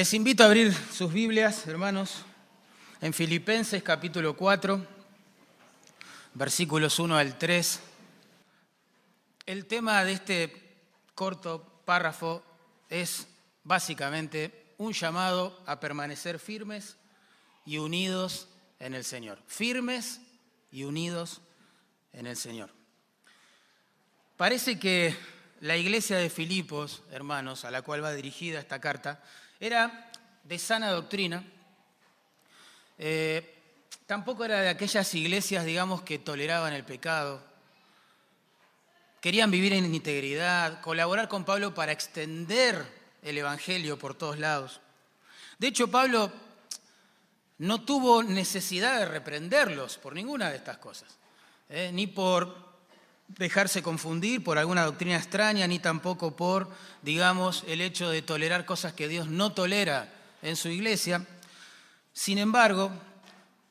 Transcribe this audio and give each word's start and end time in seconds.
Les 0.00 0.14
invito 0.14 0.42
a 0.42 0.46
abrir 0.46 0.72
sus 0.72 1.12
Biblias, 1.12 1.66
hermanos, 1.66 2.24
en 3.02 3.12
Filipenses 3.12 3.82
capítulo 3.82 4.34
4, 4.34 4.82
versículos 6.32 6.98
1 6.98 7.18
al 7.18 7.36
3. 7.36 7.80
El 9.44 9.66
tema 9.66 10.02
de 10.02 10.12
este 10.12 10.78
corto 11.14 11.82
párrafo 11.84 12.42
es 12.88 13.26
básicamente 13.62 14.72
un 14.78 14.94
llamado 14.94 15.62
a 15.66 15.78
permanecer 15.80 16.38
firmes 16.38 16.96
y 17.66 17.76
unidos 17.76 18.48
en 18.78 18.94
el 18.94 19.04
Señor. 19.04 19.38
Firmes 19.46 20.22
y 20.72 20.84
unidos 20.84 21.42
en 22.14 22.26
el 22.26 22.38
Señor. 22.38 22.70
Parece 24.38 24.78
que 24.78 25.14
la 25.60 25.76
iglesia 25.76 26.16
de 26.16 26.30
Filipos, 26.30 27.02
hermanos, 27.10 27.66
a 27.66 27.70
la 27.70 27.82
cual 27.82 28.02
va 28.02 28.14
dirigida 28.14 28.60
esta 28.60 28.80
carta, 28.80 29.22
era 29.60 30.10
de 30.42 30.58
sana 30.58 30.90
doctrina. 30.90 31.44
Eh, 32.98 33.58
tampoco 34.06 34.44
era 34.44 34.62
de 34.62 34.70
aquellas 34.70 35.14
iglesias, 35.14 35.64
digamos, 35.64 36.02
que 36.02 36.18
toleraban 36.18 36.72
el 36.72 36.84
pecado. 36.84 37.42
Querían 39.20 39.50
vivir 39.50 39.74
en 39.74 39.94
integridad, 39.94 40.80
colaborar 40.80 41.28
con 41.28 41.44
Pablo 41.44 41.74
para 41.74 41.92
extender 41.92 42.84
el 43.22 43.36
Evangelio 43.36 43.98
por 43.98 44.14
todos 44.14 44.38
lados. 44.38 44.80
De 45.58 45.66
hecho, 45.66 45.88
Pablo 45.88 46.32
no 47.58 47.82
tuvo 47.82 48.22
necesidad 48.22 48.98
de 48.98 49.04
reprenderlos 49.04 49.98
por 49.98 50.14
ninguna 50.14 50.48
de 50.48 50.56
estas 50.56 50.78
cosas, 50.78 51.18
¿eh? 51.68 51.90
ni 51.92 52.06
por 52.06 52.69
dejarse 53.38 53.82
confundir 53.82 54.42
por 54.42 54.58
alguna 54.58 54.84
doctrina 54.84 55.16
extraña, 55.16 55.66
ni 55.66 55.78
tampoco 55.78 56.36
por, 56.36 56.68
digamos, 57.02 57.64
el 57.66 57.80
hecho 57.80 58.10
de 58.10 58.22
tolerar 58.22 58.64
cosas 58.64 58.92
que 58.92 59.08
Dios 59.08 59.28
no 59.28 59.52
tolera 59.52 60.12
en 60.42 60.56
su 60.56 60.68
iglesia. 60.68 61.26
Sin 62.12 62.38
embargo, 62.38 62.90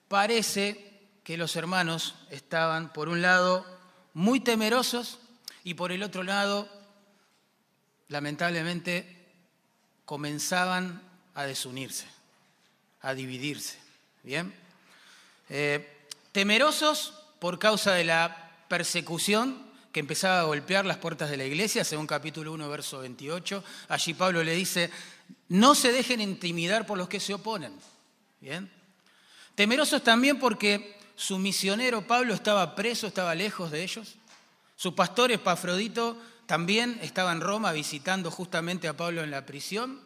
parece 0.07 0.89
que 1.23 1.37
los 1.37 1.55
hermanos 1.55 2.15
estaban, 2.29 2.91
por 2.93 3.09
un 3.09 3.21
lado, 3.21 3.65
muy 4.13 4.39
temerosos 4.39 5.19
y 5.63 5.75
por 5.75 5.91
el 5.91 6.03
otro 6.03 6.23
lado, 6.23 6.67
lamentablemente, 8.07 9.27
comenzaban 10.05 11.01
a 11.35 11.43
desunirse, 11.43 12.07
a 13.01 13.13
dividirse. 13.13 13.77
¿Bien? 14.23 14.53
Eh, 15.49 16.07
temerosos 16.31 17.13
por 17.39 17.59
causa 17.59 17.93
de 17.93 18.03
la 18.03 18.48
persecución 18.69 19.67
que 19.91 19.99
empezaba 19.99 20.39
a 20.39 20.43
golpear 20.43 20.85
las 20.85 20.97
puertas 20.97 21.29
de 21.29 21.37
la 21.37 21.45
iglesia, 21.45 21.83
según 21.83 22.07
capítulo 22.07 22.53
1, 22.53 22.69
verso 22.69 22.99
28. 22.99 23.63
Allí 23.89 24.13
Pablo 24.13 24.43
le 24.43 24.55
dice, 24.55 24.89
no 25.49 25.75
se 25.75 25.91
dejen 25.91 26.21
intimidar 26.21 26.85
por 26.85 26.97
los 26.97 27.09
que 27.09 27.19
se 27.19 27.33
oponen. 27.33 27.73
Bien. 28.39 28.71
Temerosos 29.55 30.03
también 30.03 30.39
porque 30.39 30.95
su 31.15 31.39
misionero 31.39 32.07
Pablo 32.07 32.33
estaba 32.33 32.75
preso, 32.75 33.07
estaba 33.07 33.35
lejos 33.35 33.71
de 33.71 33.83
ellos. 33.83 34.15
Su 34.77 34.95
pastor 34.95 35.31
Epafrodito 35.31 36.17
también 36.45 36.99
estaba 37.01 37.31
en 37.31 37.41
Roma 37.41 37.71
visitando 37.73 38.31
justamente 38.31 38.87
a 38.87 38.95
Pablo 38.95 39.23
en 39.23 39.31
la 39.31 39.45
prisión. 39.45 39.99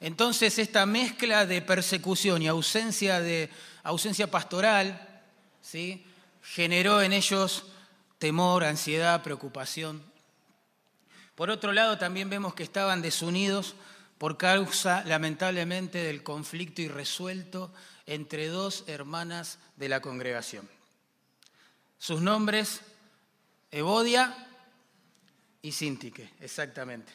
Entonces 0.00 0.58
esta 0.58 0.84
mezcla 0.84 1.46
de 1.46 1.62
persecución 1.62 2.42
y 2.42 2.48
ausencia, 2.48 3.20
de, 3.20 3.48
ausencia 3.84 4.30
pastoral 4.30 5.22
¿sí? 5.62 6.04
Generó 6.42 7.02
en 7.02 7.12
ellos 7.12 7.64
temor, 8.18 8.64
ansiedad, 8.64 9.22
preocupación. 9.22 10.02
Por 11.34 11.50
otro 11.50 11.72
lado, 11.72 11.98
también 11.98 12.30
vemos 12.30 12.54
que 12.54 12.64
estaban 12.64 13.02
desunidos 13.02 13.74
por 14.18 14.36
causa, 14.36 15.04
lamentablemente, 15.04 16.02
del 16.02 16.22
conflicto 16.22 16.82
irresuelto 16.82 17.72
entre 18.06 18.48
dos 18.48 18.84
hermanas 18.88 19.58
de 19.76 19.88
la 19.88 20.00
congregación. 20.00 20.68
Sus 21.98 22.20
nombres, 22.20 22.80
Evodia 23.70 24.48
y 25.62 25.72
Sintique, 25.72 26.30
exactamente. 26.40 27.12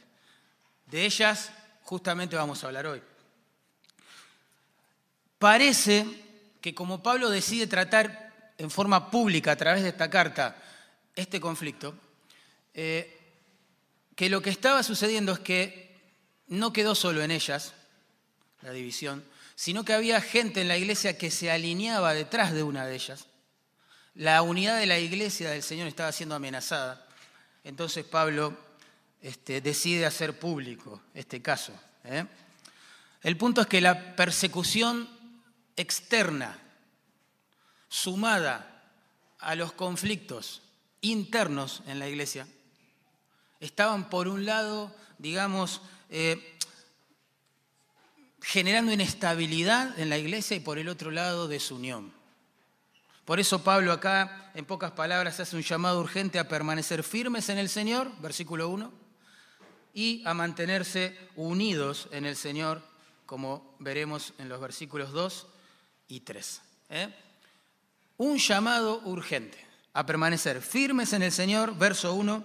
De 0.85 1.05
ellas 1.05 1.51
justamente 1.81 2.35
vamos 2.35 2.63
a 2.63 2.67
hablar 2.67 2.87
hoy. 2.87 3.01
Parece 5.39 6.05
que 6.61 6.73
como 6.73 7.03
Pablo 7.03 7.29
decide 7.29 7.67
tratar 7.67 8.22
en 8.63 8.71
forma 8.71 9.11
pública 9.11 9.51
a 9.51 9.55
través 9.55 9.83
de 9.83 9.89
esta 9.89 10.09
carta 10.09 10.55
este 11.15 11.39
conflicto, 11.39 11.95
eh, 12.73 13.19
que 14.15 14.29
lo 14.29 14.41
que 14.41 14.49
estaba 14.49 14.83
sucediendo 14.83 15.33
es 15.33 15.39
que 15.39 16.01
no 16.47 16.73
quedó 16.73 16.95
solo 16.95 17.21
en 17.21 17.31
ellas 17.31 17.73
la 18.61 18.71
división, 18.71 19.23
sino 19.55 19.83
que 19.83 19.93
había 19.93 20.21
gente 20.21 20.61
en 20.61 20.67
la 20.67 20.77
iglesia 20.77 21.17
que 21.17 21.29
se 21.29 21.51
alineaba 21.51 22.13
detrás 22.13 22.53
de 22.53 22.63
una 22.63 22.85
de 22.85 22.95
ellas. 22.95 23.27
La 24.15 24.41
unidad 24.41 24.77
de 24.79 24.85
la 24.85 24.99
iglesia 24.99 25.49
del 25.51 25.63
Señor 25.63 25.87
estaba 25.87 26.11
siendo 26.11 26.35
amenazada. 26.35 27.05
Entonces 27.63 28.05
Pablo 28.05 28.57
este, 29.21 29.61
decide 29.61 30.05
hacer 30.05 30.37
público 30.37 31.01
este 31.13 31.41
caso. 31.41 31.73
¿eh? 32.05 32.25
El 33.21 33.37
punto 33.37 33.61
es 33.61 33.67
que 33.67 33.81
la 33.81 34.15
persecución 34.15 35.09
externa 35.75 36.62
sumada 37.93 38.89
a 39.37 39.53
los 39.53 39.71
conflictos 39.71 40.63
internos 41.01 41.83
en 41.85 41.99
la 41.99 42.09
iglesia, 42.09 42.47
estaban 43.59 44.09
por 44.09 44.27
un 44.27 44.47
lado, 44.47 44.91
digamos, 45.19 45.79
eh, 46.09 46.57
generando 48.41 48.91
inestabilidad 48.91 49.99
en 49.99 50.09
la 50.09 50.17
iglesia 50.17 50.57
y 50.57 50.59
por 50.59 50.79
el 50.79 50.89
otro 50.89 51.11
lado 51.11 51.47
desunión. 51.47 52.11
Por 53.25 53.39
eso 53.39 53.63
Pablo 53.63 53.91
acá, 53.91 54.51
en 54.55 54.65
pocas 54.65 54.93
palabras, 54.93 55.39
hace 55.39 55.55
un 55.55 55.61
llamado 55.61 56.01
urgente 56.01 56.39
a 56.39 56.47
permanecer 56.47 57.03
firmes 57.03 57.49
en 57.49 57.59
el 57.59 57.69
Señor, 57.69 58.11
versículo 58.21 58.69
1, 58.69 58.91
y 59.93 60.23
a 60.25 60.33
mantenerse 60.33 61.15
unidos 61.35 62.07
en 62.11 62.25
el 62.25 62.37
Señor, 62.37 62.81
como 63.27 63.75
veremos 63.77 64.33
en 64.39 64.49
los 64.49 64.59
versículos 64.59 65.11
2 65.11 65.45
y 66.07 66.21
3 66.21 66.61
un 68.17 68.37
llamado 68.37 69.01
urgente 69.05 69.65
a 69.93 70.05
permanecer 70.05 70.61
firmes 70.61 71.13
en 71.13 71.23
el 71.23 71.31
Señor, 71.31 71.77
verso 71.77 72.13
1, 72.13 72.43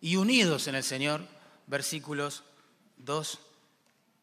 y 0.00 0.16
unidos 0.16 0.66
en 0.66 0.74
el 0.74 0.82
Señor, 0.82 1.26
versículos 1.66 2.42
2 2.98 3.38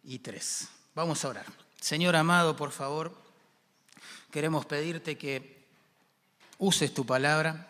y 0.04 0.20
3. 0.20 0.68
Vamos 0.94 1.24
a 1.24 1.30
orar. 1.30 1.46
Señor 1.80 2.16
amado, 2.18 2.58
por 2.58 2.72
favor, 2.72 3.16
queremos 4.30 4.66
pedirte 4.66 5.18
que 5.18 5.66
uses 6.58 6.94
tu 6.94 7.06
palabra. 7.06 7.68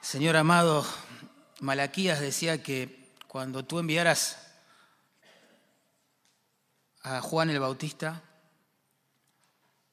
Señor 0.00 0.36
amado, 0.36 0.84
Malaquías 1.60 2.20
decía 2.20 2.62
que 2.62 3.14
cuando 3.28 3.64
tú 3.64 3.78
enviaras 3.78 4.38
a 7.02 7.20
Juan 7.20 7.50
el 7.50 7.60
Bautista, 7.60 8.22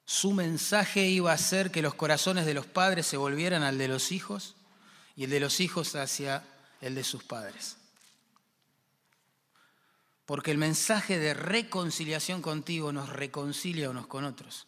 su 0.06 0.34
mensaje 0.34 1.08
iba 1.08 1.34
a 1.34 1.38
ser 1.38 1.72
que 1.72 1.82
los 1.82 1.96
corazones 1.96 2.46
de 2.46 2.54
los 2.54 2.68
padres 2.68 3.08
se 3.08 3.18
volvieran 3.18 3.64
al 3.64 3.80
de 3.80 3.88
los 3.88 4.12
hijos 4.12 4.56
y 5.16 5.24
el 5.24 5.32
de 5.32 5.40
los 5.40 5.60
hijos 5.60 5.96
hacia 5.96 6.44
el 6.80 6.94
de 6.94 7.04
sus 7.04 7.24
padres. 7.24 7.78
Porque 10.28 10.52
el 10.52 10.60
mensaje 10.60 11.18
de 11.18 11.34
reconciliación 11.34 12.44
contigo 12.44 12.92
nos 12.92 13.10
reconcilia 13.10 13.90
unos 13.90 14.06
con 14.06 14.26
otros. 14.26 14.68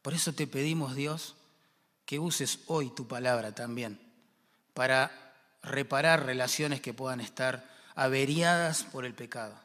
Por 0.00 0.14
eso 0.14 0.32
te 0.32 0.46
pedimos, 0.46 0.94
Dios, 0.94 1.34
que 2.06 2.18
uses 2.18 2.60
hoy 2.66 2.90
tu 2.90 3.06
palabra 3.06 3.54
también 3.54 4.00
para 4.72 5.34
reparar 5.62 6.24
relaciones 6.24 6.80
que 6.80 6.94
puedan 6.94 7.20
estar 7.20 7.68
averiadas 7.94 8.84
por 8.84 9.04
el 9.04 9.12
pecado. 9.12 9.58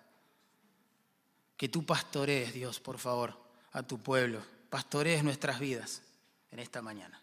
Que 1.55 1.69
tú 1.69 1.85
pastorees, 1.85 2.53
Dios, 2.53 2.81
por 2.81 2.97
favor 2.97 3.42
a 3.73 3.83
tu 3.83 3.99
pueblo, 3.99 4.41
pastorees 4.69 5.23
nuestras 5.23 5.59
vidas 5.59 6.01
en 6.51 6.59
esta 6.59 6.81
mañana. 6.81 7.19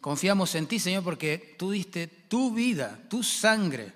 Confiamos 0.00 0.54
en 0.54 0.66
ti, 0.66 0.78
Señor, 0.78 1.04
porque 1.04 1.56
tú 1.58 1.72
diste 1.72 2.06
tu 2.06 2.54
vida, 2.54 2.98
tu 3.08 3.22
sangre 3.22 3.92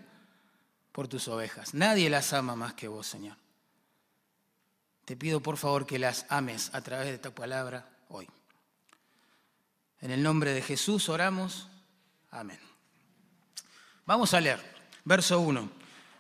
por 0.93 1.09
tus 1.09 1.29
ovejas. 1.29 1.73
Nadie 1.73 2.11
las 2.11 2.33
ama 2.33 2.55
más 2.55 2.75
que 2.75 2.89
vos, 2.89 3.07
Señor. 3.07 3.37
Te 5.05 5.17
pido, 5.17 5.41
por 5.41 5.57
favor, 5.57 5.87
que 5.87 5.99
las 5.99 6.27
ames 6.29 6.71
a 6.75 6.81
través 6.83 7.07
de 7.07 7.15
esta 7.15 7.35
palabra 7.35 7.89
hoy. 8.09 8.29
En 10.01 10.11
el 10.11 10.23
nombre 10.23 10.53
de 10.53 10.63
Jesús 10.63 11.09
oramos. 11.09 11.69
Amén. 12.31 12.59
Vamos 14.07 14.35
a 14.35 14.41
leer. 14.41 14.61
Verso 15.05 15.41
1. 15.41 15.71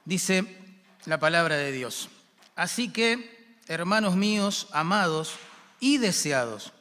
Dice 0.04 0.58
la 1.06 1.19
palabra 1.19 1.56
de 1.56 1.72
Dios. 1.72 2.08
Así 2.54 2.90
que 2.90 3.33
hermanos 3.69 4.16
míos, 4.16 4.69
amados 4.72 5.34
y 5.81 5.99
deseados, 5.99 6.72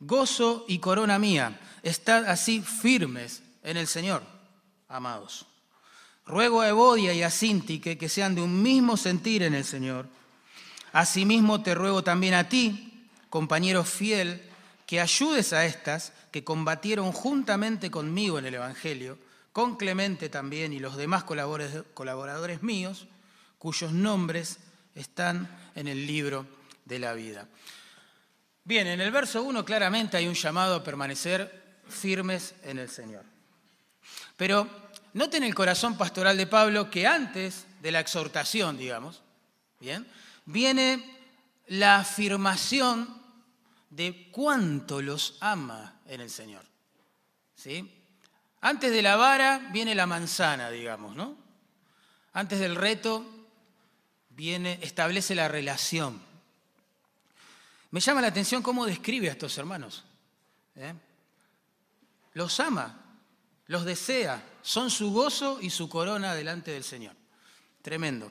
gozo 0.00 0.64
y 0.68 0.78
corona 0.78 1.18
mía, 1.18 1.58
estad 1.82 2.26
así 2.26 2.62
firmes 2.62 3.42
en 3.62 3.76
el 3.76 3.86
Señor, 3.86 4.22
amados. 4.88 5.46
Ruego 6.26 6.60
a 6.60 6.68
Evodia 6.68 7.14
y 7.14 7.22
a 7.22 7.30
Sintique 7.30 7.96
que 7.96 8.08
sean 8.08 8.34
de 8.34 8.42
un 8.42 8.62
mismo 8.62 8.96
sentir 8.96 9.42
en 9.42 9.54
el 9.54 9.64
Señor. 9.64 10.06
Asimismo 10.92 11.62
te 11.62 11.74
ruego 11.74 12.04
también 12.04 12.34
a 12.34 12.48
ti, 12.48 13.08
compañero 13.30 13.84
fiel, 13.84 14.42
que 14.86 15.00
ayudes 15.00 15.52
a 15.52 15.64
estas 15.64 16.12
que 16.30 16.44
combatieron 16.44 17.12
juntamente 17.12 17.90
conmigo 17.90 18.38
en 18.38 18.46
el 18.46 18.54
Evangelio, 18.54 19.18
con 19.52 19.76
Clemente 19.76 20.28
también 20.28 20.72
y 20.72 20.78
los 20.78 20.96
demás 20.96 21.24
colaboradores 21.24 22.62
míos, 22.62 23.06
cuyos 23.58 23.92
nombres 23.92 24.58
están 24.94 25.48
en 25.74 25.88
el 25.88 26.06
libro 26.06 26.46
de 26.84 26.98
la 26.98 27.12
vida. 27.12 27.46
Bien, 28.64 28.86
en 28.86 29.00
el 29.00 29.10
verso 29.10 29.42
1 29.42 29.64
claramente 29.64 30.16
hay 30.16 30.26
un 30.26 30.34
llamado 30.34 30.76
a 30.76 30.84
permanecer 30.84 31.80
firmes 31.88 32.54
en 32.62 32.78
el 32.78 32.90
Señor. 32.90 33.24
Pero 34.36 34.68
noten 35.14 35.42
el 35.42 35.54
corazón 35.54 35.96
pastoral 35.96 36.36
de 36.36 36.46
Pablo 36.46 36.90
que 36.90 37.06
antes 37.06 37.66
de 37.80 37.92
la 37.92 38.00
exhortación, 38.00 38.76
digamos, 38.76 39.22
¿bien? 39.80 40.06
viene 40.44 41.18
la 41.68 42.00
afirmación 42.00 43.22
de 43.90 44.28
cuánto 44.30 45.00
los 45.00 45.38
ama 45.40 46.00
en 46.06 46.20
el 46.20 46.30
Señor. 46.30 46.64
¿Sí? 47.54 47.90
Antes 48.60 48.92
de 48.92 49.02
la 49.02 49.16
vara 49.16 49.68
viene 49.72 49.94
la 49.94 50.06
manzana, 50.06 50.70
digamos, 50.70 51.16
¿no? 51.16 51.36
Antes 52.32 52.60
del 52.60 52.76
reto 52.76 53.37
viene, 54.38 54.78
establece 54.82 55.34
la 55.34 55.48
relación. 55.48 56.22
Me 57.90 57.98
llama 57.98 58.20
la 58.20 58.28
atención 58.28 58.62
cómo 58.62 58.86
describe 58.86 59.28
a 59.28 59.32
estos 59.32 59.58
hermanos. 59.58 60.04
¿eh? 60.76 60.94
Los 62.34 62.60
ama, 62.60 63.02
los 63.66 63.84
desea, 63.84 64.40
son 64.62 64.92
su 64.92 65.10
gozo 65.10 65.58
y 65.60 65.70
su 65.70 65.88
corona 65.88 66.36
delante 66.36 66.70
del 66.70 66.84
Señor. 66.84 67.16
Tremendo. 67.82 68.30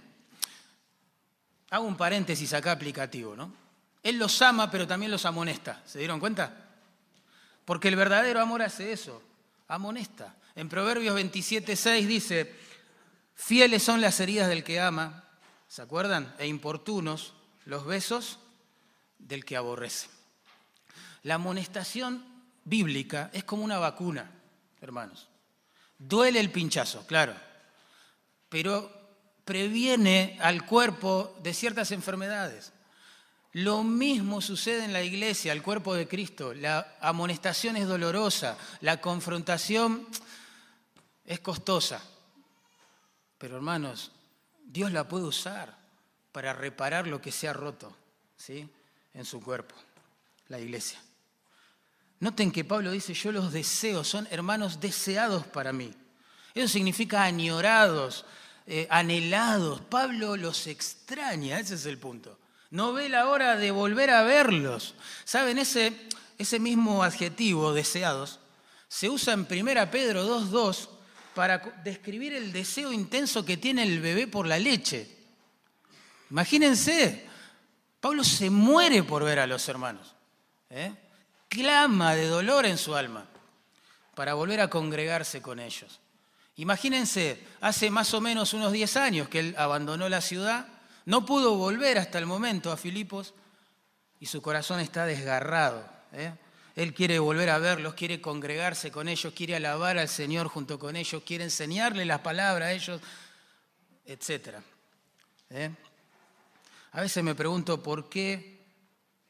Hago 1.71 1.85
un 1.85 1.97
paréntesis 1.97 2.53
acá 2.53 2.71
aplicativo, 2.71 3.35
¿no? 3.35 3.53
Él 4.01 4.17
los 4.17 4.41
ama, 4.41 4.71
pero 4.71 4.87
también 4.87 5.11
los 5.11 5.25
amonesta. 5.25 5.83
¿Se 5.85 5.99
dieron 5.99 6.21
cuenta? 6.21 6.69
Porque 7.65 7.89
el 7.89 7.97
verdadero 7.97 8.39
amor 8.39 8.61
hace 8.61 8.93
eso, 8.93 9.21
amonesta. 9.67 10.37
En 10.55 10.69
Proverbios 10.69 11.15
27, 11.15 11.75
6 11.75 12.07
dice, 12.07 12.55
fieles 13.35 13.83
son 13.83 13.99
las 13.99 14.17
heridas 14.21 14.47
del 14.47 14.63
que 14.63 14.79
ama, 14.79 15.26
¿se 15.67 15.81
acuerdan? 15.81 16.33
E 16.39 16.47
importunos 16.47 17.33
los 17.65 17.85
besos 17.85 18.39
del 19.19 19.45
que 19.45 19.57
aborrece. 19.57 20.09
La 21.23 21.35
amonestación 21.35 22.23
bíblica 22.63 23.29
es 23.33 23.43
como 23.43 23.63
una 23.63 23.79
vacuna, 23.79 24.31
hermanos. 24.81 25.27
Duele 25.97 26.39
el 26.39 26.51
pinchazo, 26.51 27.05
claro, 27.07 27.35
pero 28.49 28.91
previene 29.43 30.37
al 30.41 30.65
cuerpo 30.65 31.35
de 31.41 31.53
ciertas 31.53 31.91
enfermedades. 31.91 32.73
Lo 33.53 33.83
mismo 33.83 34.41
sucede 34.41 34.85
en 34.85 34.93
la 34.93 35.01
iglesia, 35.01 35.51
al 35.51 35.63
cuerpo 35.63 35.95
de 35.95 36.07
Cristo. 36.07 36.53
La 36.53 36.95
amonestación 37.01 37.75
es 37.77 37.87
dolorosa, 37.87 38.57
la 38.81 39.01
confrontación 39.01 40.07
es 41.25 41.39
costosa. 41.39 42.03
Pero 43.37 43.55
hermanos, 43.55 44.11
Dios 44.67 44.91
la 44.91 45.07
puede 45.07 45.25
usar 45.25 45.75
para 46.31 46.53
reparar 46.53 47.07
lo 47.07 47.19
que 47.19 47.31
se 47.31 47.47
ha 47.47 47.53
roto. 47.53 47.95
¿sí? 48.37 48.69
en 49.17 49.25
su 49.25 49.41
cuerpo, 49.41 49.75
la 50.47 50.59
iglesia. 50.59 51.01
Noten 52.19 52.51
que 52.51 52.63
Pablo 52.63 52.91
dice, 52.91 53.13
yo 53.13 53.31
los 53.31 53.51
deseo, 53.51 54.03
son 54.03 54.27
hermanos 54.31 54.79
deseados 54.79 55.45
para 55.47 55.73
mí. 55.73 55.91
Eso 56.53 56.67
significa 56.67 57.23
añorados, 57.23 58.25
eh, 58.65 58.87
anhelados. 58.89 59.81
Pablo 59.81 60.37
los 60.37 60.67
extraña, 60.67 61.59
ese 61.59 61.75
es 61.75 61.85
el 61.85 61.97
punto. 61.97 62.39
No 62.69 62.93
ve 62.93 63.09
la 63.09 63.27
hora 63.27 63.55
de 63.55 63.71
volver 63.71 64.11
a 64.11 64.23
verlos. 64.23 64.95
¿Saben? 65.25 65.57
Ese, 65.57 65.93
ese 66.37 66.59
mismo 66.59 67.03
adjetivo, 67.03 67.73
deseados, 67.73 68.39
se 68.87 69.09
usa 69.09 69.33
en 69.33 69.47
1 69.49 69.91
Pedro 69.91 70.27
2.2 70.27 70.89
para 71.37 71.59
describir 71.83 72.33
el 72.33 72.51
deseo 72.51 72.91
intenso 72.91 73.45
que 73.45 73.57
tiene 73.57 73.83
el 73.83 74.01
bebé 74.01 74.25
por 74.25 74.47
la 74.47 74.57
leche. 74.57 75.07
Imagínense, 76.31 77.27
Pablo 77.99 78.23
se 78.23 78.49
muere 78.49 79.03
por 79.03 79.23
ver 79.23 79.37
a 79.37 79.45
los 79.45 79.69
hermanos. 79.69 80.15
¿eh? 80.71 80.91
Clama 81.47 82.15
de 82.15 82.25
dolor 82.25 82.65
en 82.65 82.79
su 82.79 82.95
alma 82.95 83.27
para 84.15 84.33
volver 84.33 84.61
a 84.61 84.67
congregarse 84.71 85.39
con 85.43 85.59
ellos. 85.59 85.99
Imagínense, 86.55 87.45
hace 87.61 87.91
más 87.91 88.15
o 88.15 88.19
menos 88.19 88.55
unos 88.55 88.71
10 88.71 88.97
años 88.97 89.29
que 89.29 89.37
él 89.37 89.55
abandonó 89.59 90.09
la 90.09 90.21
ciudad, 90.21 90.65
no 91.05 91.23
pudo 91.23 91.53
volver 91.53 91.99
hasta 91.99 92.17
el 92.17 92.25
momento 92.25 92.71
a 92.71 92.77
Filipos 92.77 93.35
y 94.19 94.25
su 94.25 94.41
corazón 94.41 94.79
está 94.79 95.05
desgarrado. 95.05 95.87
¿eh? 96.13 96.33
Él 96.77 96.93
quiere 96.93 97.17
volver 97.17 97.49
a 97.49 97.57
verlos, 97.57 97.95
quiere 97.95 98.21
congregarse 98.21 98.91
con 98.91 99.07
ellos, 99.07 99.33
quiere 99.33 99.55
alabar 99.55 99.97
al 99.97 100.07
Señor 100.07 100.47
junto 100.47 100.77
con 100.77 100.95
ellos, 100.95 101.23
quiere 101.25 101.43
enseñarle 101.43 102.05
las 102.05 102.19
palabras 102.19 102.67
a 102.67 102.71
ellos, 102.71 103.01
etc. 104.05 104.57
A 106.91 107.01
veces 107.01 107.23
me 107.23 107.33
pregunto 107.33 107.81
por 107.81 108.09
qué 108.09 108.63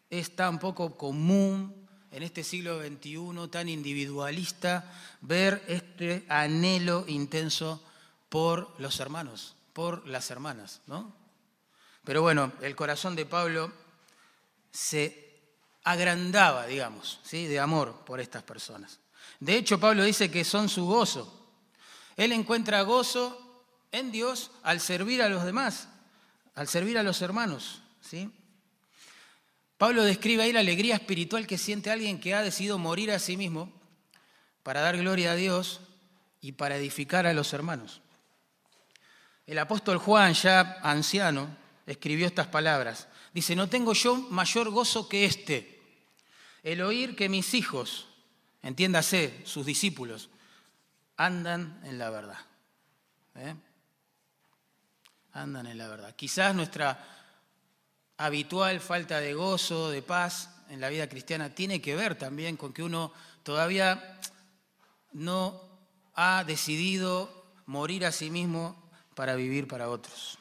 es 0.10 0.36
tan 0.36 0.60
poco 0.60 0.98
común 0.98 1.88
en 2.12 2.22
este 2.22 2.44
siglo 2.44 2.82
XXI, 2.86 3.48
tan 3.50 3.70
individualista, 3.70 4.94
ver 5.22 5.64
este 5.70 6.26
anhelo 6.28 7.06
intenso 7.08 7.82
por 8.28 8.78
los 8.78 9.00
hermanos, 9.00 9.56
por 9.72 10.06
las 10.06 10.30
hermanas, 10.32 10.82
¿no? 10.86 11.16
Pero 12.04 12.22
bueno, 12.22 12.52
el 12.60 12.76
corazón 12.76 13.16
de 13.16 13.26
Pablo 13.26 13.72
se 14.70 15.27
agrandaba, 15.92 16.66
digamos, 16.66 17.20
¿sí? 17.24 17.46
de 17.48 17.60
amor 17.60 18.04
por 18.06 18.20
estas 18.20 18.44
personas. 18.44 19.00
De 19.40 19.56
hecho, 19.56 19.80
Pablo 19.80 20.04
dice 20.04 20.32
que 20.32 20.44
son 20.44 20.70
su 20.70 20.86
gozo. 20.86 21.34
Él 22.16 22.32
encuentra 22.32 22.82
gozo 22.82 23.64
en 23.92 24.12
Dios 24.12 24.52
al 24.64 24.80
servir 24.80 25.22
a 25.22 25.30
los 25.30 25.44
demás 25.44 25.88
al 26.58 26.68
servir 26.68 26.98
a 26.98 27.04
los 27.04 27.22
hermanos. 27.22 27.82
¿sí? 28.02 28.32
Pablo 29.78 30.04
describe 30.04 30.42
ahí 30.42 30.52
la 30.52 30.60
alegría 30.60 30.96
espiritual 30.96 31.46
que 31.46 31.60
siente 31.60 31.92
alguien 31.92 32.20
que 32.20 32.34
ha 32.34 32.42
decidido 32.42 32.80
morir 32.80 33.12
a 33.12 33.20
sí 33.20 33.38
mismo 33.38 33.72
para 34.64 34.82
dar 34.82 34.98
gloria 34.98 35.32
a 35.32 35.36
Dios 35.36 35.82
y 36.42 36.54
para 36.54 36.76
edificar 36.76 37.28
a 37.28 37.34
los 37.34 37.54
hermanos. 37.54 38.02
El 39.46 39.60
apóstol 39.60 40.00
Juan, 40.00 40.34
ya 40.34 40.80
anciano, 40.82 41.48
escribió 41.86 42.26
estas 42.26 42.48
palabras. 42.48 43.08
Dice, 43.36 43.56
no 43.56 43.70
tengo 43.70 43.94
yo 43.94 44.16
mayor 44.16 44.72
gozo 44.72 45.08
que 45.08 45.26
este, 45.26 45.77
el 46.64 46.82
oír 46.82 47.16
que 47.16 47.30
mis 47.30 47.54
hijos, 47.54 48.08
entiéndase, 48.62 49.42
sus 49.46 49.66
discípulos, 49.66 50.30
andan 51.16 51.82
en 51.84 51.98
la 51.98 52.10
verdad. 52.10 52.40
¿Eh? 53.36 53.56
andan 55.38 55.68
en 55.68 55.78
la 55.78 55.88
verdad. 55.88 56.16
Quizás 56.16 56.56
nuestra 56.56 57.00
habitual 58.18 58.80
falta 58.80 59.20
de 59.20 59.34
gozo, 59.34 59.90
de 59.90 60.02
paz 60.02 60.50
en 60.70 60.82
la 60.82 60.90
vida 60.90 61.08
cristiana 61.08 61.54
tiene 61.54 61.82
que 61.82 61.96
ver 61.96 62.16
también 62.16 62.58
con 62.58 62.74
que 62.74 62.84
uno 62.84 63.14
todavía 63.44 64.20
no 65.14 65.62
ha 66.16 66.44
decidido 66.44 67.46
morir 67.68 68.06
a 68.06 68.12
sí 68.12 68.30
mismo 68.30 68.90
para 69.16 69.36
vivir 69.36 69.68
para 69.68 69.90
otros. 69.90 70.38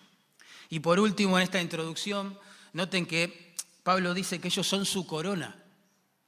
Y 0.68 0.80
por 0.80 0.99
último, 0.99 1.38
en 1.38 1.44
esta 1.44 1.61
introducción, 1.61 2.38
noten 2.73 3.06
que 3.06 3.54
Pablo 3.82 4.14
dice 4.14 4.40
que 4.40 4.49
ellos 4.49 4.66
son 4.66 4.85
su 4.85 5.06
corona, 5.06 5.62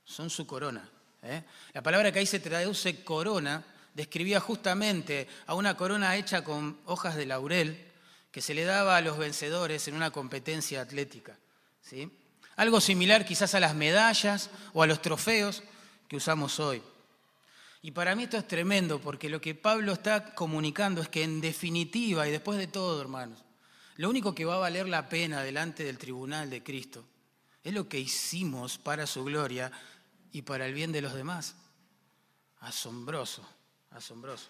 son 0.09 0.31
su 0.31 0.47
corona. 0.47 0.89
¿eh? 1.23 1.43
La 1.75 1.83
palabra 1.83 2.11
que 2.11 2.19
ahí 2.19 2.27
se 2.27 2.41
traduce 2.41 3.05
corona 3.05 3.63
describía 3.95 4.41
justamente 4.41 5.29
a 5.47 5.55
una 5.55 5.77
corona 5.77 6.17
hecha 6.17 6.43
con 6.43 6.79
hojas 6.87 7.15
de 7.15 7.27
laurel, 7.27 7.85
que 8.31 8.41
se 8.41 8.55
le 8.55 8.65
daba 8.65 8.97
a 8.97 9.01
los 9.01 9.19
vencedores 9.19 9.87
en 9.87 9.95
una 9.95 10.11
competencia 10.11 10.81
atlética. 10.81 11.37
¿sí? 11.83 12.11
Algo 12.57 12.81
similar 12.81 13.25
quizás 13.25 13.55
a 13.55 13.61
las 13.61 13.75
medallas 13.75 14.51
o 14.73 14.83
a 14.83 14.87
los 14.87 15.03
trofeos 15.03 15.63
que 16.09 16.17
usamos 16.17 16.59
hoy. 16.59 16.83
Y 17.83 17.91
para 17.91 18.15
mí 18.15 18.25
esto 18.25 18.39
es 18.39 18.49
tremendo 18.49 19.01
porque 19.01 19.29
lo 19.29 19.41
que 19.41 19.55
Pablo 19.55 19.93
está 19.93 20.35
comunicando 20.35 21.01
es 21.01 21.09
que 21.09 21.23
en 21.23 21.41
definitiva 21.41 22.27
y 22.27 22.33
después 22.33 22.59
de 22.59 22.67
todo, 22.67 23.01
hermanos, 23.01 23.45
lo 23.97 24.09
único 24.09 24.35
que 24.35 24.45
va 24.45 24.55
a 24.55 24.59
valer 24.59 24.89
la 24.89 25.09
pena 25.09 25.43
delante 25.43 25.85
del 25.85 25.99
tribunal 25.99 26.51
de 26.51 26.63
Cristo 26.63 27.05
es 27.63 27.75
lo 27.75 27.89
que 27.89 27.99
hicimos 27.99 28.79
para 28.79 29.07
su 29.07 29.25
gloria 29.25 29.71
y 30.33 30.43
para 30.43 30.67
el 30.67 30.75
bien 30.75 30.93
de 30.93 31.03
los 31.03 31.15
demás. 31.15 31.55
Asombroso, 32.61 33.47
asombroso. 33.91 34.49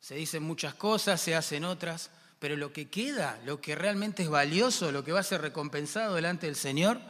Se 0.00 0.14
dicen 0.14 0.42
muchas 0.42 0.74
cosas, 0.74 1.20
se 1.20 1.34
hacen 1.34 1.64
otras, 1.64 2.10
pero 2.38 2.56
lo 2.56 2.72
que 2.72 2.88
queda, 2.88 3.40
lo 3.44 3.60
que 3.60 3.74
realmente 3.74 4.22
es 4.22 4.28
valioso, 4.28 4.92
lo 4.92 5.04
que 5.04 5.12
va 5.12 5.20
a 5.20 5.24
ser 5.24 5.40
recompensado 5.40 6.14
delante 6.14 6.46
del 6.46 6.56
Señor, 6.56 7.00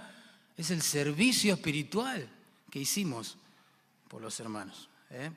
es 0.56 0.70
el 0.70 0.82
servicio 0.82 1.54
espiritual 1.54 2.28
que 2.70 2.80
hicimos 2.80 3.36
por 4.08 4.22
los 4.22 4.38
hermanos. 4.38 4.88
¿eh? 5.10 5.30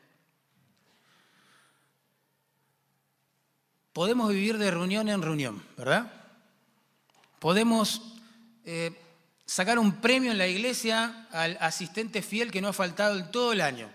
podemos 3.97 4.29
vivir 4.29 4.59
de 4.59 4.69
reunión 4.69 5.09
en 5.09 5.23
reunión, 5.23 5.63
¿verdad? 5.75 6.13
Podemos 7.39 8.13
eh, 8.63 8.91
sacar 9.47 9.79
un 9.79 10.01
premio 10.01 10.31
en 10.31 10.37
la 10.37 10.45
iglesia 10.45 11.27
al 11.31 11.57
asistente 11.61 12.21
fiel 12.21 12.51
que 12.51 12.61
no 12.61 12.67
ha 12.67 12.73
faltado 12.73 13.17
en 13.17 13.31
todo 13.31 13.53
el 13.53 13.61
año. 13.61 13.89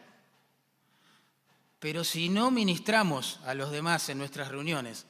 Pero 1.79 2.05
si 2.05 2.29
no 2.29 2.51
ministramos 2.51 3.39
a 3.45 3.55
los 3.55 3.71
demás 3.71 4.09
en 4.09 4.19
nuestras 4.19 4.49
reuniones, 4.49 5.05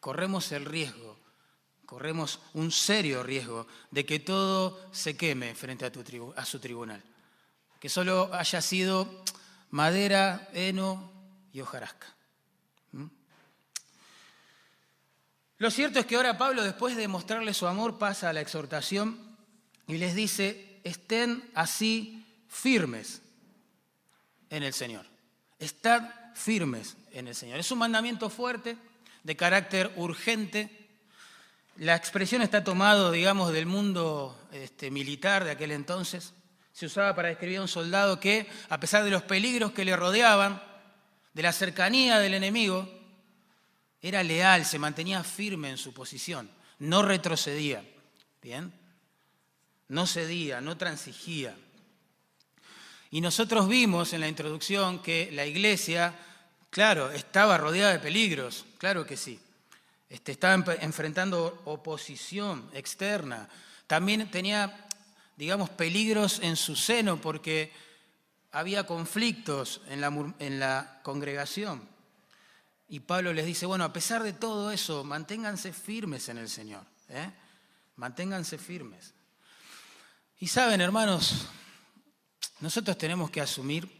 corremos 0.00 0.52
el 0.52 0.66
riesgo, 0.66 1.18
corremos 1.86 2.40
un 2.52 2.70
serio 2.70 3.22
riesgo 3.22 3.66
de 3.90 4.04
que 4.04 4.18
todo 4.18 4.78
se 4.92 5.16
queme 5.16 5.54
frente 5.54 5.86
a, 5.86 6.44
su 6.44 6.60
tribunal. 6.60 7.02
Que 7.80 7.88
solo 7.88 8.30
haya 8.34 8.60
sido 8.60 9.24
madera, 9.70 10.48
heno 10.52 11.10
y 11.52 11.60
hojarasca. 11.60 12.08
¿Mm? 12.92 13.06
Lo 15.58 15.70
cierto 15.70 16.00
es 16.00 16.06
que 16.06 16.16
ahora 16.16 16.36
Pablo, 16.36 16.64
después 16.64 16.96
de 16.96 17.08
mostrarle 17.08 17.54
su 17.54 17.66
amor, 17.66 17.98
pasa 17.98 18.28
a 18.28 18.32
la 18.32 18.40
exhortación 18.40 19.27
y 19.88 19.96
les 19.96 20.14
dice, 20.14 20.80
estén 20.84 21.50
así 21.54 22.24
firmes 22.46 23.22
en 24.50 24.62
el 24.62 24.74
Señor. 24.74 25.06
Estad 25.58 26.10
firmes 26.34 26.96
en 27.10 27.26
el 27.26 27.34
Señor. 27.34 27.58
Es 27.58 27.72
un 27.72 27.78
mandamiento 27.78 28.28
fuerte, 28.30 28.76
de 29.24 29.36
carácter 29.36 29.90
urgente. 29.96 30.70
La 31.76 31.96
expresión 31.96 32.42
está 32.42 32.62
tomada, 32.62 33.10
digamos, 33.10 33.52
del 33.52 33.66
mundo 33.66 34.38
este, 34.52 34.90
militar 34.90 35.44
de 35.44 35.52
aquel 35.52 35.72
entonces. 35.72 36.34
Se 36.72 36.86
usaba 36.86 37.14
para 37.14 37.28
describir 37.28 37.58
a 37.58 37.62
un 37.62 37.68
soldado 37.68 38.20
que, 38.20 38.46
a 38.68 38.78
pesar 38.78 39.04
de 39.04 39.10
los 39.10 39.22
peligros 39.22 39.72
que 39.72 39.86
le 39.86 39.96
rodeaban, 39.96 40.62
de 41.32 41.42
la 41.42 41.52
cercanía 41.52 42.18
del 42.18 42.34
enemigo, 42.34 42.88
era 44.02 44.22
leal, 44.22 44.64
se 44.64 44.78
mantenía 44.78 45.24
firme 45.24 45.70
en 45.70 45.78
su 45.78 45.94
posición, 45.94 46.50
no 46.78 47.02
retrocedía. 47.02 47.84
¿Bien? 48.40 48.72
No 49.88 50.06
cedía, 50.06 50.60
no 50.60 50.76
transigía. 50.76 51.56
Y 53.10 53.20
nosotros 53.20 53.68
vimos 53.68 54.12
en 54.12 54.20
la 54.20 54.28
introducción 54.28 55.00
que 55.00 55.30
la 55.32 55.46
iglesia, 55.46 56.14
claro, 56.70 57.10
estaba 57.10 57.56
rodeada 57.56 57.92
de 57.92 57.98
peligros, 57.98 58.66
claro 58.78 59.06
que 59.06 59.16
sí. 59.16 59.40
Este, 60.10 60.32
estaba 60.32 60.54
enfrentando 60.80 61.62
oposición 61.64 62.68
externa. 62.72 63.48
También 63.86 64.30
tenía, 64.30 64.86
digamos, 65.36 65.70
peligros 65.70 66.40
en 66.40 66.56
su 66.56 66.76
seno 66.76 67.20
porque 67.20 67.72
había 68.52 68.86
conflictos 68.86 69.82
en 69.88 70.00
la, 70.00 70.34
en 70.38 70.60
la 70.60 71.00
congregación. 71.02 71.86
Y 72.88 73.00
Pablo 73.00 73.34
les 73.34 73.44
dice, 73.44 73.66
bueno, 73.66 73.84
a 73.84 73.92
pesar 73.92 74.22
de 74.22 74.32
todo 74.32 74.70
eso, 74.70 75.04
manténganse 75.04 75.72
firmes 75.72 76.28
en 76.30 76.38
el 76.38 76.48
Señor. 76.48 76.84
¿eh? 77.10 77.30
Manténganse 77.96 78.56
firmes. 78.56 79.12
Y 80.40 80.46
saben, 80.46 80.80
hermanos, 80.80 81.48
nosotros 82.60 82.96
tenemos 82.96 83.28
que 83.28 83.40
asumir 83.40 83.90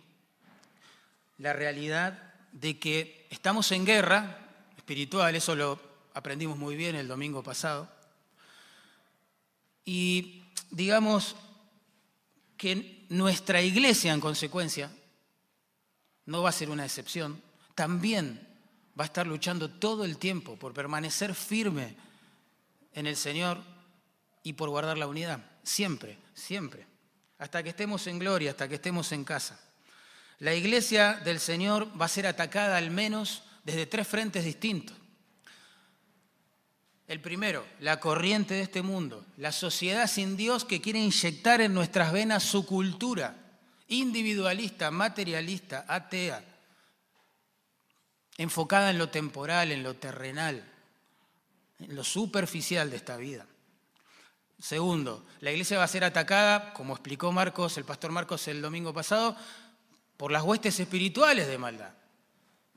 la 1.38 1.52
realidad 1.52 2.32
de 2.52 2.78
que 2.78 3.26
estamos 3.28 3.72
en 3.72 3.84
guerra 3.84 4.38
espiritual, 4.76 5.34
eso 5.34 5.56
lo 5.56 5.80
aprendimos 6.14 6.56
muy 6.56 6.76
bien 6.76 6.94
el 6.94 7.08
domingo 7.08 7.42
pasado, 7.42 7.90
y 9.84 10.44
digamos 10.70 11.34
que 12.56 13.04
nuestra 13.08 13.60
iglesia 13.60 14.12
en 14.12 14.20
consecuencia 14.20 14.92
no 16.26 16.42
va 16.42 16.50
a 16.50 16.52
ser 16.52 16.70
una 16.70 16.84
excepción, 16.84 17.42
también 17.74 18.46
va 18.98 19.02
a 19.02 19.06
estar 19.06 19.26
luchando 19.26 19.70
todo 19.70 20.04
el 20.04 20.18
tiempo 20.18 20.54
por 20.54 20.72
permanecer 20.72 21.34
firme 21.34 21.96
en 22.92 23.08
el 23.08 23.16
Señor 23.16 23.60
y 24.44 24.52
por 24.52 24.68
guardar 24.68 24.98
la 24.98 25.08
unidad, 25.08 25.44
siempre 25.64 26.27
siempre, 26.38 26.86
hasta 27.38 27.62
que 27.62 27.70
estemos 27.70 28.06
en 28.06 28.18
gloria, 28.18 28.52
hasta 28.52 28.68
que 28.68 28.76
estemos 28.76 29.12
en 29.12 29.24
casa. 29.24 29.60
La 30.38 30.54
iglesia 30.54 31.14
del 31.24 31.40
Señor 31.40 31.88
va 32.00 32.06
a 32.06 32.08
ser 32.08 32.26
atacada 32.26 32.76
al 32.76 32.90
menos 32.90 33.42
desde 33.64 33.86
tres 33.86 34.06
frentes 34.06 34.44
distintos. 34.44 34.96
El 37.06 37.20
primero, 37.20 37.66
la 37.80 38.00
corriente 38.00 38.54
de 38.54 38.62
este 38.62 38.82
mundo, 38.82 39.24
la 39.36 39.50
sociedad 39.50 40.06
sin 40.06 40.36
Dios 40.36 40.64
que 40.64 40.80
quiere 40.80 40.98
inyectar 40.98 41.60
en 41.60 41.74
nuestras 41.74 42.12
venas 42.12 42.42
su 42.42 42.66
cultura 42.66 43.34
individualista, 43.88 44.90
materialista, 44.90 45.86
atea, 45.88 46.44
enfocada 48.36 48.90
en 48.90 48.98
lo 48.98 49.08
temporal, 49.08 49.72
en 49.72 49.82
lo 49.82 49.96
terrenal, 49.96 50.62
en 51.78 51.96
lo 51.96 52.04
superficial 52.04 52.90
de 52.90 52.96
esta 52.96 53.16
vida. 53.16 53.46
Segundo, 54.58 55.24
la 55.40 55.52
iglesia 55.52 55.78
va 55.78 55.84
a 55.84 55.88
ser 55.88 56.04
atacada, 56.04 56.72
como 56.72 56.94
explicó 56.94 57.30
Marcos, 57.30 57.78
el 57.78 57.84
pastor 57.84 58.10
Marcos 58.10 58.48
el 58.48 58.60
domingo 58.60 58.92
pasado, 58.92 59.36
por 60.16 60.32
las 60.32 60.42
huestes 60.42 60.80
espirituales 60.80 61.46
de 61.46 61.58
maldad. 61.58 61.92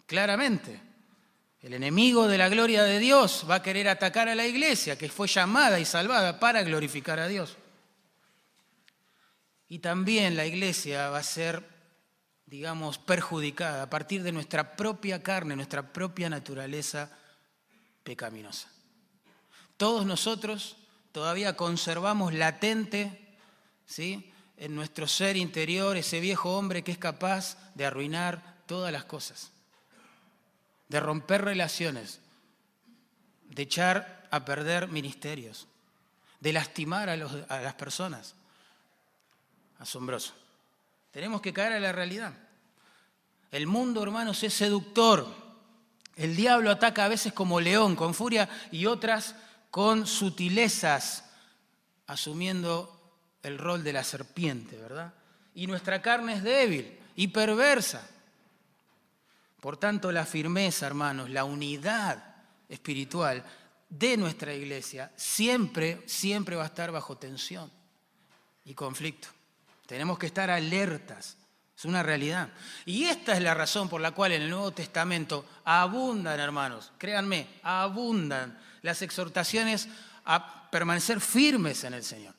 Claramente, 0.05 0.79
el 1.61 1.73
enemigo 1.73 2.27
de 2.27 2.37
la 2.37 2.49
gloria 2.49 2.83
de 2.83 2.99
Dios 2.99 3.45
va 3.49 3.55
a 3.55 3.63
querer 3.63 3.89
atacar 3.89 4.29
a 4.29 4.35
la 4.35 4.45
iglesia, 4.45 4.97
que 4.97 5.09
fue 5.09 5.27
llamada 5.27 5.79
y 5.79 5.85
salvada 5.85 6.39
para 6.39 6.61
glorificar 6.61 7.19
a 7.19 7.27
Dios. 7.27 7.57
Y 9.67 9.79
también 9.79 10.35
la 10.35 10.45
iglesia 10.45 11.09
va 11.09 11.19
a 11.19 11.23
ser, 11.23 11.67
digamos, 12.45 12.99
perjudicada 12.99 13.83
a 13.83 13.89
partir 13.89 14.21
de 14.21 14.31
nuestra 14.31 14.75
propia 14.75 15.23
carne, 15.23 15.55
nuestra 15.55 15.93
propia 15.93 16.29
naturaleza 16.29 17.09
pecaminosa. 18.03 18.69
Todos 19.77 20.05
nosotros 20.05 20.77
todavía 21.11 21.55
conservamos 21.55 22.33
latente 22.33 23.19
¿sí? 23.85 24.31
en 24.57 24.75
nuestro 24.75 25.07
ser 25.07 25.37
interior 25.37 25.97
ese 25.97 26.19
viejo 26.19 26.57
hombre 26.57 26.83
que 26.83 26.91
es 26.91 26.97
capaz 26.97 27.57
de 27.75 27.85
arruinar 27.85 28.61
todas 28.65 28.91
las 28.91 29.05
cosas, 29.05 29.51
de 30.87 30.99
romper 30.99 31.43
relaciones, 31.43 32.19
de 33.49 33.63
echar 33.63 34.27
a 34.31 34.45
perder 34.45 34.87
ministerios, 34.87 35.67
de 36.39 36.53
lastimar 36.53 37.09
a, 37.09 37.13
a 37.13 37.61
las 37.61 37.73
personas. 37.73 38.35
Asombroso. 39.79 40.33
Tenemos 41.11 41.41
que 41.41 41.53
caer 41.53 41.73
a 41.73 41.79
la 41.79 41.91
realidad. 41.91 42.33
El 43.51 43.67
mundo, 43.67 44.01
hermanos, 44.03 44.41
es 44.43 44.53
seductor. 44.53 45.27
El 46.15 46.35
diablo 46.35 46.71
ataca 46.71 47.05
a 47.05 47.09
veces 47.09 47.33
como 47.33 47.59
león, 47.59 47.95
con 47.95 48.13
furia, 48.13 48.47
y 48.71 48.85
otras 48.85 49.35
con 49.71 50.05
sutilezas, 50.05 51.23
asumiendo 52.05 53.01
el 53.41 53.57
rol 53.57 53.83
de 53.83 53.93
la 53.93 54.03
serpiente, 54.03 54.75
¿verdad? 54.75 55.13
Y 55.55 55.65
nuestra 55.65 56.01
carne 56.01 56.33
es 56.33 56.43
débil 56.43 56.99
y 57.15 57.29
perversa. 57.29 58.07
Por 59.61 59.77
tanto, 59.77 60.11
la 60.11 60.25
firmeza, 60.25 60.87
hermanos, 60.87 61.29
la 61.29 61.45
unidad 61.45 62.35
espiritual 62.67 63.43
de 63.89 64.17
nuestra 64.17 64.53
iglesia 64.53 65.11
siempre, 65.15 66.01
siempre 66.05 66.55
va 66.55 66.63
a 66.63 66.67
estar 66.67 66.91
bajo 66.91 67.17
tensión 67.17 67.71
y 68.65 68.73
conflicto. 68.73 69.29
Tenemos 69.85 70.19
que 70.19 70.25
estar 70.25 70.49
alertas, 70.49 71.37
es 71.77 71.85
una 71.85 72.03
realidad. 72.03 72.49
Y 72.85 73.05
esta 73.05 73.33
es 73.33 73.41
la 73.41 73.53
razón 73.53 73.87
por 73.87 74.01
la 74.01 74.11
cual 74.11 74.33
en 74.33 74.43
el 74.43 74.49
Nuevo 74.49 74.71
Testamento 74.71 75.45
abundan, 75.63 76.39
hermanos, 76.39 76.91
créanme, 76.97 77.47
abundan 77.63 78.57
las 78.81 79.01
exhortaciones 79.01 79.87
a 80.25 80.69
permanecer 80.69 81.19
firmes 81.19 81.83
en 81.83 81.93
el 81.93 82.03
Señor. 82.03 82.33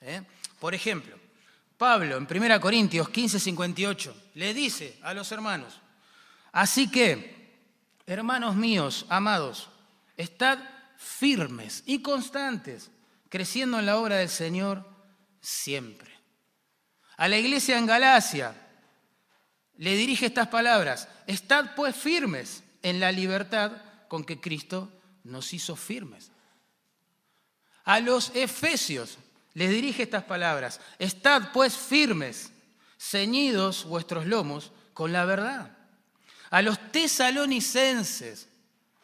¿eh? 0.00 0.22
Por 0.58 0.74
ejemplo, 0.74 1.16
Pablo 1.76 2.16
en 2.16 2.28
1 2.30 2.60
Corintios 2.60 3.08
15, 3.08 3.40
58 3.40 4.16
le 4.34 4.54
dice 4.54 4.98
a 5.02 5.14
los 5.14 5.32
hermanos, 5.32 5.80
así 6.52 6.90
que, 6.90 7.58
hermanos 8.06 8.56
míos, 8.56 9.06
amados, 9.08 9.70
estad 10.16 10.58
firmes 10.96 11.82
y 11.86 12.02
constantes, 12.02 12.90
creciendo 13.28 13.78
en 13.78 13.86
la 13.86 13.96
obra 13.96 14.16
del 14.16 14.28
Señor 14.28 14.86
siempre. 15.40 16.10
A 17.16 17.28
la 17.28 17.38
iglesia 17.38 17.78
en 17.78 17.86
Galacia 17.86 18.54
le 19.78 19.94
dirige 19.94 20.26
estas 20.26 20.48
palabras, 20.48 21.08
estad 21.26 21.74
pues 21.74 21.96
firmes 21.96 22.62
en 22.82 23.00
la 23.00 23.12
libertad 23.12 23.72
con 24.08 24.24
que 24.24 24.40
Cristo 24.40 24.90
nos 25.30 25.52
hizo 25.52 25.76
firmes. 25.76 26.30
A 27.84 28.00
los 28.00 28.30
efesios 28.34 29.18
les 29.54 29.70
dirige 29.70 30.02
estas 30.02 30.24
palabras, 30.24 30.80
estad 30.98 31.52
pues 31.52 31.76
firmes, 31.76 32.52
ceñidos 32.98 33.84
vuestros 33.84 34.26
lomos 34.26 34.72
con 34.92 35.12
la 35.12 35.24
verdad. 35.24 35.76
A 36.50 36.62
los 36.62 36.92
tesalonicenses, 36.92 38.48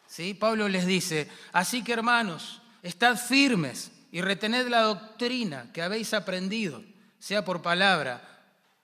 ¿sí? 0.07 0.33
Pablo 0.33 0.67
les 0.69 0.85
dice, 0.85 1.29
así 1.51 1.83
que 1.83 1.93
hermanos, 1.93 2.61
estad 2.83 3.17
firmes 3.17 3.91
y 4.11 4.21
retened 4.21 4.67
la 4.67 4.81
doctrina 4.81 5.71
que 5.73 5.81
habéis 5.81 6.13
aprendido, 6.13 6.83
sea 7.19 7.43
por 7.43 7.61
palabra 7.61 8.21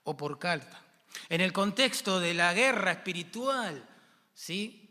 o 0.04 0.16
por 0.16 0.38
carta. 0.38 0.80
En 1.28 1.40
el 1.40 1.52
contexto 1.52 2.20
de 2.20 2.34
la 2.34 2.52
guerra 2.52 2.92
espiritual, 2.92 3.82
¿sí? 4.34 4.83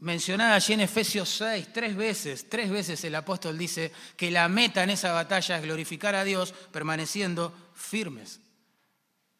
Mencionada 0.00 0.54
allí 0.54 0.74
en 0.74 0.80
Efesios 0.80 1.28
6, 1.30 1.72
tres 1.72 1.96
veces, 1.96 2.48
tres 2.48 2.70
veces 2.70 3.02
el 3.04 3.14
apóstol 3.14 3.56
dice 3.56 3.92
que 4.16 4.30
la 4.30 4.48
meta 4.48 4.82
en 4.82 4.90
esa 4.90 5.12
batalla 5.12 5.56
es 5.56 5.62
glorificar 5.62 6.14
a 6.14 6.24
Dios 6.24 6.52
permaneciendo 6.70 7.54
firmes, 7.74 8.40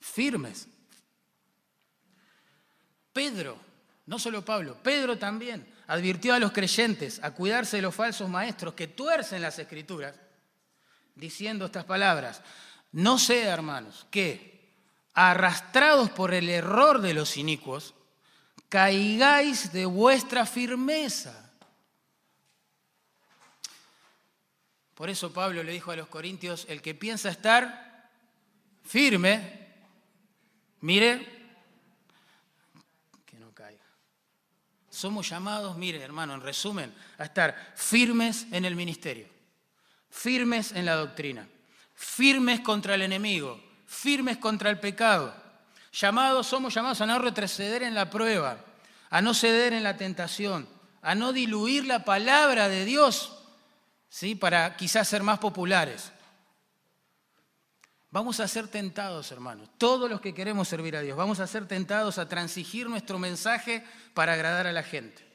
firmes. 0.00 0.68
Pedro, 3.12 3.58
no 4.06 4.18
solo 4.18 4.44
Pablo, 4.44 4.76
Pedro 4.82 5.18
también 5.18 5.66
advirtió 5.88 6.34
a 6.34 6.38
los 6.38 6.52
creyentes 6.52 7.20
a 7.22 7.32
cuidarse 7.32 7.76
de 7.76 7.82
los 7.82 7.94
falsos 7.94 8.28
maestros 8.28 8.74
que 8.74 8.88
tuercen 8.88 9.42
las 9.42 9.58
escrituras, 9.58 10.14
diciendo 11.14 11.66
estas 11.66 11.84
palabras, 11.84 12.42
no 12.92 13.18
sea, 13.18 13.52
hermanos, 13.52 14.06
que 14.10 14.56
arrastrados 15.14 16.10
por 16.10 16.34
el 16.34 16.48
error 16.48 17.00
de 17.00 17.14
los 17.14 17.36
inicuos, 17.36 17.94
caigáis 18.68 19.72
de 19.72 19.86
vuestra 19.86 20.46
firmeza. 20.46 21.42
Por 24.94 25.10
eso 25.10 25.32
Pablo 25.32 25.62
le 25.62 25.72
dijo 25.72 25.90
a 25.92 25.96
los 25.96 26.08
corintios, 26.08 26.66
el 26.68 26.80
que 26.80 26.94
piensa 26.94 27.28
estar 27.28 28.10
firme, 28.82 29.74
mire 30.80 31.50
que 33.26 33.38
no 33.38 33.52
caiga. 33.52 33.84
Somos 34.88 35.28
llamados, 35.28 35.76
mire 35.76 36.02
hermano, 36.02 36.34
en 36.34 36.40
resumen, 36.40 36.94
a 37.18 37.24
estar 37.24 37.74
firmes 37.76 38.46
en 38.52 38.64
el 38.64 38.74
ministerio, 38.74 39.28
firmes 40.08 40.72
en 40.72 40.86
la 40.86 40.94
doctrina, 40.94 41.46
firmes 41.94 42.60
contra 42.60 42.94
el 42.94 43.02
enemigo, 43.02 43.62
firmes 43.86 44.38
contra 44.38 44.70
el 44.70 44.80
pecado 44.80 45.45
Llamados, 45.96 46.46
somos 46.46 46.74
llamados 46.74 47.00
a 47.00 47.06
no 47.06 47.18
retroceder 47.18 47.82
en 47.82 47.94
la 47.94 48.10
prueba, 48.10 48.58
a 49.08 49.22
no 49.22 49.32
ceder 49.32 49.72
en 49.72 49.82
la 49.82 49.96
tentación, 49.96 50.68
a 51.00 51.14
no 51.14 51.32
diluir 51.32 51.86
la 51.86 52.04
palabra 52.04 52.68
de 52.68 52.84
Dios, 52.84 53.32
¿sí? 54.10 54.34
Para 54.34 54.76
quizás 54.76 55.08
ser 55.08 55.22
más 55.22 55.38
populares. 55.38 56.12
Vamos 58.10 58.40
a 58.40 58.48
ser 58.48 58.68
tentados, 58.68 59.32
hermanos, 59.32 59.70
todos 59.78 60.10
los 60.10 60.20
que 60.20 60.34
queremos 60.34 60.68
servir 60.68 60.96
a 60.96 61.00
Dios, 61.00 61.16
vamos 61.16 61.40
a 61.40 61.46
ser 61.46 61.66
tentados 61.66 62.18
a 62.18 62.28
transigir 62.28 62.90
nuestro 62.90 63.18
mensaje 63.18 63.82
para 64.12 64.34
agradar 64.34 64.66
a 64.66 64.72
la 64.72 64.82
gente, 64.82 65.26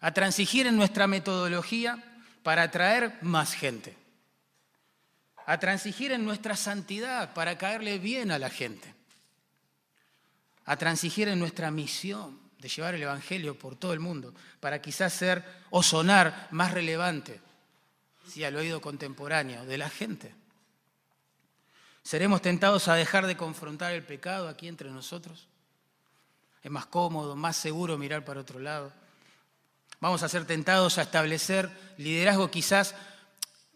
a 0.00 0.12
transigir 0.12 0.66
en 0.66 0.76
nuestra 0.76 1.06
metodología 1.06 2.02
para 2.42 2.64
atraer 2.64 3.16
más 3.22 3.54
gente, 3.54 3.96
a 5.46 5.58
transigir 5.58 6.10
en 6.10 6.24
nuestra 6.24 6.56
santidad 6.56 7.32
para 7.32 7.58
caerle 7.58 8.00
bien 8.00 8.32
a 8.32 8.40
la 8.40 8.50
gente 8.50 9.01
a 10.64 10.76
transigir 10.76 11.28
en 11.28 11.38
nuestra 11.38 11.70
misión 11.70 12.38
de 12.58 12.68
llevar 12.68 12.94
el 12.94 13.02
Evangelio 13.02 13.58
por 13.58 13.74
todo 13.76 13.92
el 13.92 14.00
mundo, 14.00 14.32
para 14.60 14.80
quizás 14.80 15.12
ser 15.12 15.44
o 15.70 15.82
sonar 15.82 16.48
más 16.52 16.72
relevante 16.72 17.40
si 18.28 18.44
al 18.44 18.54
oído 18.54 18.80
contemporáneo 18.80 19.66
de 19.66 19.78
la 19.78 19.90
gente. 19.90 20.34
¿Seremos 22.04 22.40
tentados 22.40 22.88
a 22.88 22.94
dejar 22.94 23.26
de 23.26 23.36
confrontar 23.36 23.92
el 23.92 24.04
pecado 24.04 24.48
aquí 24.48 24.68
entre 24.68 24.90
nosotros? 24.90 25.48
Es 26.62 26.70
más 26.70 26.86
cómodo, 26.86 27.34
más 27.34 27.56
seguro 27.56 27.98
mirar 27.98 28.24
para 28.24 28.40
otro 28.40 28.60
lado. 28.60 28.92
Vamos 30.00 30.22
a 30.22 30.28
ser 30.28 30.44
tentados 30.44 30.98
a 30.98 31.02
establecer 31.02 31.70
liderazgo 31.96 32.50
quizás 32.50 32.94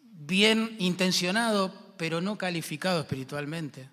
bien 0.03 0.77
intencionado, 0.79 1.73
pero 1.97 2.21
no 2.21 2.39
calificado 2.39 3.01
espiritualmente. 3.01 3.89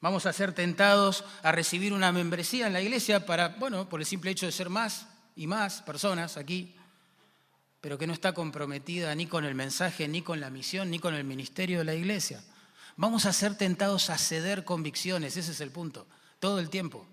Vamos 0.00 0.26
a 0.26 0.32
ser 0.32 0.52
tentados 0.52 1.24
a 1.42 1.50
recibir 1.50 1.92
una 1.92 2.12
membresía 2.12 2.68
en 2.68 2.72
la 2.72 2.80
iglesia 2.80 3.26
para, 3.26 3.48
bueno, 3.48 3.88
por 3.88 4.00
el 4.00 4.06
simple 4.06 4.30
hecho 4.30 4.46
de 4.46 4.52
ser 4.52 4.70
más 4.70 5.08
y 5.34 5.48
más 5.48 5.82
personas 5.82 6.36
aquí, 6.36 6.76
pero 7.80 7.98
que 7.98 8.06
no 8.06 8.12
está 8.12 8.32
comprometida 8.32 9.12
ni 9.16 9.26
con 9.26 9.44
el 9.44 9.56
mensaje, 9.56 10.06
ni 10.06 10.22
con 10.22 10.40
la 10.40 10.50
misión, 10.50 10.90
ni 10.90 11.00
con 11.00 11.14
el 11.14 11.24
ministerio 11.24 11.78
de 11.78 11.84
la 11.84 11.94
iglesia. 11.94 12.40
Vamos 12.96 13.26
a 13.26 13.32
ser 13.32 13.56
tentados 13.56 14.08
a 14.10 14.18
ceder 14.18 14.64
convicciones, 14.64 15.36
ese 15.36 15.50
es 15.50 15.60
el 15.60 15.72
punto, 15.72 16.06
todo 16.38 16.60
el 16.60 16.70
tiempo. 16.70 17.04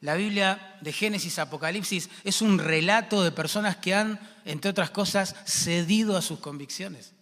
La 0.00 0.14
Biblia 0.14 0.78
de 0.80 0.92
Génesis, 0.92 1.38
Apocalipsis 1.38 2.08
es 2.24 2.40
un 2.40 2.58
relato 2.58 3.22
de 3.22 3.32
personas 3.32 3.76
que 3.76 3.94
han, 3.94 4.20
entre 4.46 4.70
otras 4.70 4.90
cosas, 4.90 5.34
cedido 5.46 6.16
a 6.16 6.22
sus 6.22 6.38
convicciones, 6.38 7.12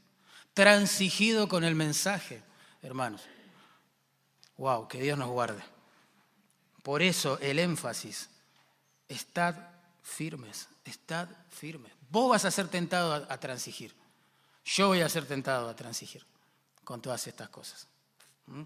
transigido 0.55 1.49
con 1.49 1.65
el 1.65 1.75
mensaje 1.75 2.43
hermanos. 2.85 3.23
Wow, 4.57 4.87
que 4.87 5.01
Dios 5.01 5.19
nos 5.19 5.29
guarde. 5.31 5.63
Por 6.83 7.03
eso 7.03 7.39
el 7.41 7.59
énfasis, 7.59 8.29
estad 9.09 9.57
firmes, 10.03 10.69
estad 10.85 11.29
firmes. 11.51 11.93
Vos 12.11 12.31
vas 12.31 12.45
a 12.45 12.51
ser 12.51 12.69
tentado 12.69 13.15
a, 13.15 13.41
transigir. 13.41 13.95
Yo 14.65 14.89
voy 14.89 15.01
a 15.01 15.09
ser 15.09 15.27
tentado 15.27 15.69
a 15.69 15.75
transigir 15.75 16.25
con 16.85 17.01
todas 17.01 17.27
estas 17.27 17.49
cosas. 17.49 17.89
¿Mm? 18.47 18.63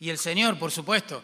Y 0.00 0.10
el 0.10 0.18
Señor, 0.18 0.58
por 0.58 0.72
supuesto, 0.72 1.22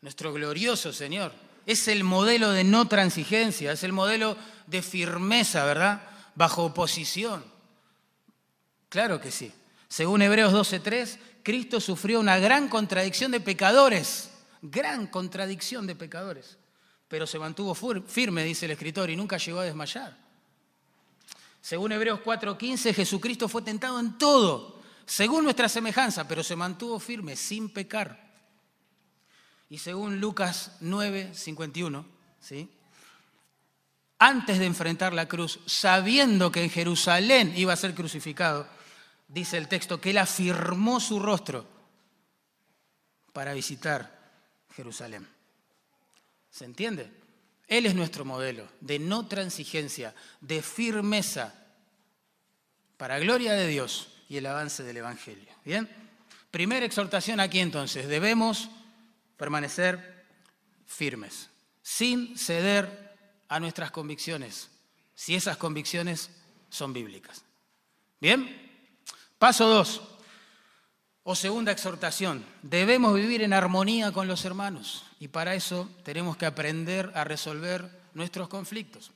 nuestro 0.00 0.32
glorioso 0.32 0.92
Señor, 0.92 1.32
es 1.66 1.88
el 1.88 2.04
modelo 2.04 2.50
de 2.50 2.64
no 2.64 2.88
transigencia, 2.88 3.72
es 3.72 3.82
el 3.82 3.92
modelo 3.92 4.36
de 4.66 4.82
firmeza, 4.82 5.64
¿verdad? 5.64 6.02
Bajo 6.34 6.64
oposición. 6.64 7.44
Claro 8.88 9.20
que 9.20 9.30
sí. 9.30 9.52
Según 9.92 10.22
Hebreos 10.22 10.54
12.3, 10.54 11.18
Cristo 11.42 11.78
sufrió 11.78 12.18
una 12.18 12.38
gran 12.38 12.68
contradicción 12.68 13.30
de 13.30 13.40
pecadores, 13.40 14.30
gran 14.62 15.06
contradicción 15.06 15.86
de 15.86 15.94
pecadores, 15.94 16.56
pero 17.08 17.26
se 17.26 17.38
mantuvo 17.38 17.74
firme, 17.74 18.42
dice 18.42 18.64
el 18.64 18.70
escritor, 18.70 19.10
y 19.10 19.16
nunca 19.16 19.36
llegó 19.36 19.60
a 19.60 19.64
desmayar. 19.64 20.16
Según 21.60 21.92
Hebreos 21.92 22.20
4.15, 22.24 22.94
Jesucristo 22.94 23.50
fue 23.50 23.60
tentado 23.60 24.00
en 24.00 24.16
todo, 24.16 24.80
según 25.04 25.44
nuestra 25.44 25.68
semejanza, 25.68 26.26
pero 26.26 26.42
se 26.42 26.56
mantuvo 26.56 26.98
firme, 26.98 27.36
sin 27.36 27.68
pecar. 27.68 28.18
Y 29.68 29.76
según 29.76 30.18
Lucas 30.18 30.72
9.51, 30.80 32.02
¿sí? 32.40 32.66
antes 34.18 34.58
de 34.58 34.64
enfrentar 34.64 35.12
la 35.12 35.28
cruz, 35.28 35.60
sabiendo 35.66 36.50
que 36.50 36.64
en 36.64 36.70
Jerusalén 36.70 37.52
iba 37.56 37.74
a 37.74 37.76
ser 37.76 37.94
crucificado, 37.94 38.66
dice 39.32 39.56
el 39.56 39.68
texto, 39.68 40.00
que 40.00 40.10
él 40.10 40.18
afirmó 40.18 41.00
su 41.00 41.18
rostro 41.18 41.66
para 43.32 43.54
visitar 43.54 44.20
Jerusalén. 44.76 45.26
¿Se 46.50 46.64
entiende? 46.64 47.10
Él 47.66 47.86
es 47.86 47.94
nuestro 47.94 48.24
modelo 48.24 48.68
de 48.80 48.98
no 48.98 49.26
transigencia, 49.26 50.14
de 50.40 50.62
firmeza, 50.62 51.54
para 52.98 53.18
gloria 53.18 53.54
de 53.54 53.66
Dios 53.66 54.08
y 54.28 54.36
el 54.36 54.46
avance 54.46 54.82
del 54.82 54.98
Evangelio. 54.98 55.48
¿Bien? 55.64 55.88
Primera 56.50 56.84
exhortación 56.84 57.40
aquí 57.40 57.60
entonces, 57.60 58.08
debemos 58.08 58.68
permanecer 59.38 60.26
firmes, 60.86 61.48
sin 61.82 62.36
ceder 62.36 63.16
a 63.48 63.58
nuestras 63.58 63.90
convicciones, 63.90 64.68
si 65.14 65.34
esas 65.34 65.56
convicciones 65.56 66.30
son 66.68 66.92
bíblicas. 66.92 67.42
¿Bien? 68.20 68.71
Paso 69.42 69.66
dos, 69.66 70.00
o 71.26 71.34
segunda 71.34 71.74
exhortación, 71.74 72.46
debemos 72.62 73.10
vivir 73.12 73.42
en 73.42 73.50
armonía 73.52 74.12
con 74.12 74.28
los 74.28 74.44
hermanos 74.44 75.02
y 75.18 75.26
para 75.34 75.56
eso 75.56 75.90
tenemos 76.04 76.36
que 76.36 76.46
aprender 76.46 77.10
a 77.16 77.24
resolver 77.24 77.90
nuestros 78.14 78.46
conflictos. 78.46 79.10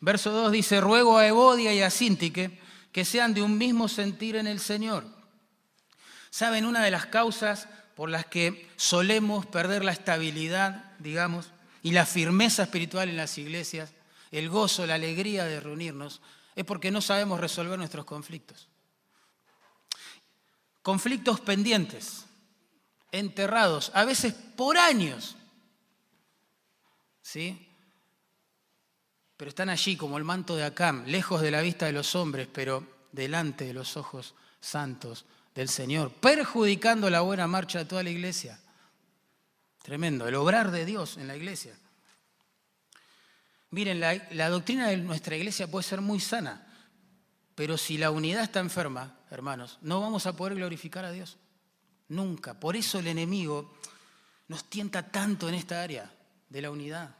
Verso 0.00 0.32
2 0.32 0.50
dice, 0.50 0.80
ruego 0.80 1.18
a 1.18 1.28
Evodia 1.28 1.72
y 1.72 1.82
a 1.82 1.90
Sintique 1.90 2.58
que 2.90 3.04
sean 3.04 3.32
de 3.32 3.44
un 3.44 3.56
mismo 3.56 3.86
sentir 3.86 4.34
en 4.34 4.48
el 4.48 4.58
Señor. 4.58 5.04
¿Saben 6.30 6.66
una 6.66 6.82
de 6.82 6.90
las 6.90 7.06
causas 7.06 7.68
por 7.94 8.10
las 8.10 8.26
que 8.26 8.68
solemos 8.74 9.46
perder 9.46 9.84
la 9.84 9.92
estabilidad, 9.92 10.96
digamos, 10.98 11.52
y 11.80 11.92
la 11.92 12.06
firmeza 12.06 12.64
espiritual 12.64 13.08
en 13.08 13.18
las 13.18 13.38
iglesias, 13.38 13.92
el 14.32 14.48
gozo, 14.48 14.84
la 14.84 14.96
alegría 14.96 15.44
de 15.44 15.60
reunirnos, 15.60 16.22
es 16.56 16.64
porque 16.64 16.90
no 16.90 17.00
sabemos 17.00 17.38
resolver 17.38 17.78
nuestros 17.78 18.04
conflictos 18.04 18.66
conflictos 20.84 21.40
pendientes, 21.40 22.26
enterrados, 23.10 23.90
a 23.94 24.04
veces 24.04 24.34
por 24.34 24.76
años. 24.76 25.34
¿Sí? 27.22 27.66
Pero 29.38 29.48
están 29.48 29.70
allí 29.70 29.96
como 29.96 30.18
el 30.18 30.24
manto 30.24 30.54
de 30.56 30.64
Acam, 30.64 31.06
lejos 31.06 31.40
de 31.40 31.50
la 31.50 31.62
vista 31.62 31.86
de 31.86 31.92
los 31.92 32.14
hombres, 32.14 32.48
pero 32.52 32.86
delante 33.12 33.64
de 33.64 33.72
los 33.72 33.96
ojos 33.96 34.34
santos 34.60 35.24
del 35.54 35.70
Señor, 35.70 36.12
perjudicando 36.12 37.08
la 37.08 37.22
buena 37.22 37.46
marcha 37.46 37.78
de 37.78 37.86
toda 37.86 38.02
la 38.02 38.10
iglesia. 38.10 38.60
Tremendo, 39.82 40.28
el 40.28 40.34
obrar 40.34 40.70
de 40.70 40.84
Dios 40.84 41.16
en 41.16 41.28
la 41.28 41.36
iglesia. 41.36 41.74
Miren, 43.70 44.00
la, 44.00 44.22
la 44.32 44.50
doctrina 44.50 44.88
de 44.88 44.98
nuestra 44.98 45.34
iglesia 45.34 45.66
puede 45.66 45.84
ser 45.84 46.02
muy 46.02 46.20
sana, 46.20 46.66
pero 47.54 47.78
si 47.78 47.96
la 47.96 48.10
unidad 48.10 48.42
está 48.42 48.60
enferma, 48.60 49.16
hermanos, 49.34 49.78
no 49.82 50.00
vamos 50.00 50.26
a 50.26 50.34
poder 50.34 50.54
glorificar 50.54 51.04
a 51.04 51.10
Dios. 51.10 51.36
Nunca. 52.08 52.58
Por 52.58 52.76
eso 52.76 52.98
el 52.98 53.06
enemigo 53.06 53.74
nos 54.48 54.64
tienta 54.64 55.10
tanto 55.10 55.48
en 55.48 55.54
esta 55.54 55.82
área 55.82 56.12
de 56.48 56.62
la 56.62 56.70
unidad. 56.70 57.14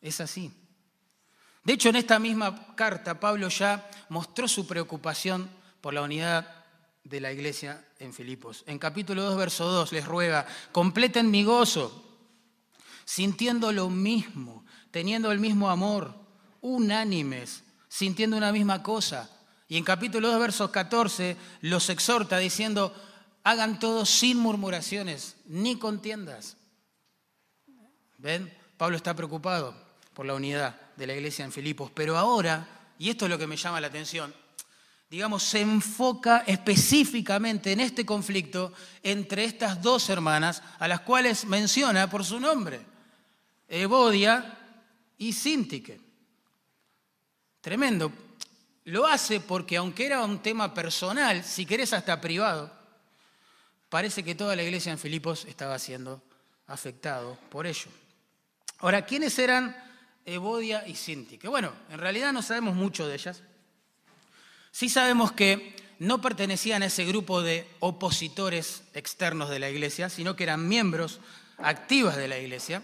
Es 0.00 0.20
así. 0.20 0.52
De 1.64 1.72
hecho, 1.72 1.88
en 1.88 1.96
esta 1.96 2.18
misma 2.18 2.74
carta, 2.74 3.20
Pablo 3.20 3.48
ya 3.48 3.90
mostró 4.08 4.48
su 4.48 4.66
preocupación 4.66 5.50
por 5.80 5.92
la 5.92 6.02
unidad 6.02 6.64
de 7.04 7.20
la 7.20 7.32
iglesia 7.32 7.84
en 7.98 8.12
Filipos. 8.12 8.64
En 8.66 8.78
capítulo 8.78 9.22
2, 9.24 9.36
verso 9.36 9.70
2 9.70 9.92
les 9.92 10.04
ruega, 10.04 10.46
completen 10.72 11.30
mi 11.30 11.44
gozo, 11.44 12.04
sintiendo 13.04 13.72
lo 13.72 13.90
mismo, 13.90 14.64
teniendo 14.90 15.32
el 15.32 15.40
mismo 15.40 15.70
amor, 15.70 16.14
unánimes, 16.60 17.64
sintiendo 17.88 18.36
una 18.36 18.52
misma 18.52 18.82
cosa. 18.82 19.30
Y 19.68 19.76
en 19.76 19.84
capítulo 19.84 20.30
2, 20.30 20.40
verso 20.40 20.72
14, 20.72 21.36
los 21.60 21.90
exhorta 21.90 22.38
diciendo, 22.38 22.94
hagan 23.44 23.78
todo 23.78 24.06
sin 24.06 24.38
murmuraciones, 24.38 25.36
ni 25.44 25.78
contiendas. 25.78 26.56
¿Ven? 28.16 28.52
Pablo 28.78 28.96
está 28.96 29.14
preocupado 29.14 29.74
por 30.14 30.24
la 30.24 30.34
unidad 30.34 30.80
de 30.96 31.06
la 31.06 31.14
iglesia 31.14 31.44
en 31.44 31.52
Filipos, 31.52 31.90
pero 31.92 32.16
ahora, 32.16 32.66
y 32.98 33.10
esto 33.10 33.26
es 33.26 33.30
lo 33.30 33.38
que 33.38 33.46
me 33.46 33.56
llama 33.56 33.80
la 33.80 33.88
atención, 33.88 34.34
digamos, 35.10 35.42
se 35.42 35.60
enfoca 35.60 36.44
específicamente 36.46 37.72
en 37.72 37.80
este 37.80 38.06
conflicto 38.06 38.72
entre 39.02 39.44
estas 39.44 39.82
dos 39.82 40.08
hermanas, 40.08 40.62
a 40.78 40.88
las 40.88 41.00
cuales 41.00 41.44
menciona 41.44 42.08
por 42.08 42.24
su 42.24 42.40
nombre, 42.40 42.80
Evodia 43.68 44.58
y 45.18 45.32
Sintique. 45.34 46.00
Tremendo. 47.60 48.27
Lo 48.88 49.06
hace 49.06 49.40
porque 49.40 49.76
aunque 49.76 50.06
era 50.06 50.24
un 50.24 50.38
tema 50.38 50.72
personal, 50.72 51.44
si 51.44 51.66
querés 51.66 51.92
hasta 51.92 52.22
privado, 52.22 52.72
parece 53.90 54.24
que 54.24 54.34
toda 54.34 54.56
la 54.56 54.62
iglesia 54.62 54.90
en 54.90 54.98
Filipos 54.98 55.44
estaba 55.44 55.78
siendo 55.78 56.22
afectado 56.66 57.36
por 57.50 57.66
ello. 57.66 57.90
Ahora, 58.78 59.04
¿quiénes 59.04 59.38
eran 59.38 59.76
Evodia 60.24 60.88
y 60.88 60.94
Sintique? 60.94 61.48
Bueno, 61.48 61.70
en 61.90 61.98
realidad 61.98 62.32
no 62.32 62.40
sabemos 62.40 62.76
mucho 62.76 63.06
de 63.06 63.16
ellas. 63.16 63.42
Sí 64.70 64.88
sabemos 64.88 65.32
que 65.32 65.76
no 65.98 66.22
pertenecían 66.22 66.82
a 66.82 66.86
ese 66.86 67.04
grupo 67.04 67.42
de 67.42 67.68
opositores 67.80 68.84
externos 68.94 69.50
de 69.50 69.58
la 69.58 69.68
iglesia, 69.68 70.08
sino 70.08 70.34
que 70.34 70.44
eran 70.44 70.66
miembros 70.66 71.20
activas 71.58 72.16
de 72.16 72.28
la 72.28 72.38
iglesia, 72.38 72.82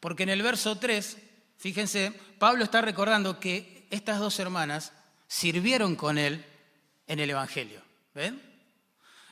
porque 0.00 0.24
en 0.24 0.30
el 0.30 0.42
verso 0.42 0.78
3, 0.78 1.16
fíjense, 1.58 2.12
Pablo 2.40 2.64
está 2.64 2.80
recordando 2.80 3.38
que 3.38 3.86
estas 3.90 4.18
dos 4.18 4.40
hermanas 4.40 4.92
sirvieron 5.34 5.96
con 5.96 6.18
él 6.18 6.44
en 7.06 7.20
el 7.20 7.30
Evangelio. 7.30 7.80
¿Ven? 8.14 8.40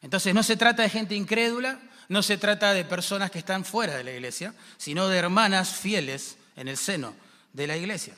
Entonces 0.01 0.35
no 0.35 0.43
se 0.43 0.57
trata 0.57 0.83
de 0.83 0.91
gente 0.91 1.15
incrédula, 1.15 1.81
no 2.09 2.23
se 2.23 2.37
trata 2.37 2.75
de 2.75 2.85
personas 2.85 3.31
que 3.31 3.38
están 3.38 3.65
fuera 3.65 3.97
de 3.97 4.05
la 4.05 4.12
iglesia, 4.12 4.55
sino 4.77 5.09
de 5.09 5.19
hermanas 5.19 5.77
fieles 5.77 6.37
en 6.57 6.69
el 6.69 6.77
seno 6.77 7.15
de 7.53 7.67
la 7.67 7.77
iglesia. 7.77 8.17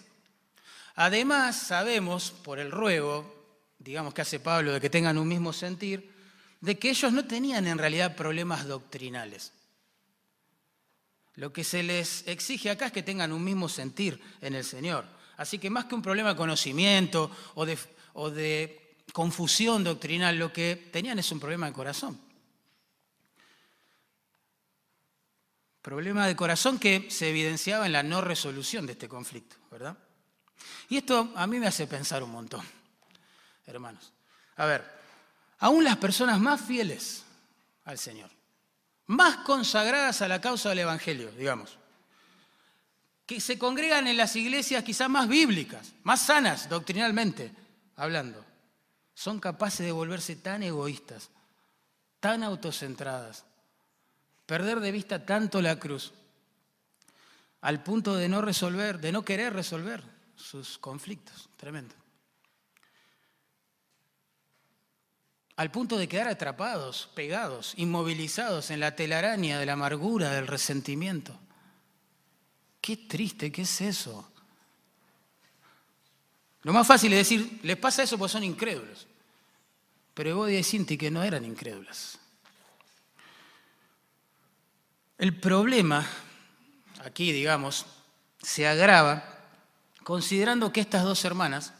Además, 0.94 1.58
sabemos 1.58 2.30
por 2.30 2.58
el 2.58 2.70
ruego 2.70 3.34
digamos 3.84 4.14
que 4.14 4.22
hace 4.22 4.40
Pablo, 4.40 4.72
de 4.72 4.80
que 4.80 4.90
tengan 4.90 5.18
un 5.18 5.28
mismo 5.28 5.52
sentir, 5.52 6.10
de 6.60 6.78
que 6.78 6.90
ellos 6.90 7.12
no 7.12 7.26
tenían 7.26 7.66
en 7.66 7.78
realidad 7.78 8.16
problemas 8.16 8.66
doctrinales. 8.66 9.52
Lo 11.34 11.52
que 11.52 11.64
se 11.64 11.82
les 11.82 12.26
exige 12.26 12.70
acá 12.70 12.86
es 12.86 12.92
que 12.92 13.02
tengan 13.02 13.32
un 13.32 13.44
mismo 13.44 13.68
sentir 13.68 14.20
en 14.40 14.54
el 14.54 14.64
Señor. 14.64 15.04
Así 15.36 15.58
que 15.58 15.70
más 15.70 15.86
que 15.86 15.94
un 15.94 16.02
problema 16.02 16.30
de 16.30 16.36
conocimiento 16.36 17.30
o 17.54 17.66
de, 17.66 18.96
confusión 19.12 19.84
doctrinal, 19.84 20.38
lo 20.38 20.52
que 20.52 20.88
tenían 20.90 21.18
es 21.18 21.30
un 21.30 21.40
problema 21.40 21.66
de 21.66 21.72
corazón. 21.72 22.18
Problema 25.82 26.26
de 26.26 26.34
corazón 26.34 26.78
que 26.78 27.10
se 27.10 27.28
evidenciaba 27.28 27.86
en 27.86 27.92
la 27.92 28.02
no 28.02 28.22
resolución 28.22 28.86
de 28.86 28.92
este 28.92 29.08
conflicto, 29.08 29.56
¿verdad? 29.70 29.96
Y 30.88 30.96
esto 30.96 31.32
a 31.36 31.46
mí 31.46 31.58
me 31.58 31.66
hace 31.66 31.86
pensar 31.86 32.22
un 32.22 32.30
montón 32.30 32.64
hermanos. 33.66 34.12
A 34.56 34.66
ver, 34.66 34.84
aún 35.58 35.84
las 35.84 35.96
personas 35.96 36.38
más 36.40 36.60
fieles 36.60 37.24
al 37.84 37.98
Señor, 37.98 38.30
más 39.06 39.38
consagradas 39.38 40.22
a 40.22 40.28
la 40.28 40.40
causa 40.40 40.70
del 40.70 40.80
Evangelio, 40.80 41.30
digamos, 41.32 41.78
que 43.26 43.40
se 43.40 43.58
congregan 43.58 44.06
en 44.06 44.16
las 44.16 44.36
iglesias 44.36 44.84
quizás 44.84 45.08
más 45.08 45.28
bíblicas, 45.28 45.92
más 46.02 46.26
sanas 46.26 46.68
doctrinalmente 46.68 47.52
hablando, 47.96 48.44
son 49.14 49.40
capaces 49.40 49.86
de 49.86 49.92
volverse 49.92 50.36
tan 50.36 50.62
egoístas, 50.62 51.30
tan 52.20 52.42
autocentradas, 52.42 53.44
perder 54.46 54.80
de 54.80 54.92
vista 54.92 55.24
tanto 55.24 55.62
la 55.62 55.78
cruz, 55.78 56.12
al 57.60 57.82
punto 57.82 58.14
de 58.14 58.28
no 58.28 58.42
resolver, 58.42 59.00
de 59.00 59.12
no 59.12 59.24
querer 59.24 59.52
resolver 59.52 60.02
sus 60.36 60.76
conflictos. 60.78 61.48
Tremendo. 61.56 61.94
al 65.56 65.70
punto 65.70 65.96
de 65.96 66.08
quedar 66.08 66.28
atrapados, 66.28 67.10
pegados, 67.14 67.74
inmovilizados 67.76 68.70
en 68.70 68.80
la 68.80 68.96
telaraña 68.96 69.58
de 69.58 69.66
la 69.66 69.74
amargura, 69.74 70.30
del 70.30 70.46
resentimiento. 70.46 71.38
Qué 72.84 72.98
triste, 72.98 73.50
¿qué 73.50 73.62
es 73.62 73.80
eso? 73.80 74.30
Lo 76.64 76.72
más 76.74 76.86
fácil 76.86 77.14
es 77.14 77.20
decir, 77.20 77.60
les 77.62 77.78
pasa 77.78 78.02
eso 78.02 78.18
porque 78.18 78.32
son 78.32 78.44
incrédulos. 78.44 79.06
Pero 80.12 80.28
Evodia 80.28 80.58
y 80.58 80.62
Sinti 80.62 80.98
que 80.98 81.10
no 81.10 81.22
eran 81.22 81.46
incrédulas. 81.46 82.18
El 85.16 85.34
problema, 85.40 86.06
aquí 87.02 87.32
digamos, 87.32 87.86
se 88.42 88.68
agrava 88.68 89.46
considerando 90.02 90.70
que 90.70 90.82
estas 90.82 91.04
dos 91.04 91.24
hermanas 91.24 91.72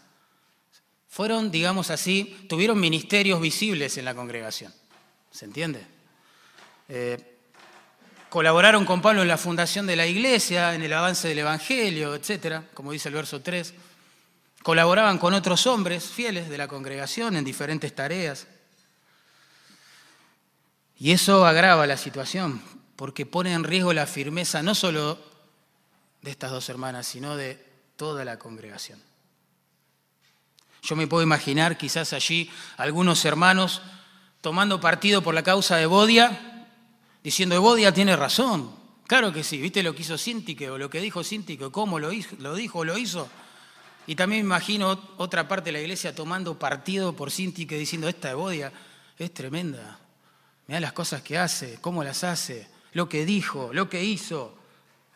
fueron, 1.11 1.51
digamos 1.51 1.91
así, 1.91 2.47
tuvieron 2.49 2.81
ministerios 2.81 3.43
visibles 3.43 3.99
en 3.99 4.07
la 4.07 4.15
congregación. 4.15 4.73
¿Se 5.31 5.45
entiende? 5.45 5.87
Eh, 6.89 7.34
colaboraron 8.35 8.85
con 8.85 9.01
Pablo 9.01 9.23
en 9.23 9.29
la 9.29 9.39
fundación 9.39 9.87
de 9.87 9.95
la 9.95 10.09
iglesia, 10.09 10.75
en 10.75 10.83
el 10.83 10.93
avance 10.93 11.29
del 11.29 11.39
Evangelio, 11.39 12.17
etcétera, 12.17 12.65
como 12.75 12.91
dice 12.91 13.09
el 13.09 13.15
verso 13.15 13.41
3. 13.41 13.73
Colaboraban 14.65 15.19
con 15.19 15.35
otros 15.35 15.69
hombres 15.69 16.07
fieles 16.07 16.49
de 16.49 16.59
la 16.59 16.67
congregación 16.67 17.37
en 17.37 17.45
diferentes 17.45 17.95
tareas. 17.95 18.49
Y 20.99 21.13
eso 21.13 21.47
agrava 21.47 21.87
la 21.87 21.97
situación, 21.97 22.61
porque 22.97 23.25
pone 23.25 23.53
en 23.53 23.63
riesgo 23.63 23.93
la 23.93 24.05
firmeza 24.05 24.65
no 24.65 24.75
solo 24.75 25.17
de 26.21 26.33
estas 26.33 26.51
dos 26.51 26.69
hermanas, 26.69 27.07
sino 27.07 27.37
de 27.37 27.65
toda 27.95 28.25
la 28.25 28.37
congregación. 28.37 29.01
Yo 30.83 30.97
me 30.97 31.07
puedo 31.07 31.23
imaginar 31.23 31.79
quizás 31.79 32.13
allí 32.13 32.51
algunos 32.79 33.25
hermanos 33.25 33.81
tomando 34.41 34.81
partido 34.81 35.23
por 35.23 35.37
la 35.37 35.45
causa 35.45 35.77
de 35.77 35.87
Bodia, 35.87 36.51
diciendo, 37.25 37.61
Bodia 37.61 37.93
tiene 37.93 38.15
razón. 38.15 38.71
Claro 39.07 39.33
que 39.33 39.43
sí, 39.43 39.59
¿viste 39.59 39.83
lo 39.83 39.95
que 39.95 40.03
hizo 40.03 40.17
Sintique 40.17 40.71
o 40.71 40.79
lo 40.79 40.89
que 40.89 41.01
dijo 41.01 41.25
Sintique, 41.25 41.71
cómo 41.71 41.99
lo, 41.99 42.11
lo 42.39 42.55
dijo 42.55 42.79
o 42.81 42.85
lo 42.85 42.97
hizo? 42.97 43.29
Y 44.07 44.15
también 44.15 44.43
me 44.43 44.49
imagino 44.49 44.99
otra 45.17 45.49
parte 45.49 45.67
de 45.67 45.73
la 45.73 45.81
iglesia 45.81 46.15
tomando 46.15 46.59
partido 46.59 47.17
por 47.17 47.31
Sintique 47.31 47.77
diciendo, 47.79 48.09
esta 48.09 48.29
de 48.29 48.35
Bodia 48.35 48.73
es 49.19 49.33
tremenda. 49.33 49.99
Mira 50.67 50.81
las 50.81 50.93
cosas 50.93 51.23
que 51.23 51.39
hace, 51.39 51.79
cómo 51.81 52.05
las 52.05 52.25
hace, 52.25 52.69
lo 52.93 53.09
que 53.09 53.25
dijo, 53.25 53.71
lo 53.73 53.89
que 53.89 54.05
hizo. 54.05 54.55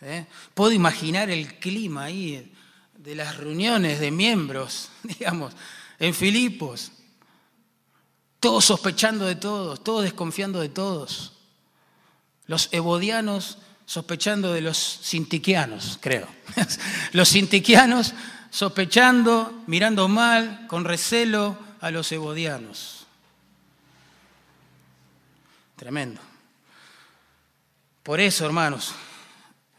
¿eh? 0.00 0.26
Puedo 0.54 0.72
imaginar 0.72 1.30
el 1.30 1.58
clima 1.58 2.04
ahí 2.04 2.52
de 2.96 3.14
las 3.14 3.36
reuniones 3.36 4.00
de 4.00 4.10
miembros, 4.10 4.90
digamos, 5.02 5.54
en 5.98 6.14
Filipos, 6.14 6.92
todos 8.40 8.64
sospechando 8.64 9.26
de 9.26 9.36
todos, 9.36 9.82
todos 9.82 10.04
desconfiando 10.04 10.60
de 10.60 10.68
todos. 10.68 11.37
Los 12.48 12.68
ebodianos 12.72 13.58
sospechando 13.86 14.52
de 14.52 14.60
los 14.60 14.76
sintiquianos, 14.76 15.98
creo. 16.02 16.28
Los 17.12 17.30
sintiquianos 17.30 18.12
sospechando, 18.50 19.62
mirando 19.66 20.08
mal, 20.08 20.66
con 20.66 20.84
recelo 20.84 21.56
a 21.80 21.90
los 21.90 22.10
ebodianos. 22.12 23.06
Tremendo. 25.76 26.20
Por 28.02 28.20
eso, 28.20 28.44
hermanos, 28.44 28.94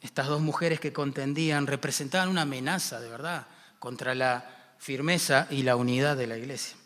estas 0.01 0.27
dos 0.27 0.41
mujeres 0.41 0.79
que 0.79 0.93
contendían 0.93 1.67
representaban 1.67 2.29
una 2.29 2.43
amenaza 2.43 2.99
de 2.99 3.10
verdad 3.10 3.47
contra 3.79 4.15
la 4.15 4.73
firmeza 4.77 5.47
y 5.49 5.63
la 5.63 5.75
unidad 5.75 6.15
de 6.15 6.27
la 6.27 6.38
iglesia. 6.38 6.77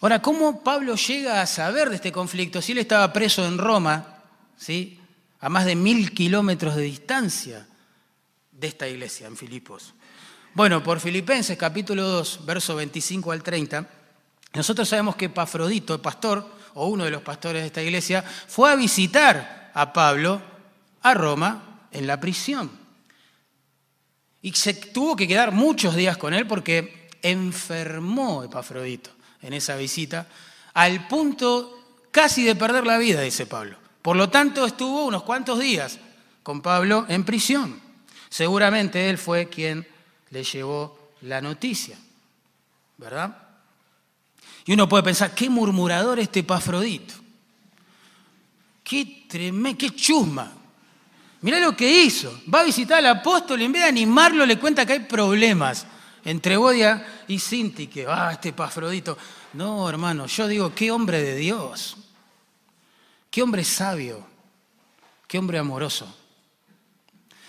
Ahora, 0.00 0.20
¿cómo 0.22 0.62
Pablo 0.62 0.96
llega 0.96 1.40
a 1.40 1.46
saber 1.46 1.88
de 1.90 1.96
este 1.96 2.12
conflicto 2.12 2.60
si 2.60 2.72
él 2.72 2.78
estaba 2.78 3.12
preso 3.12 3.46
en 3.46 3.58
Roma, 3.58 4.19
¿sí? 4.60 5.00
a 5.40 5.48
más 5.48 5.64
de 5.64 5.74
mil 5.74 6.12
kilómetros 6.12 6.76
de 6.76 6.82
distancia 6.82 7.66
de 8.52 8.66
esta 8.66 8.86
iglesia 8.86 9.26
en 9.26 9.36
Filipos? 9.36 9.94
Bueno, 10.54 10.82
por 10.82 11.00
Filipenses 11.00 11.56
capítulo 11.56 12.06
2, 12.06 12.44
verso 12.44 12.76
25 12.76 13.32
al 13.32 13.42
30, 13.42 13.88
nosotros 14.52 14.88
sabemos 14.88 15.16
que 15.16 15.30
Pafrodito, 15.30 15.94
el 15.94 16.00
pastor, 16.00 16.46
o 16.74 16.88
uno 16.88 17.04
de 17.04 17.10
los 17.10 17.22
pastores 17.22 17.62
de 17.62 17.66
esta 17.66 17.82
iglesia, 17.82 18.22
fue 18.22 18.70
a 18.70 18.76
visitar 18.76 19.70
a 19.74 19.92
Pablo 19.92 20.42
a 21.02 21.14
Roma 21.14 21.86
en 21.90 22.06
la 22.06 22.20
prisión. 22.20 22.70
Y 24.42 24.52
se 24.52 24.74
tuvo 24.74 25.16
que 25.16 25.28
quedar 25.28 25.52
muchos 25.52 25.94
días 25.94 26.16
con 26.16 26.34
él 26.34 26.46
porque 26.46 27.08
enfermó 27.22 28.42
Epafrodito 28.42 29.10
en 29.42 29.54
esa 29.54 29.76
visita, 29.76 30.26
al 30.74 31.06
punto 31.08 31.78
casi 32.10 32.44
de 32.44 32.56
perder 32.56 32.86
la 32.86 32.98
vida, 32.98 33.20
dice 33.22 33.46
Pablo. 33.46 33.79
Por 34.02 34.16
lo 34.16 34.30
tanto, 34.30 34.64
estuvo 34.64 35.04
unos 35.04 35.22
cuantos 35.22 35.58
días 35.58 35.98
con 36.42 36.62
Pablo 36.62 37.06
en 37.08 37.24
prisión. 37.24 37.80
Seguramente 38.28 39.10
él 39.10 39.18
fue 39.18 39.48
quien 39.48 39.86
le 40.30 40.44
llevó 40.44 41.10
la 41.22 41.40
noticia, 41.40 41.98
¿verdad? 42.96 43.36
Y 44.64 44.72
uno 44.72 44.88
puede 44.88 45.02
pensar, 45.02 45.34
qué 45.34 45.50
murmurador 45.50 46.18
este 46.18 46.40
Epafrodito. 46.40 47.14
Qué 48.84 49.26
tremendo, 49.28 49.78
qué 49.78 49.90
chusma. 49.90 50.52
Mirá 51.42 51.58
lo 51.60 51.76
que 51.76 52.02
hizo. 52.02 52.42
Va 52.52 52.60
a 52.60 52.64
visitar 52.64 52.98
al 52.98 53.06
apóstol 53.06 53.60
y 53.60 53.64
en 53.64 53.72
vez 53.72 53.82
de 53.82 53.88
animarlo 53.88 54.44
le 54.46 54.58
cuenta 54.58 54.84
que 54.84 54.94
hay 54.94 55.00
problemas 55.00 55.86
entre 56.24 56.56
Bodia 56.56 57.24
y 57.28 57.38
Sinti, 57.38 57.86
que, 57.86 58.06
ah, 58.06 58.30
este 58.32 58.50
Epafrodito. 58.50 59.16
No, 59.54 59.88
hermano, 59.88 60.26
yo 60.26 60.46
digo, 60.46 60.74
qué 60.74 60.90
hombre 60.90 61.22
de 61.22 61.36
Dios. 61.36 61.96
Qué 63.30 63.42
hombre 63.42 63.64
sabio. 63.64 64.26
Qué 65.28 65.38
hombre 65.38 65.58
amoroso. 65.58 66.12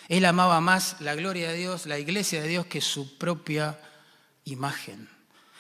Él 0.07 0.25
amaba 0.25 0.61
más 0.61 1.01
la 1.01 1.15
gloria 1.15 1.49
de 1.49 1.57
Dios, 1.57 1.85
la 1.85 1.97
iglesia 1.97 2.41
de 2.41 2.47
Dios, 2.47 2.65
que 2.67 2.81
su 2.81 3.17
propia 3.17 3.79
imagen. 4.45 5.09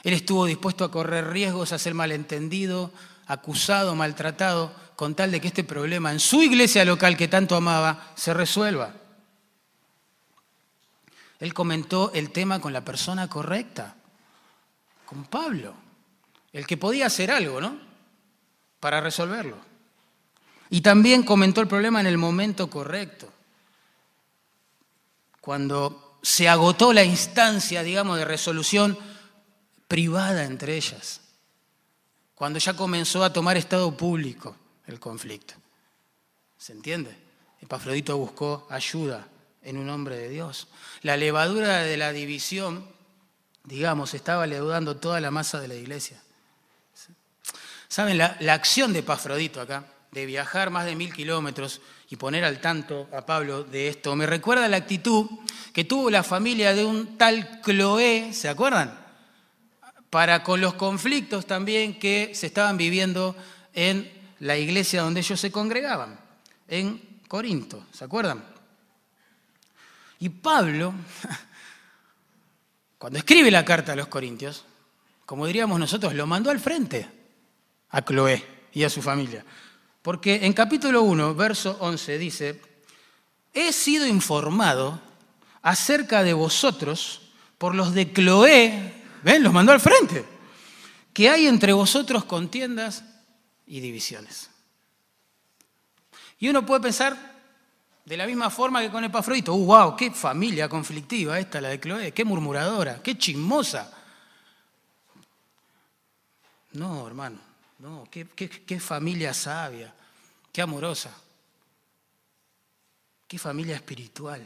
Él 0.03 0.13
estuvo 0.13 0.45
dispuesto 0.45 0.83
a 0.83 0.91
correr 0.91 1.29
riesgos, 1.29 1.71
a 1.71 1.79
ser 1.79 1.93
malentendido, 1.93 2.91
acusado, 3.27 3.95
maltratado, 3.95 4.75
con 4.95 5.15
tal 5.15 5.31
de 5.31 5.41
que 5.41 5.47
este 5.47 5.63
problema 5.63 6.11
en 6.11 6.19
su 6.19 6.43
iglesia 6.43 6.85
local 6.85 7.17
que 7.17 7.27
tanto 7.27 7.55
amaba 7.55 8.11
se 8.15 8.33
resuelva. 8.33 8.93
Él 11.39 11.53
comentó 11.55 12.11
el 12.13 12.29
tema 12.29 12.59
con 12.59 12.71
la 12.71 12.85
persona 12.85 13.27
correcta, 13.27 13.95
con 15.05 15.25
Pablo, 15.25 15.73
el 16.53 16.67
que 16.67 16.77
podía 16.77 17.07
hacer 17.07 17.31
algo, 17.31 17.59
¿no? 17.59 17.79
Para 18.79 19.01
resolverlo. 19.01 19.70
Y 20.71 20.81
también 20.81 21.23
comentó 21.23 21.59
el 21.61 21.67
problema 21.67 21.99
en 21.99 22.07
el 22.07 22.17
momento 22.17 22.69
correcto 22.69 23.31
cuando 25.41 26.17
se 26.21 26.47
agotó 26.47 26.93
la 26.93 27.03
instancia, 27.03 27.83
digamos, 27.83 28.17
de 28.17 28.25
resolución 28.25 28.97
privada 29.89 30.45
entre 30.45 30.77
ellas, 30.77 31.19
cuando 32.35 32.57
ya 32.57 32.73
comenzó 32.73 33.23
a 33.23 33.33
tomar 33.33 33.57
estado 33.57 33.97
público 33.97 34.55
el 34.87 34.97
conflicto. 34.97 35.55
¿Se 36.57 36.71
entiende? 36.71 37.17
Epafrodito 37.59 38.15
buscó 38.17 38.65
ayuda 38.69 39.27
en 39.63 39.75
un 39.75 39.89
hombre 39.89 40.15
de 40.15 40.29
Dios. 40.29 40.69
La 41.01 41.17
levadura 41.17 41.79
de 41.79 41.97
la 41.97 42.13
división, 42.13 42.87
digamos, 43.65 44.13
estaba 44.13 44.47
leudando 44.47 44.95
toda 44.95 45.19
la 45.19 45.31
masa 45.31 45.59
de 45.59 45.67
la 45.67 45.75
iglesia. 45.75 46.21
¿Saben? 47.89 48.17
La, 48.17 48.37
la 48.39 48.53
acción 48.53 48.93
de 48.93 48.99
Epafrodito 48.99 49.59
acá, 49.59 49.85
de 50.11 50.25
viajar 50.25 50.71
más 50.71 50.85
de 50.85 50.95
mil 50.95 51.13
kilómetros 51.13 51.79
y 52.09 52.17
poner 52.17 52.43
al 52.43 52.59
tanto 52.59 53.07
a 53.13 53.25
Pablo 53.25 53.63
de 53.63 53.87
esto. 53.87 54.13
Me 54.17 54.25
recuerda 54.25 54.67
la 54.67 54.75
actitud 54.75 55.25
que 55.71 55.85
tuvo 55.85 56.09
la 56.09 56.21
familia 56.21 56.75
de 56.75 56.83
un 56.83 57.17
tal 57.17 57.61
Cloé, 57.61 58.33
¿se 58.33 58.49
acuerdan? 58.49 58.99
Para 60.09 60.43
con 60.43 60.59
los 60.59 60.73
conflictos 60.73 61.45
también 61.45 61.97
que 61.97 62.31
se 62.35 62.47
estaban 62.47 62.75
viviendo 62.75 63.37
en 63.73 64.11
la 64.39 64.57
iglesia 64.57 65.01
donde 65.01 65.21
ellos 65.21 65.39
se 65.39 65.51
congregaban, 65.51 66.19
en 66.67 67.01
Corinto, 67.29 67.85
¿se 67.93 68.03
acuerdan? 68.03 68.43
Y 70.19 70.27
Pablo, 70.27 70.93
cuando 72.97 73.17
escribe 73.17 73.49
la 73.49 73.63
carta 73.63 73.93
a 73.93 73.95
los 73.95 74.07
Corintios, 74.07 74.65
como 75.25 75.47
diríamos 75.47 75.79
nosotros, 75.79 76.13
lo 76.15 76.27
mandó 76.27 76.49
al 76.49 76.59
frente 76.59 77.07
a 77.91 78.01
Cloé 78.01 78.45
y 78.73 78.83
a 78.83 78.89
su 78.89 79.01
familia. 79.01 79.45
Porque 80.01 80.45
en 80.45 80.53
capítulo 80.53 81.03
1, 81.03 81.35
verso 81.35 81.77
11 81.79 82.17
dice, 82.17 82.61
he 83.53 83.71
sido 83.71 84.07
informado 84.07 84.99
acerca 85.61 86.23
de 86.23 86.33
vosotros 86.33 87.21
por 87.57 87.75
los 87.75 87.93
de 87.93 88.11
Cloé, 88.11 88.93
ven, 89.23 89.43
los 89.43 89.53
mandó 89.53 89.71
al 89.71 89.79
frente, 89.79 90.25
que 91.13 91.29
hay 91.29 91.45
entre 91.45 91.73
vosotros 91.73 92.23
contiendas 92.25 93.03
y 93.67 93.79
divisiones. 93.79 94.49
Y 96.39 96.49
uno 96.49 96.65
puede 96.65 96.81
pensar 96.81 97.31
de 98.03 98.17
la 98.17 98.25
misma 98.25 98.49
forma 98.49 98.81
que 98.81 98.89
con 98.89 99.03
Epafrodito, 99.03 99.53
¡uh, 99.53 99.65
wow! 99.65 99.95
¡Qué 99.95 100.09
familia 100.09 100.67
conflictiva 100.67 101.39
esta, 101.39 101.61
la 101.61 101.69
de 101.69 101.79
Cloé! 101.79 102.11
¡Qué 102.11 102.25
murmuradora! 102.25 103.03
¡Qué 103.03 103.15
chismosa! 103.15 103.91
No, 106.71 107.05
hermano. 107.05 107.50
No, 107.81 108.07
qué, 108.11 108.79
familia 108.79 109.33
sabia, 109.33 109.91
qué 110.53 110.61
amorosa, 110.61 111.11
qué 113.27 113.39
familia 113.39 113.75
espiritual. 113.75 114.45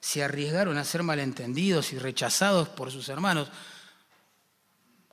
Se 0.00 0.24
arriesgaron 0.24 0.78
a 0.78 0.84
ser 0.84 1.02
malentendidos 1.02 1.92
y 1.92 1.98
rechazados 1.98 2.70
por 2.70 2.90
sus 2.90 3.10
hermanos 3.10 3.50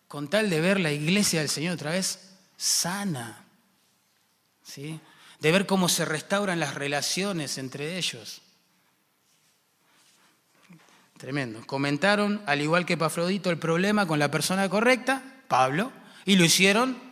con 0.08 0.30
tal 0.30 0.50
de 0.50 0.62
ver 0.62 0.80
la 0.80 0.94
iglesia 0.94 1.42
del 1.42 1.50
Señor 1.50 1.74
otra 1.74 1.92
vez 1.92 2.32
sana, 2.56 3.44
¿sí? 4.64 4.98
de 5.42 5.52
ver 5.52 5.66
cómo 5.66 5.90
se 5.90 6.06
restauran 6.06 6.62
las 6.62 6.76
relaciones 6.76 7.58
entre 7.58 7.98
ellos. 7.98 8.42
Tremendo. 11.18 11.68
Comentaron, 11.68 12.42
al 12.46 12.62
igual 12.62 12.86
que 12.86 12.96
Pafrodito, 12.96 13.50
el 13.50 13.60
problema 13.60 14.08
con 14.08 14.18
la 14.18 14.32
persona 14.32 14.70
correcta, 14.70 15.22
Pablo, 15.50 15.92
y 16.26 16.38
lo 16.38 16.46
hicieron 16.46 17.09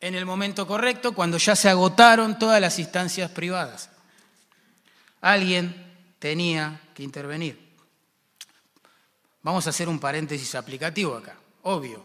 en 0.00 0.14
el 0.14 0.24
momento 0.24 0.66
correcto, 0.66 1.12
cuando 1.12 1.38
ya 1.38 1.56
se 1.56 1.68
agotaron 1.68 2.38
todas 2.38 2.60
las 2.60 2.78
instancias 2.78 3.30
privadas. 3.30 3.90
Alguien 5.20 5.74
tenía 6.18 6.80
que 6.94 7.02
intervenir. 7.02 7.68
Vamos 9.42 9.66
a 9.66 9.70
hacer 9.70 9.88
un 9.88 9.98
paréntesis 9.98 10.54
aplicativo 10.54 11.16
acá, 11.16 11.36
obvio. 11.62 12.04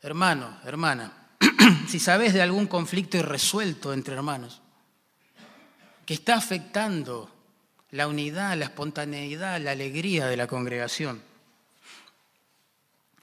Hermano, 0.00 0.60
hermana, 0.64 1.30
si 1.88 1.98
sabes 1.98 2.32
de 2.32 2.42
algún 2.42 2.66
conflicto 2.66 3.16
irresuelto 3.16 3.92
entre 3.92 4.14
hermanos, 4.14 4.62
que 6.06 6.14
está 6.14 6.36
afectando 6.36 7.30
la 7.90 8.06
unidad, 8.06 8.56
la 8.56 8.66
espontaneidad, 8.66 9.60
la 9.60 9.72
alegría 9.72 10.26
de 10.26 10.36
la 10.36 10.46
congregación, 10.46 11.22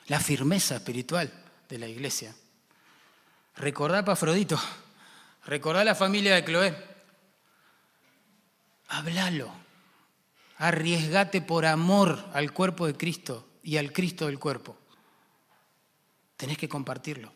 la 0.07 0.19
firmeza 0.19 0.75
espiritual 0.75 1.31
de 1.69 1.79
la 1.79 1.87
iglesia, 1.87 2.35
Recordá 3.57 3.99
a 3.99 4.05
Pafrodito, 4.05 4.59
recordá 5.45 5.81
a 5.81 5.85
la 5.85 5.95
familia 5.95 6.35
de 6.35 6.43
Cloé. 6.43 6.75
Háblalo, 8.89 9.49
arriesgate 10.57 11.41
por 11.41 11.65
amor 11.65 12.29
al 12.33 12.51
cuerpo 12.51 12.85
de 12.85 12.95
Cristo 12.95 13.47
y 13.63 13.77
al 13.77 13.93
Cristo 13.93 14.25
del 14.25 14.39
cuerpo. 14.39 14.77
Tenés 16.37 16.57
que 16.57 16.67
compartirlo. 16.67 17.31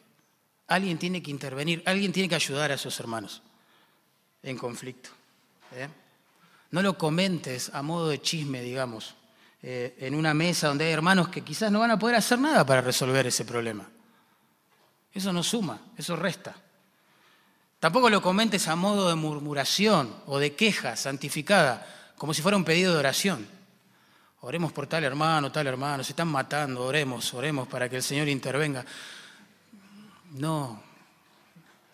Alguien 0.68 0.98
tiene 0.98 1.24
que 1.24 1.32
intervenir, 1.32 1.82
alguien 1.86 2.12
tiene 2.12 2.30
que 2.30 2.36
ayudar 2.36 2.72
a 2.72 2.76
esos 2.76 3.00
hermanos 3.00 3.42
en 4.44 4.58
conflicto. 4.58 5.10
¿eh? 5.74 5.88
No 6.72 6.82
lo 6.82 6.98
comentes 6.98 7.72
a 7.74 7.82
modo 7.82 8.10
de 8.10 8.22
chisme, 8.22 8.62
digamos, 8.62 9.16
eh, 9.64 9.96
en 10.00 10.14
una 10.16 10.34
mesa 10.34 10.68
donde 10.68 10.86
hay 10.86 10.92
hermanos 10.92 11.30
que 11.30 11.42
quizás 11.42 11.72
no 11.72 11.80
van 11.80 11.92
a 11.92 12.00
poder 12.00 12.18
hacer 12.18 12.40
nada 12.40 12.66
para 12.66 12.82
resolver 12.82 13.26
ese 13.26 13.46
problema. 13.46 13.90
Eso 15.14 15.34
no 15.34 15.44
suma, 15.44 15.80
eso 15.98 16.16
resta. 16.16 16.56
Tampoco 17.80 18.10
lo 18.10 18.22
comentes 18.22 18.68
a 18.68 18.76
modo 18.76 19.08
de 19.08 19.16
murmuración 19.16 20.14
o 20.28 20.38
de 20.38 20.54
queja 20.54 20.96
santificada, 20.96 21.86
como 22.18 22.34
si 22.34 22.42
fuera 22.42 22.58
un 22.58 22.66
pedido 22.66 22.94
de 22.94 23.00
oración. 23.00 23.48
Oremos 24.42 24.72
por 24.72 24.88
tal 24.88 25.04
hermano, 25.04 25.52
tal 25.52 25.68
hermano, 25.68 26.04
se 26.04 26.12
están 26.12 26.28
matando, 26.28 26.86
oremos, 26.86 27.34
oremos 27.34 27.68
para 27.68 27.90
que 27.90 27.96
el 27.96 28.04
Señor 28.04 28.28
intervenga. 28.28 28.86
No, 30.32 30.82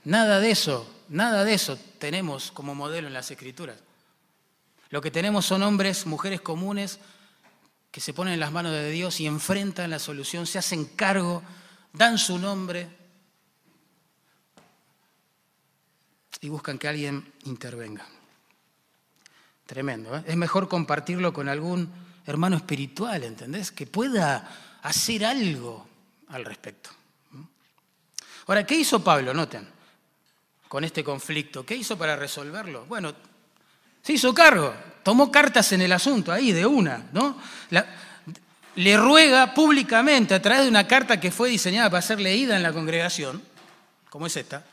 nada 0.03 0.39
de 0.39 0.51
eso, 0.51 1.03
nada 1.09 1.43
de 1.43 1.53
eso 1.53 1.77
tenemos 1.99 2.51
como 2.51 2.75
modelo 2.75 3.07
en 3.07 3.13
las 3.13 3.29
Escrituras. 3.31 3.77
Lo 4.89 5.01
que 5.01 5.11
tenemos 5.11 5.45
son 5.45 5.63
hombres, 5.63 6.05
mujeres 6.05 6.41
comunes 6.41 6.99
que 7.91 8.01
se 8.01 8.13
ponen 8.13 8.33
en 8.33 8.39
las 8.39 8.51
manos 8.51 8.71
de 8.71 8.89
Dios 8.91 9.19
y 9.19 9.27
enfrentan 9.27 9.89
la 9.89 9.99
solución, 9.99 10.45
se 10.47 10.57
hacen 10.57 10.85
cargo, 10.85 11.43
dan 11.93 12.17
su 12.17 12.37
nombre 12.37 13.04
y 16.45 16.49
buscan 16.49 16.77
que 16.77 16.87
alguien 16.87 17.25
intervenga. 17.45 18.05
Tremendo. 19.65 20.15
¿eh? 20.15 20.23
Es 20.27 20.35
mejor 20.35 20.67
compartirlo 20.67 21.33
con 21.33 21.49
algún 21.49 21.91
hermano 22.27 22.55
espiritual, 22.55 23.23
¿entendés? 23.23 23.71
Que 23.71 23.87
pueda 23.87 24.77
hacer 24.83 25.25
algo 25.25 25.87
al 26.27 26.45
respecto. 26.45 26.91
Ahora, 28.45 28.63
¿qué 28.63 28.75
hizo 28.75 29.03
Pablo? 29.03 29.33
Noten, 29.33 29.67
con 30.67 30.83
este 30.83 31.03
conflicto. 31.03 31.65
¿Qué 31.65 31.75
hizo 31.75 31.97
para 31.97 32.15
resolverlo? 32.15 32.85
Bueno, 32.85 33.15
Se 34.03 34.13
hizo 34.13 34.31
cargo, 34.35 34.71
tomó 35.01 35.31
cartas 35.31 35.71
en 35.71 35.81
el 35.81 35.91
asunto, 35.91 36.31
ahí 36.31 36.51
de 36.51 36.63
una, 36.63 37.07
¿no? 37.11 37.41
le 38.75 38.97
ruega 38.97 39.55
públicamente 39.55 40.35
a 40.35 40.41
través 40.43 40.65
de 40.65 40.69
una 40.69 40.85
carta 40.85 41.19
que 41.19 41.31
fue 41.31 41.49
diseñada 41.49 41.89
para 41.89 42.03
ser 42.03 42.19
leída 42.19 42.55
en 42.55 42.61
la 42.61 42.71
congregación, 42.71 43.41
como 44.11 44.27
es 44.27 44.37
esta, 44.37 44.63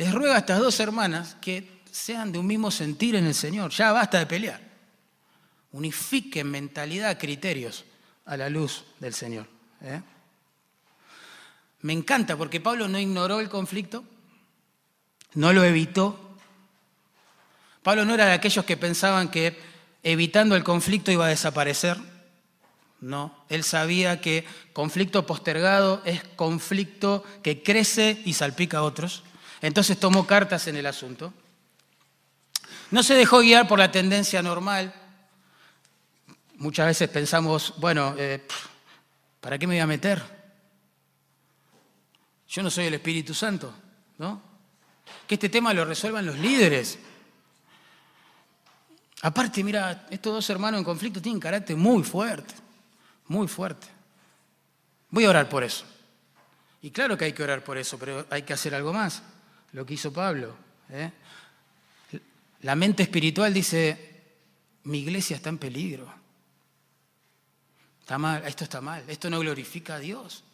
les 0.00 0.14
ruega 0.14 0.36
a 0.36 0.38
estas 0.38 0.60
dos 0.60 0.80
hermanas 0.80 1.36
que 1.42 1.82
sean 1.92 2.32
de 2.32 2.38
un 2.38 2.46
mismo 2.46 2.70
sentir 2.70 3.16
en 3.16 3.26
el 3.26 3.34
Señor. 3.34 3.70
Ya 3.70 3.92
basta 3.92 4.18
de 4.18 4.24
pelear. 4.24 4.58
Unifiquen 5.72 6.50
mentalidad, 6.50 7.18
criterios 7.18 7.84
a 8.24 8.38
la 8.38 8.48
luz 8.48 8.82
del 8.98 9.12
Señor. 9.12 9.46
¿eh? 9.82 10.00
Me 11.82 11.92
encanta 11.92 12.34
porque 12.38 12.62
Pablo 12.62 12.88
no 12.88 12.98
ignoró 12.98 13.40
el 13.40 13.50
conflicto, 13.50 14.02
no 15.34 15.52
lo 15.52 15.64
evitó. 15.64 16.34
Pablo 17.82 18.06
no 18.06 18.14
era 18.14 18.24
de 18.24 18.32
aquellos 18.32 18.64
que 18.64 18.78
pensaban 18.78 19.30
que 19.30 19.54
evitando 20.02 20.56
el 20.56 20.64
conflicto 20.64 21.12
iba 21.12 21.26
a 21.26 21.28
desaparecer. 21.28 21.98
No, 23.02 23.44
él 23.50 23.64
sabía 23.64 24.22
que 24.22 24.46
conflicto 24.72 25.26
postergado 25.26 26.00
es 26.06 26.24
conflicto 26.36 27.22
que 27.42 27.62
crece 27.62 28.22
y 28.24 28.32
salpica 28.32 28.78
a 28.78 28.82
otros. 28.82 29.24
Entonces 29.62 29.98
tomó 29.98 30.26
cartas 30.26 30.66
en 30.68 30.76
el 30.76 30.86
asunto. 30.86 31.32
No 32.90 33.02
se 33.02 33.14
dejó 33.14 33.40
guiar 33.40 33.68
por 33.68 33.78
la 33.78 33.92
tendencia 33.92 34.42
normal. 34.42 34.92
Muchas 36.56 36.86
veces 36.86 37.08
pensamos, 37.08 37.74
bueno, 37.78 38.14
eh, 38.18 38.46
¿para 39.40 39.58
qué 39.58 39.66
me 39.66 39.74
voy 39.74 39.80
a 39.80 39.86
meter? 39.86 40.22
Yo 42.48 42.62
no 42.62 42.70
soy 42.70 42.86
el 42.86 42.94
Espíritu 42.94 43.32
Santo, 43.32 43.72
¿no? 44.18 44.42
Que 45.26 45.36
este 45.36 45.48
tema 45.48 45.72
lo 45.72 45.84
resuelvan 45.84 46.26
los 46.26 46.36
líderes. 46.36 46.98
Aparte, 49.22 49.62
mira, 49.62 50.06
estos 50.10 50.32
dos 50.32 50.50
hermanos 50.50 50.78
en 50.78 50.84
conflicto 50.84 51.20
tienen 51.20 51.40
carácter 51.40 51.76
muy 51.76 52.02
fuerte, 52.02 52.54
muy 53.28 53.46
fuerte. 53.46 53.86
Voy 55.10 55.24
a 55.24 55.30
orar 55.30 55.48
por 55.48 55.62
eso. 55.62 55.84
Y 56.82 56.90
claro 56.90 57.16
que 57.16 57.26
hay 57.26 57.32
que 57.32 57.42
orar 57.42 57.62
por 57.62 57.76
eso, 57.76 57.98
pero 57.98 58.26
hay 58.30 58.42
que 58.42 58.52
hacer 58.52 58.74
algo 58.74 58.92
más, 58.92 59.22
lo 59.72 59.86
que 59.86 59.94
hizo 59.94 60.12
Pablo. 60.12 60.54
¿eh? 60.90 61.10
La 62.62 62.74
mente 62.74 63.02
espiritual 63.02 63.54
dice, 63.54 64.22
mi 64.84 64.98
iglesia 65.00 65.36
está 65.36 65.48
en 65.48 65.58
peligro. 65.58 66.12
Está 68.00 68.18
mal, 68.18 68.46
esto 68.46 68.64
está 68.64 68.80
mal, 68.80 69.04
esto 69.08 69.30
no 69.30 69.38
glorifica 69.38 69.94
a 69.94 69.98
Dios. 69.98 70.44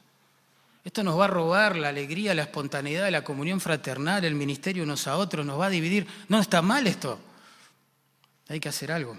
Esto 0.85 1.03
nos 1.03 1.19
va 1.19 1.25
a 1.25 1.29
robar 1.29 1.77
la 1.77 1.89
alegría, 1.89 2.35
la 2.35 2.43
espontaneidad, 2.43 3.11
la 3.11 3.25
comunión 3.25 3.61
fraternal, 3.61 4.25
el 4.25 4.37
ministerio 4.37 4.85
unos 4.85 5.09
a 5.09 5.17
otros, 5.17 5.45
nos 5.45 5.59
va 5.59 5.67
a 5.67 5.71
dividir. 5.71 6.07
No, 6.29 6.39
está 6.39 6.63
mal 6.63 6.87
esto. 6.87 7.19
Hay 8.49 8.61
que 8.61 8.69
hacer 8.69 8.93
algo. 8.93 9.19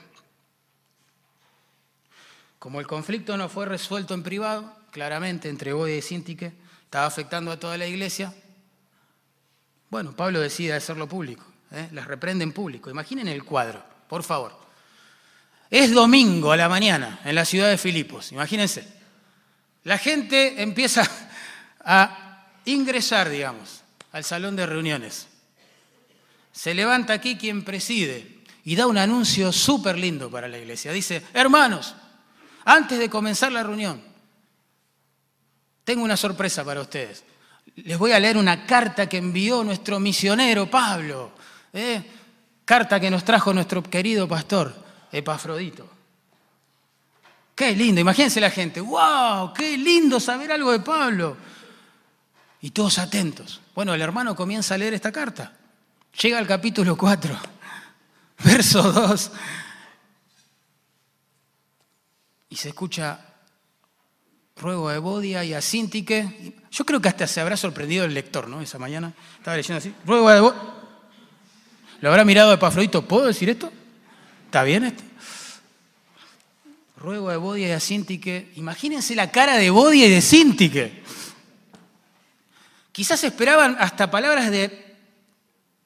Como 2.60 2.80
el 2.80 2.88
conflicto 2.88 3.36
no 3.36 3.50
fue 3.50 3.66
resuelto 3.66 4.14
en 4.14 4.24
privado, 4.24 4.74
claramente 4.92 5.50
entre 5.50 5.74
Boy 5.74 5.94
y 5.94 6.02
Sintique, 6.02 6.54
estaba 6.86 7.06
afectando 7.06 7.52
a 7.52 7.60
toda 7.60 7.78
la 7.78 7.86
iglesia, 7.86 8.34
bueno, 9.90 10.14
Pablo 10.16 10.40
decide 10.40 10.74
hacerlo 10.74 11.08
público, 11.08 11.46
¿eh? 11.72 11.90
las 11.92 12.08
reprende 12.08 12.44
en 12.44 12.52
público. 12.52 12.90
Imaginen 12.90 13.28
el 13.28 13.44
cuadro, 13.44 13.84
por 14.08 14.24
favor. 14.24 14.58
Es 15.70 15.92
domingo 15.92 16.52
a 16.52 16.58
la 16.58 16.70
mañana 16.70 17.20
en 17.24 17.36
la 17.36 17.46
ciudad 17.46 17.70
de 17.70 17.78
Filipos, 17.78 18.32
imagínense. 18.32 18.88
La 19.84 19.98
gente 19.98 20.62
empieza 20.62 21.10
a 21.84 22.46
ingresar, 22.66 23.30
digamos, 23.30 23.82
al 24.12 24.24
salón 24.24 24.56
de 24.56 24.66
reuniones. 24.66 25.28
Se 26.52 26.74
levanta 26.74 27.14
aquí 27.14 27.38
quien 27.38 27.64
preside 27.64 28.40
y 28.66 28.76
da 28.76 28.88
un 28.88 28.98
anuncio 28.98 29.54
súper 29.54 29.98
lindo 29.98 30.30
para 30.30 30.48
la 30.48 30.58
iglesia. 30.58 30.92
Dice, 30.92 31.24
hermanos, 31.34 31.96
antes 32.66 33.00
de 33.00 33.10
comenzar 33.10 33.52
la 33.52 33.64
reunión, 33.64 34.02
tengo 35.86 36.04
una 36.04 36.18
sorpresa 36.18 36.66
para 36.66 36.82
ustedes. 36.82 37.24
Les 37.76 37.98
voy 37.98 38.12
a 38.12 38.20
leer 38.20 38.38
una 38.38 38.66
carta 38.66 39.08
que 39.08 39.18
envió 39.18 39.64
nuestro 39.64 40.00
misionero 40.00 40.70
Pablo. 40.70 41.32
¿eh? 41.74 42.04
Carta 42.66 43.00
que 43.00 43.12
nos 43.12 43.24
trajo 43.24 43.54
nuestro 43.54 43.84
querido 43.84 44.28
pastor 44.28 44.76
Epafrodito. 45.12 45.90
Qué 47.56 47.76
lindo, 47.76 48.00
imagínense 48.00 48.40
la 48.40 48.52
gente, 48.52 48.80
wow, 48.82 49.52
qué 49.52 49.78
lindo 49.78 50.20
saber 50.20 50.52
algo 50.52 50.72
de 50.72 50.80
Pablo. 50.80 51.38
Y 52.62 52.72
todos 52.72 53.00
atentos. 53.00 53.62
Bueno, 53.74 53.94
el 53.94 54.02
hermano 54.02 54.36
comienza 54.36 54.76
a 54.76 54.78
leer 54.78 54.94
esta 54.94 55.12
carta. 55.12 55.54
Llega 56.22 56.38
al 56.38 56.48
capítulo 56.48 56.98
4, 56.98 57.40
verso 58.44 58.92
2. 58.92 59.32
Y 62.50 62.56
se 62.56 62.70
escucha, 62.70 63.27
ruego 64.60 64.90
a 64.90 64.96
Evodia 64.96 65.44
y 65.44 65.54
a 65.54 65.62
Sintique. 65.62 66.56
Yo 66.72 66.86
creo 66.86 67.02
que 67.02 67.10
hasta 67.10 67.28
se 67.28 67.42
habrá 67.42 67.58
sorprendido 67.58 68.06
el 68.06 68.14
lector, 68.14 68.48
¿no? 68.48 68.62
Esa 68.62 68.78
mañana 68.78 69.14
estaba 69.38 69.58
leyendo 69.58 69.78
así. 69.78 69.94
Ruego 70.06 70.30
a 70.30 70.38
Evodia. 70.38 70.62
Lo 72.02 72.10
habrá 72.10 72.24
mirado 72.24 72.52
de 72.52 72.58
Pafrodito. 72.58 73.02
¿Puedo 73.04 73.26
decir 73.26 73.50
esto? 73.50 73.72
¿Está 74.46 74.64
bien 74.64 74.84
esto? 74.84 75.04
Ruego 76.98 77.30
a 77.30 77.36
Evodia 77.36 77.68
y 77.68 77.72
a 77.72 77.80
Sintique. 77.80 78.52
Imagínense 78.56 79.16
la 79.16 79.32
cara 79.32 79.56
de 79.58 79.68
Evodia 79.68 80.08
y 80.08 80.10
de 80.10 80.22
Sintique. 80.22 81.04
Quizás 82.92 83.24
esperaban 83.24 83.78
hasta 83.80 84.10
palabras 84.10 84.50
de 84.50 84.96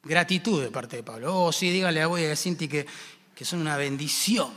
gratitud 0.03 0.63
de 0.63 0.71
parte 0.71 0.97
de 0.97 1.03
Pablo. 1.03 1.45
Oh, 1.45 1.51
sí, 1.51 1.69
díganle 1.69 2.01
a 2.01 2.07
Boy 2.07 2.23
y 2.23 2.25
a 2.27 2.35
Cinti 2.35 2.67
que, 2.67 2.85
que 3.35 3.45
son 3.45 3.59
una 3.59 3.77
bendición. 3.77 4.49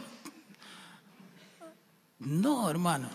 No, 2.20 2.70
hermano. 2.70 3.10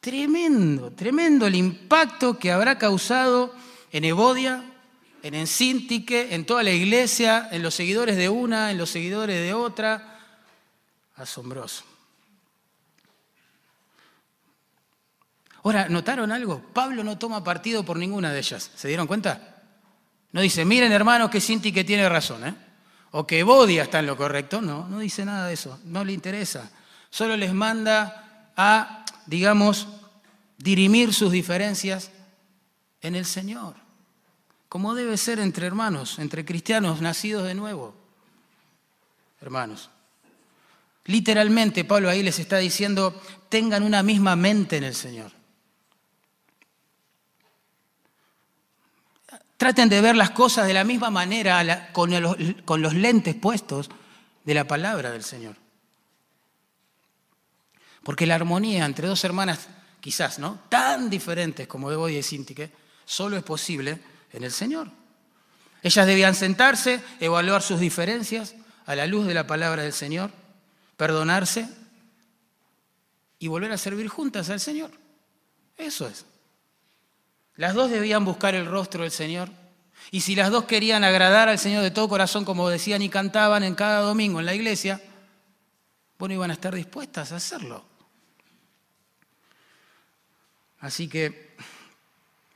Tremendo, 0.00 0.92
tremendo 0.92 1.46
el 1.46 1.56
impacto 1.56 2.38
que 2.38 2.52
habrá 2.52 2.78
causado 2.78 3.54
en 3.90 4.04
Evodia, 4.04 4.64
en 5.22 5.34
Encíntique, 5.34 6.34
en 6.34 6.44
toda 6.44 6.62
la 6.62 6.70
iglesia, 6.70 7.48
en 7.50 7.62
los 7.62 7.74
seguidores 7.74 8.16
de 8.16 8.28
una, 8.28 8.70
en 8.70 8.78
los 8.78 8.90
seguidores 8.90 9.40
de 9.40 9.54
otra. 9.54 10.20
Asombroso. 11.16 11.84
Ahora, 15.64 15.88
¿notaron 15.88 16.30
algo? 16.30 16.62
Pablo 16.72 17.02
no 17.02 17.18
toma 17.18 17.42
partido 17.42 17.84
por 17.84 17.96
ninguna 17.98 18.32
de 18.32 18.38
ellas. 18.38 18.70
¿Se 18.74 18.88
dieron 18.88 19.06
cuenta? 19.06 19.56
No 20.32 20.40
dice, 20.40 20.64
miren 20.64 20.92
hermanos 20.92 21.30
que 21.30 21.40
Sinti 21.40 21.72
que 21.72 21.84
tiene 21.84 22.08
razón, 22.08 22.46
¿eh? 22.46 22.54
O 23.10 23.26
que 23.26 23.42
Bodia 23.42 23.82
está 23.82 23.98
en 23.98 24.06
lo 24.06 24.16
correcto. 24.16 24.60
No, 24.60 24.86
no 24.88 24.98
dice 24.98 25.24
nada 25.24 25.48
de 25.48 25.54
eso. 25.54 25.80
No 25.84 26.04
le 26.04 26.12
interesa. 26.12 26.70
Solo 27.10 27.36
les 27.36 27.52
manda 27.52 28.52
a, 28.56 29.04
digamos, 29.28 29.86
dirimir 30.56 31.12
sus 31.12 31.30
diferencias 31.30 32.10
en 33.02 33.14
el 33.14 33.26
Señor. 33.26 33.74
Como 34.68 34.94
debe 34.94 35.16
ser 35.16 35.38
entre 35.38 35.66
hermanos, 35.66 36.18
entre 36.18 36.44
cristianos 36.44 37.00
nacidos 37.00 37.46
de 37.46 37.54
nuevo. 37.54 37.94
Hermanos. 39.40 39.90
Literalmente 41.04 41.84
Pablo 41.84 42.08
ahí 42.08 42.22
les 42.22 42.38
está 42.38 42.56
diciendo, 42.58 43.20
tengan 43.48 43.82
una 43.82 44.02
misma 44.02 44.34
mente 44.34 44.78
en 44.78 44.84
el 44.84 44.94
Señor. 44.94 45.32
Traten 49.58 49.88
de 49.88 50.00
ver 50.00 50.16
las 50.16 50.30
cosas 50.30 50.66
de 50.66 50.74
la 50.74 50.84
misma 50.84 51.10
manera 51.10 51.90
con, 51.92 52.10
los 52.12 52.94
lentes 52.94 53.34
puestos 53.34 53.90
de 54.44 54.54
la 54.54 54.66
palabra 54.66 55.10
del 55.10 55.24
Señor. 55.24 55.56
Porque 58.08 58.24
la 58.24 58.36
armonía 58.36 58.86
entre 58.86 59.06
dos 59.06 59.22
hermanas, 59.24 59.68
quizás, 60.00 60.38
¿no? 60.38 60.60
Tan 60.70 61.10
diferentes 61.10 61.68
como 61.68 61.90
Debo 61.90 62.08
y 62.08 62.22
Sintique, 62.22 62.72
solo 63.04 63.36
es 63.36 63.42
posible 63.42 64.00
en 64.32 64.44
el 64.44 64.50
Señor. 64.50 64.88
Ellas 65.82 66.06
debían 66.06 66.34
sentarse, 66.34 67.02
evaluar 67.20 67.60
sus 67.60 67.80
diferencias 67.80 68.54
a 68.86 68.94
la 68.94 69.06
luz 69.06 69.26
de 69.26 69.34
la 69.34 69.46
palabra 69.46 69.82
del 69.82 69.92
Señor, 69.92 70.30
perdonarse 70.96 71.68
y 73.38 73.48
volver 73.48 73.72
a 73.72 73.76
servir 73.76 74.08
juntas 74.08 74.48
al 74.48 74.60
Señor. 74.60 74.90
Eso 75.76 76.08
es. 76.08 76.24
Las 77.56 77.74
dos 77.74 77.90
debían 77.90 78.24
buscar 78.24 78.54
el 78.54 78.64
rostro 78.64 79.02
del 79.02 79.12
Señor. 79.12 79.50
Y 80.10 80.22
si 80.22 80.34
las 80.34 80.50
dos 80.50 80.64
querían 80.64 81.04
agradar 81.04 81.50
al 81.50 81.58
Señor 81.58 81.82
de 81.82 81.90
todo 81.90 82.08
corazón, 82.08 82.46
como 82.46 82.70
decían 82.70 83.02
y 83.02 83.10
cantaban 83.10 83.64
en 83.64 83.74
cada 83.74 84.00
domingo 84.00 84.40
en 84.40 84.46
la 84.46 84.54
iglesia, 84.54 84.98
bueno, 86.18 86.32
iban 86.32 86.50
a 86.50 86.54
estar 86.54 86.74
dispuestas 86.74 87.32
a 87.32 87.36
hacerlo. 87.36 87.87
Así 90.80 91.08
que 91.08 91.56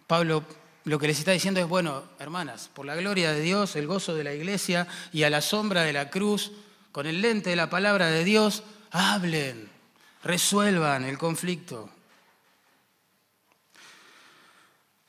Pablo 0.07 0.45
lo 0.85 0.99
que 0.99 1.07
les 1.07 1.18
está 1.18 1.31
diciendo 1.31 1.61
es, 1.61 1.68
bueno, 1.68 2.03
hermanas, 2.18 2.68
por 2.75 2.87
la 2.87 2.97
gloria 2.97 3.33
de 3.33 3.41
Dios, 3.41 3.77
el 3.77 3.87
gozo 3.87 4.14
de 4.14 4.25
la 4.25 4.35
iglesia 4.35 4.89
y 5.12 5.23
a 5.23 5.31
la 5.31 5.41
sombra 5.41 5.83
de 5.83 5.93
la 5.93 6.11
cruz, 6.11 6.53
con 6.91 7.07
el 7.07 7.20
lente 7.20 7.51
de 7.51 7.57
la 7.57 7.70
palabra 7.70 8.07
de 8.07 8.25
Dios, 8.25 8.64
hablen, 8.91 9.68
resuelvan 10.25 11.05
el 11.05 11.18
conflicto, 11.18 11.89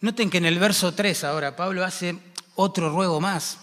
Noten 0.04 0.30
que 0.30 0.38
en 0.38 0.46
el 0.46 0.60
verso 0.60 0.94
3 0.94 1.24
ahora 1.24 1.56
Pablo 1.56 1.82
hace 1.86 2.20
otro 2.56 2.90
ruego 2.90 3.22
más. 3.22 3.58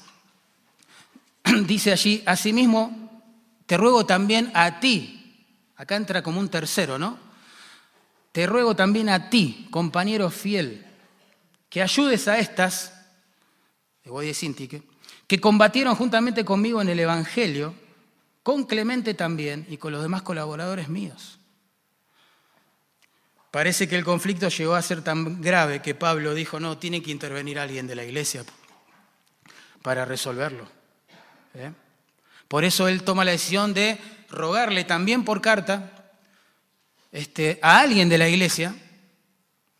dice 1.67 1.93
allí, 1.93 2.23
asimismo, 2.25 3.23
te 3.67 3.77
ruego 3.77 4.07
también 4.07 4.51
a 4.55 4.81
ti, 4.81 5.45
acá 5.77 5.97
entra 5.97 6.23
como 6.23 6.41
un 6.41 6.49
tercero, 6.49 6.99
¿no? 6.99 7.19
Te 8.33 8.47
ruego 8.47 8.77
también 8.77 9.09
a 9.09 9.31
ti, 9.31 9.67
compañero 9.71 10.31
fiel, 10.31 10.87
que 11.69 11.83
ayudes 11.83 12.29
a 12.29 12.39
estas, 12.39 12.95
que 15.27 15.41
combatieron 15.41 15.95
juntamente 15.95 16.45
conmigo 16.45 16.81
en 16.81 16.89
el 16.89 17.01
Evangelio, 17.01 17.75
con 18.43 18.65
Clemente 18.65 19.15
también 19.15 19.67
y 19.69 19.77
con 19.77 19.93
los 19.93 20.03
demás 20.03 20.23
colaboradores 20.23 20.89
míos. 20.89 21.39
Parece 23.51 23.89
que 23.89 23.97
el 23.97 24.05
conflicto 24.05 24.49
llegó 24.49 24.75
a 24.75 24.83
ser 24.83 25.03
tan 25.03 25.41
grave 25.41 25.83
que 25.83 25.97
Pablo 25.97 26.35
dijo, 26.35 26.61
no, 26.61 26.79
tiene 26.79 27.03
que 27.03 27.11
intervenir 27.11 27.59
alguien 27.59 27.89
de 27.89 27.97
la 27.97 28.05
iglesia 28.05 28.45
para 29.83 30.05
resolverlo. 30.05 30.69
¿eh? 31.55 31.73
Por 32.47 32.65
eso 32.65 32.87
él 32.87 33.03
toma 33.03 33.25
la 33.25 33.33
decisión 33.33 33.75
de 33.75 33.99
rogarle 34.29 34.85
también 34.85 35.25
por 35.25 35.41
carta 35.41 36.00
este, 37.13 37.59
a 37.63 37.81
alguien 37.81 38.09
de 38.09 38.19
la 38.19 38.29
iglesia, 38.29 38.75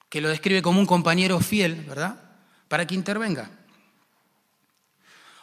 que 0.09 0.21
lo 0.21 0.29
describe 0.29 0.63
como 0.63 0.81
un 0.81 0.87
compañero 0.87 1.39
fiel, 1.41 1.85
¿verdad? 1.85 2.21
Para 2.69 2.87
que 2.87 2.95
intervenga. 2.95 3.51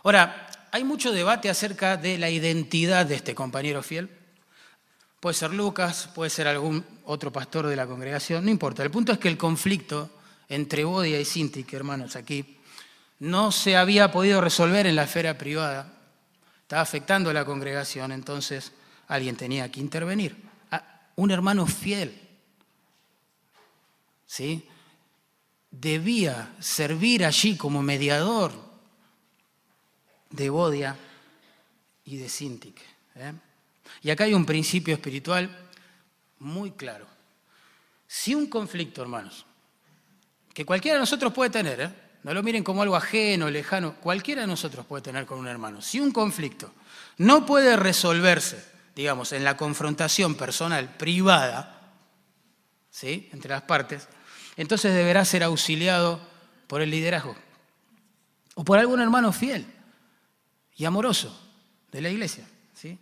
Ahora, 0.03 0.49
hay 0.71 0.83
mucho 0.83 1.11
debate 1.11 1.49
acerca 1.49 1.97
de 1.97 2.17
la 2.17 2.29
identidad 2.29 3.05
de 3.05 3.15
este 3.15 3.33
compañero 3.33 3.81
fiel. 3.81 4.09
Puede 5.19 5.33
ser 5.33 5.53
Lucas, 5.53 6.09
puede 6.13 6.29
ser 6.29 6.47
algún 6.47 6.85
otro 7.05 7.31
pastor 7.31 7.67
de 7.67 7.75
la 7.75 7.87
congregación, 7.87 8.45
no 8.45 8.51
importa. 8.51 8.83
El 8.83 8.91
punto 8.91 9.11
es 9.11 9.17
que 9.17 9.29
el 9.29 9.37
conflicto 9.37 10.09
entre 10.49 10.83
Bodia 10.83 11.19
y 11.19 11.25
Sintik, 11.25 11.73
hermanos, 11.73 12.15
aquí, 12.15 12.57
no 13.19 13.51
se 13.51 13.75
había 13.75 14.11
podido 14.11 14.41
resolver 14.41 14.85
en 14.85 14.95
la 14.95 15.03
esfera 15.03 15.37
privada. 15.37 15.93
Estaba 16.61 16.81
afectando 16.81 17.29
a 17.29 17.33
la 17.33 17.45
congregación, 17.45 18.11
entonces 18.11 18.73
alguien 19.07 19.35
tenía 19.35 19.71
que 19.71 19.79
intervenir. 19.79 20.46
Un 21.17 21.31
hermano 21.31 21.67
fiel, 21.67 22.17
¿sí? 24.25 24.67
Debía 25.69 26.55
servir 26.59 27.25
allí 27.25 27.57
como 27.57 27.83
mediador 27.83 28.53
de 30.29 30.49
Bodia 30.49 30.95
y 32.05 32.17
de 32.17 32.29
Sintik. 32.29 32.79
¿eh? 33.15 33.33
Y 34.01 34.09
acá 34.09 34.25
hay 34.25 34.33
un 34.33 34.45
principio 34.45 34.93
espiritual 34.93 35.49
muy 36.39 36.71
claro. 36.71 37.07
Si 38.07 38.33
un 38.33 38.47
conflicto, 38.47 39.01
hermanos, 39.01 39.45
que 40.53 40.65
cualquiera 40.65 40.95
de 40.95 41.01
nosotros 41.01 41.33
puede 41.33 41.49
tener, 41.49 41.81
¿eh? 41.81 41.93
no 42.23 42.33
lo 42.33 42.43
miren 42.43 42.63
como 42.63 42.81
algo 42.81 42.95
ajeno, 42.95 43.49
lejano, 43.49 43.95
cualquiera 43.95 44.41
de 44.41 44.47
nosotros 44.47 44.85
puede 44.85 45.03
tener 45.03 45.25
con 45.25 45.39
un 45.39 45.47
hermano, 45.47 45.81
si 45.81 45.99
un 45.99 46.11
conflicto 46.11 46.73
no 47.17 47.45
puede 47.45 47.75
resolverse, 47.75 48.76
digamos, 48.97 49.31
en 49.31 49.43
la 49.43 49.55
confrontación 49.55 50.33
personal, 50.33 50.95
privada, 50.97 51.93
¿sí? 52.89 53.29
entre 53.31 53.51
las 53.51 53.61
partes, 53.61 54.07
entonces 54.55 54.91
deberá 54.91 55.23
ser 55.23 55.43
auxiliado 55.43 56.19
por 56.65 56.81
el 56.81 56.89
liderazgo 56.89 57.35
o 58.55 58.65
por 58.65 58.79
algún 58.79 58.99
hermano 58.99 59.31
fiel 59.31 59.67
y 60.75 60.85
amoroso 60.85 61.39
de 61.91 62.01
la 62.01 62.09
iglesia. 62.09 62.43
¿sí? 62.73 62.97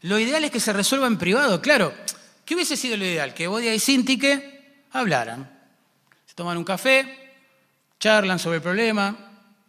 Lo 0.00 0.18
ideal 0.18 0.42
es 0.42 0.50
que 0.50 0.58
se 0.58 0.72
resuelva 0.72 1.06
en 1.06 1.16
privado, 1.16 1.62
claro. 1.62 1.94
¿Qué 2.44 2.56
hubiese 2.56 2.76
sido 2.76 2.96
lo 2.96 3.04
ideal? 3.04 3.34
Que 3.34 3.46
Bodia 3.46 3.72
y 3.72 3.78
Sintique 3.78 4.82
hablaran. 4.90 5.48
Se 6.26 6.34
toman 6.34 6.58
un 6.58 6.64
café, 6.64 7.36
charlan 8.00 8.40
sobre 8.40 8.56
el 8.56 8.62
problema, 8.62 9.16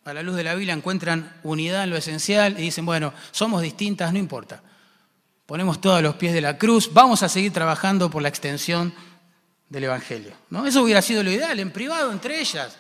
a 0.04 0.14
la 0.14 0.24
luz 0.24 0.36
de 0.36 0.43
la 0.43 0.56
Biblia 0.56 0.74
encuentran 0.74 1.39
unidad 1.43 1.84
en 1.84 1.91
lo 1.91 1.98
esencial 1.98 2.60
y 2.60 2.64
dicen, 2.64 2.86
bueno, 2.86 3.14
somos 3.32 3.62
distintas, 3.62 4.12
no 4.12 4.18
importa. 4.18 4.64
Ponemos 5.46 5.80
todos 5.80 6.02
los 6.02 6.16
pies 6.16 6.34
de 6.34 6.41
la 6.41 6.58
cruz, 6.58 6.91
vamos 6.91 7.22
a 7.24 7.30
seguir 7.30 7.54
trabajando 7.54 8.10
por 8.10 8.22
la 8.22 8.30
extensión 8.30 8.93
del 9.70 9.84
Evangelio. 9.84 10.34
¿no? 10.50 10.66
Eso 10.66 10.82
hubiera 10.82 11.02
sido 11.02 11.24
lo 11.24 11.32
ideal, 11.32 11.60
en 11.60 11.72
privado, 11.72 12.12
entre 12.12 12.39
ellas. 12.39 12.78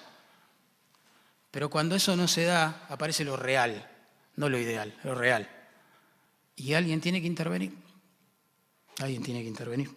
Pero 1.51 1.69
cuando 1.69 1.95
eso 1.95 2.15
no 2.15 2.27
se 2.27 2.45
da, 2.45 2.85
aparece 2.89 3.23
lo 3.23 3.37
real, 3.37 3.89
no 4.35 4.49
lo 4.49 4.57
ideal, 4.57 4.97
lo 5.03 5.15
real. 5.15 5.49
Y 6.55 6.73
alguien 6.73 7.01
tiene 7.01 7.21
que 7.21 7.27
intervenir. 7.27 7.73
Alguien 8.99 9.23
tiene 9.23 9.41
que 9.41 9.47
intervenir. 9.47 9.89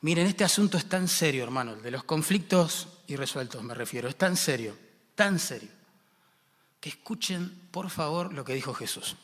Miren, 0.00 0.26
este 0.26 0.44
asunto 0.44 0.78
es 0.78 0.88
tan 0.88 1.06
serio, 1.06 1.44
hermanos, 1.44 1.82
de 1.82 1.90
los 1.90 2.04
conflictos 2.04 2.88
irresueltos 3.06 3.62
me 3.62 3.74
refiero, 3.74 4.08
es 4.08 4.16
tan 4.16 4.36
serio, 4.36 4.76
tan 5.14 5.38
serio, 5.38 5.68
que 6.80 6.88
escuchen 6.88 7.68
por 7.70 7.90
favor 7.90 8.32
lo 8.32 8.44
que 8.44 8.54
dijo 8.54 8.74
Jesús. 8.74 9.16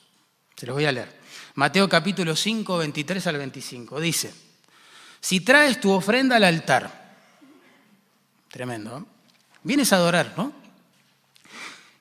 Se 0.59 0.66
los 0.66 0.74
voy 0.74 0.86
a 0.86 0.92
leer. 0.92 1.09
Mateo 1.54 1.88
capítulo 1.88 2.34
5, 2.34 2.78
23 2.78 3.26
al 3.28 3.36
25. 3.38 4.00
Dice, 4.00 4.34
si 5.20 5.40
traes 5.40 5.80
tu 5.80 5.92
ofrenda 5.92 6.34
al 6.34 6.42
altar, 6.42 7.14
tremendo, 8.50 9.06
vienes 9.62 9.92
a 9.92 9.96
adorar, 9.96 10.34
¿no? 10.36 10.52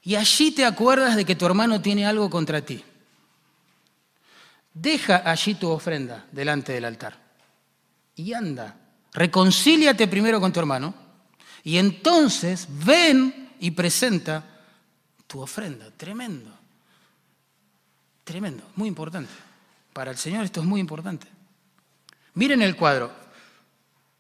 Y 0.02 0.16
allí 0.16 0.52
te 0.52 0.66
acuerdas 0.66 1.16
de 1.16 1.24
que 1.24 1.36
tu 1.36 1.46
hermano 1.46 1.82
tiene 1.82 2.08
algo 2.08 2.32
contra 2.32 2.62
ti. 2.62 2.84
Deja 4.74 5.22
allí 5.30 5.54
tu 5.54 5.70
ofrenda 5.70 6.26
delante 6.32 6.74
del 6.74 6.86
altar 6.86 7.16
y 8.16 8.34
anda. 8.34 8.76
Reconcíliate 9.14 10.08
primero 10.08 10.40
con 10.40 10.52
tu 10.52 10.60
hermano 10.60 10.96
y 11.64 11.78
entonces 11.78 12.68
ven 12.70 13.52
y 13.60 13.70
presenta 13.70 14.44
tu 15.28 15.42
ofrenda. 15.42 15.92
Tremendo. 15.96 16.57
Tremendo, 18.28 18.62
muy 18.76 18.90
importante. 18.90 19.32
Para 19.94 20.12
el 20.12 20.18
Señor 20.18 20.44
esto 20.44 20.60
es 20.60 20.66
muy 20.66 20.82
importante. 20.82 21.26
Miren 22.34 22.62
el 22.62 22.76
cuadro. 22.76 23.10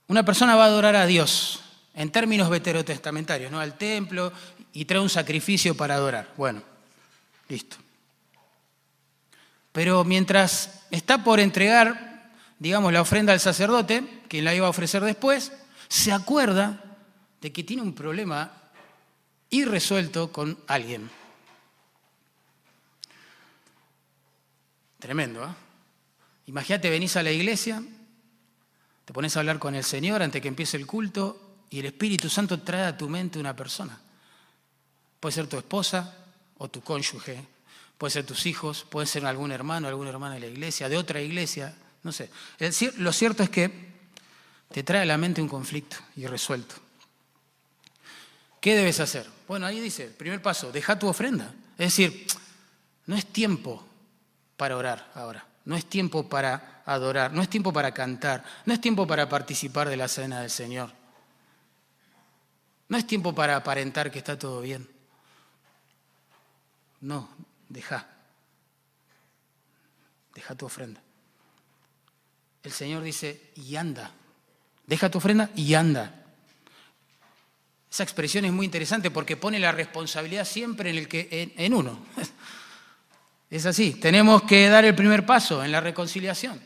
Una 0.07 0.23
persona 0.23 0.55
va 0.55 0.63
a 0.63 0.67
adorar 0.67 0.95
a 0.95 1.05
Dios 1.05 1.59
en 1.93 2.09
términos 2.09 2.49
veterotestamentarios, 2.49 3.51
¿no? 3.51 3.59
Al 3.59 3.77
templo 3.77 4.31
y 4.71 4.85
trae 4.85 5.01
un 5.01 5.09
sacrificio 5.09 5.75
para 5.75 5.95
adorar. 5.95 6.29
Bueno, 6.37 6.63
listo. 7.49 7.75
Pero 9.73 10.05
mientras 10.05 10.85
está 10.89 11.21
por 11.21 11.41
entregar, 11.41 12.31
digamos, 12.59 12.93
la 12.93 13.01
ofrenda 13.01 13.33
al 13.33 13.41
sacerdote, 13.41 14.21
quien 14.29 14.45
la 14.45 14.55
iba 14.55 14.67
a 14.67 14.69
ofrecer 14.69 15.03
después, 15.03 15.51
se 15.89 16.13
acuerda 16.13 16.81
de 17.41 17.51
que 17.51 17.65
tiene 17.65 17.81
un 17.81 17.93
problema 17.93 18.53
irresuelto 19.49 20.31
con 20.31 20.57
alguien. 20.67 21.09
Tremendo, 24.99 25.43
¿eh? 25.43 25.53
Imagínate, 26.47 26.89
venís 26.89 27.15
a 27.17 27.23
la 27.23 27.31
iglesia, 27.31 27.83
te 29.03 29.13
pones 29.13 29.35
a 29.35 29.41
hablar 29.41 29.59
con 29.59 29.75
el 29.75 29.83
Señor 29.83 30.21
antes 30.21 30.41
que 30.41 30.47
empiece 30.47 30.77
el 30.77 30.87
culto 30.87 31.65
y 31.69 31.79
el 31.79 31.87
Espíritu 31.87 32.29
Santo 32.29 32.61
trae 32.61 32.85
a 32.85 32.97
tu 32.97 33.09
mente 33.09 33.37
una 33.37 33.55
persona. 33.55 33.99
Puede 35.19 35.33
ser 35.33 35.47
tu 35.47 35.57
esposa 35.57 36.15
o 36.57 36.69
tu 36.69 36.81
cónyuge, 36.81 37.43
puede 37.97 38.11
ser 38.11 38.25
tus 38.25 38.45
hijos, 38.45 38.85
puede 38.89 39.07
ser 39.07 39.25
algún 39.25 39.51
hermano, 39.51 39.87
alguna 39.87 40.09
hermana 40.09 40.35
de 40.35 40.41
la 40.41 40.47
iglesia, 40.47 40.87
de 40.87 40.97
otra 40.97 41.21
iglesia, 41.21 41.75
no 42.03 42.11
sé. 42.11 42.29
Lo 42.97 43.11
cierto 43.11 43.43
es 43.43 43.49
que 43.49 43.87
te 44.71 44.83
trae 44.83 45.01
a 45.01 45.05
la 45.05 45.17
mente 45.17 45.41
un 45.41 45.49
conflicto 45.49 45.97
irresuelto. 46.15 46.75
¿Qué 48.61 48.75
debes 48.75 48.99
hacer? 48.99 49.29
Bueno, 49.47 49.65
ahí 49.65 49.79
dice, 49.79 50.07
primer 50.07 50.41
paso, 50.41 50.71
deja 50.71 50.97
tu 50.97 51.07
ofrenda. 51.07 51.53
Es 51.77 51.95
decir, 51.95 52.27
no 53.05 53.15
es 53.15 53.25
tiempo 53.25 53.86
para 54.57 54.75
orar 54.75 55.11
ahora, 55.15 55.45
no 55.65 55.75
es 55.75 55.85
tiempo 55.85 56.27
para 56.27 56.81
adorar, 56.85 57.31
no 57.31 57.41
es 57.41 57.49
tiempo 57.49 57.71
para 57.71 57.93
cantar, 57.93 58.43
no 58.65 58.73
es 58.73 58.81
tiempo 58.81 59.07
para 59.07 59.29
participar 59.29 59.87
de 59.87 59.97
la 59.97 60.07
cena 60.07 60.41
del 60.41 60.49
Señor. 60.49 60.91
No 62.89 62.97
es 62.97 63.05
tiempo 63.05 63.35
para 63.35 63.55
aparentar 63.55 64.09
que 64.09 64.19
está 64.19 64.39
todo 64.39 64.61
bien. 64.61 64.89
No, 67.01 67.29
deja. 67.67 68.07
Deja 70.33 70.55
tu 70.55 70.65
ofrenda. 70.65 71.01
El 72.63 72.71
Señor 72.71 73.03
dice, 73.03 73.51
y 73.55 73.75
anda. 73.75 74.11
Deja 74.85 75.09
tu 75.09 75.17
ofrenda 75.17 75.49
y 75.55 75.73
anda. 75.73 76.23
Esa 77.91 78.03
expresión 78.03 78.45
es 78.45 78.51
muy 78.51 78.65
interesante 78.65 79.09
porque 79.11 79.37
pone 79.37 79.59
la 79.59 79.71
responsabilidad 79.71 80.45
siempre 80.45 80.89
en, 80.89 80.97
el 80.97 81.07
que, 81.07 81.53
en, 81.57 81.73
uno. 81.73 81.99
Es 83.49 83.65
así, 83.65 83.93
tenemos 83.93 84.43
que 84.43 84.67
dar 84.67 84.85
el 84.85 84.95
primer 84.95 85.25
paso 85.25 85.63
en 85.63 85.71
la 85.71 85.79
reconciliación. 85.79 86.59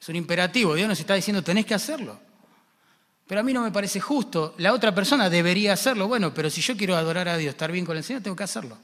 Es 0.00 0.08
un 0.08 0.16
imperativo, 0.16 0.74
Dios 0.74 0.88
nos 0.88 1.00
está 1.00 1.14
diciendo, 1.14 1.42
tenés 1.42 1.66
que 1.66 1.74
hacerlo. 1.74 2.18
Pero 3.26 3.40
a 3.40 3.44
mí 3.44 3.52
no 3.52 3.62
me 3.62 3.72
parece 3.72 4.00
justo, 4.00 4.54
la 4.58 4.72
otra 4.72 4.94
persona 4.94 5.28
debería 5.28 5.72
hacerlo, 5.72 6.06
bueno, 6.06 6.32
pero 6.32 6.48
si 6.48 6.60
yo 6.60 6.76
quiero 6.76 6.96
adorar 6.96 7.28
a 7.28 7.36
Dios, 7.36 7.50
estar 7.50 7.72
bien 7.72 7.84
con 7.84 7.96
el 7.96 8.04
Señor, 8.04 8.22
tengo 8.22 8.36
que 8.36 8.44
hacerlo 8.44 8.78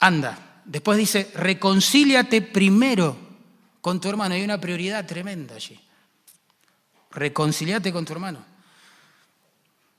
anda. 0.00 0.62
Después 0.64 0.98
dice, 0.98 1.30
reconcíliate 1.34 2.42
primero 2.42 3.16
con 3.80 4.00
tu 4.00 4.08
hermano. 4.08 4.34
Hay 4.34 4.44
una 4.44 4.60
prioridad 4.60 5.06
tremenda 5.06 5.54
allí. 5.54 5.80
Reconcíliate 7.10 7.92
con 7.92 8.04
tu 8.04 8.12
hermano. 8.12 8.44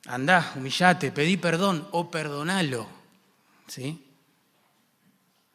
Anda, 0.06 0.54
humillate, 0.56 1.12
pedí 1.12 1.38
perdón 1.38 1.88
o 1.92 2.10
perdonalo. 2.10 2.88
¿Sí? 3.68 4.06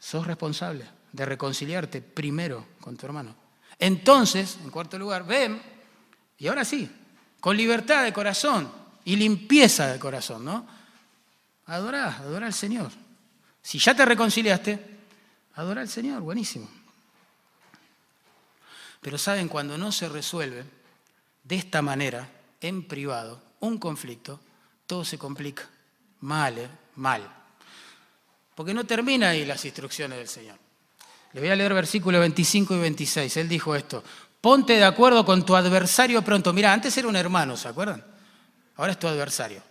Sos 0.04 0.26
responsable 0.26 0.86
de 1.12 1.24
reconciliarte 1.24 2.02
primero 2.02 2.66
con 2.78 2.94
tu 2.94 3.06
hermano. 3.06 3.34
Entonces, 3.78 4.58
en 4.62 4.70
cuarto 4.70 4.98
lugar, 4.98 5.24
ven, 5.24 5.62
y 6.38 6.46
ahora 6.46 6.62
sí, 6.62 6.90
con 7.40 7.56
libertad 7.56 8.04
de 8.04 8.12
corazón 8.12 8.70
y 9.06 9.16
limpieza 9.16 9.90
de 9.90 9.98
corazón, 9.98 10.44
¿no? 10.44 10.66
Adorá, 11.66 12.18
adorá 12.18 12.46
al 12.46 12.52
Señor. 12.52 12.92
Si 13.62 13.78
ya 13.78 13.94
te 13.94 14.04
reconciliaste, 14.04 14.78
adorá 15.54 15.80
al 15.80 15.88
Señor, 15.88 16.20
buenísimo. 16.20 16.68
Pero 19.00 19.16
saben, 19.16 19.48
cuando 19.48 19.78
no 19.78 19.90
se 19.90 20.10
resuelve 20.10 20.64
de 21.44 21.56
esta 21.56 21.80
manera, 21.80 22.28
en 22.60 22.86
privado, 22.86 23.40
un 23.60 23.78
conflicto, 23.78 24.38
todo 24.86 25.02
se 25.02 25.16
complica. 25.16 25.66
Mal, 26.20 26.58
¿eh? 26.58 26.68
Mal. 26.96 27.43
Porque 28.54 28.74
no 28.74 28.84
termina 28.84 29.30
ahí 29.30 29.44
las 29.44 29.64
instrucciones 29.64 30.18
del 30.18 30.28
Señor. 30.28 30.56
Le 31.32 31.40
voy 31.40 31.50
a 31.50 31.56
leer 31.56 31.74
versículos 31.74 32.20
25 32.20 32.74
y 32.74 32.78
26. 32.78 33.36
Él 33.38 33.48
dijo 33.48 33.74
esto. 33.74 34.04
Ponte 34.40 34.74
de 34.74 34.84
acuerdo 34.84 35.24
con 35.24 35.44
tu 35.44 35.56
adversario 35.56 36.22
pronto. 36.22 36.52
Mira, 36.52 36.72
antes 36.72 36.96
era 36.96 37.08
un 37.08 37.16
hermano, 37.16 37.56
¿se 37.56 37.68
acuerdan? 37.68 38.04
Ahora 38.76 38.92
es 38.92 38.98
tu 38.98 39.08
adversario. 39.08 39.62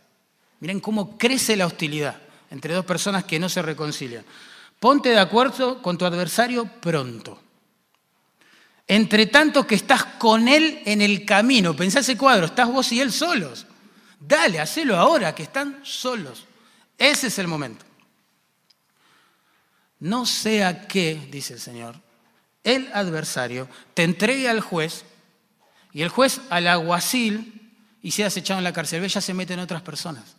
Miren 0.59 0.79
cómo 0.79 1.17
crece 1.17 1.55
la 1.55 1.65
hostilidad 1.65 2.15
entre 2.49 2.73
dos 2.73 2.85
personas 2.85 3.23
que 3.23 3.39
no 3.39 3.49
se 3.49 3.61
reconcilian. 3.61 4.25
Ponte 4.79 5.09
de 5.09 5.19
acuerdo 5.19 5.81
con 5.81 5.97
tu 5.97 6.05
adversario 6.05 6.65
pronto. 6.65 7.39
Entre 8.87 9.27
tanto 9.27 9.65
que 9.65 9.75
estás 9.75 10.03
con 10.03 10.47
él 10.47 10.81
en 10.85 11.01
el 11.01 11.25
camino. 11.25 11.75
Pensá 11.75 11.99
ese 11.99 12.17
cuadro, 12.17 12.47
estás 12.47 12.67
vos 12.67 12.91
y 12.91 12.99
él 12.99 13.11
solos. 13.11 13.65
Dale, 14.19 14.59
hacelo 14.59 14.97
ahora, 14.97 15.33
que 15.33 15.43
están 15.43 15.79
solos. 15.83 16.45
Ese 16.97 17.27
es 17.27 17.39
el 17.39 17.47
momento. 17.47 17.85
No 20.03 20.25
sea 20.25 20.85
que, 20.85 21.29
dice 21.31 21.53
el 21.53 21.61
Señor, 21.61 21.95
el 22.65 22.91
adversario 22.91 23.69
te 23.93 24.03
entregue 24.03 24.49
al 24.49 24.59
juez 24.59 25.05
y 25.93 26.01
el 26.01 26.09
juez 26.09 26.41
al 26.49 26.67
aguacil 26.67 27.71
y 28.01 28.11
seas 28.11 28.35
echado 28.35 28.57
en 28.57 28.65
la 28.65 28.73
cárcel. 28.73 28.99
Ve, 28.99 29.07
ya 29.07 29.21
se 29.21 29.33
meten 29.33 29.59
otras 29.59 29.81
personas. 29.81 30.35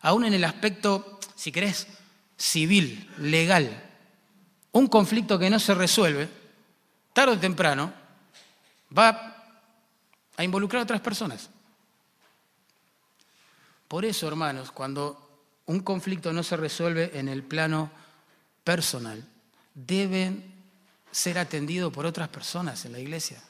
Aún 0.00 0.24
en 0.24 0.32
el 0.32 0.44
aspecto, 0.44 1.20
si 1.34 1.52
querés, 1.52 1.88
civil, 2.38 3.06
legal, 3.18 3.84
un 4.72 4.86
conflicto 4.86 5.38
que 5.38 5.50
no 5.50 5.58
se 5.58 5.74
resuelve, 5.74 6.26
tarde 7.12 7.34
o 7.34 7.38
temprano, 7.38 7.92
va 8.96 9.44
a 10.38 10.42
involucrar 10.42 10.80
a 10.80 10.84
otras 10.84 11.02
personas. 11.02 11.50
Por 13.88 14.06
eso, 14.06 14.26
hermanos, 14.26 14.72
cuando 14.72 15.44
un 15.66 15.80
conflicto 15.80 16.32
no 16.32 16.42
se 16.42 16.56
resuelve 16.56 17.10
en 17.18 17.28
el 17.28 17.42
plano 17.42 18.05
personal, 18.66 19.22
deben 19.72 20.42
ser 21.12 21.38
atendido 21.38 21.92
por 21.92 22.04
otras 22.04 22.28
personas 22.28 22.84
en 22.84 22.90
la 22.90 22.98
iglesia. 22.98 23.40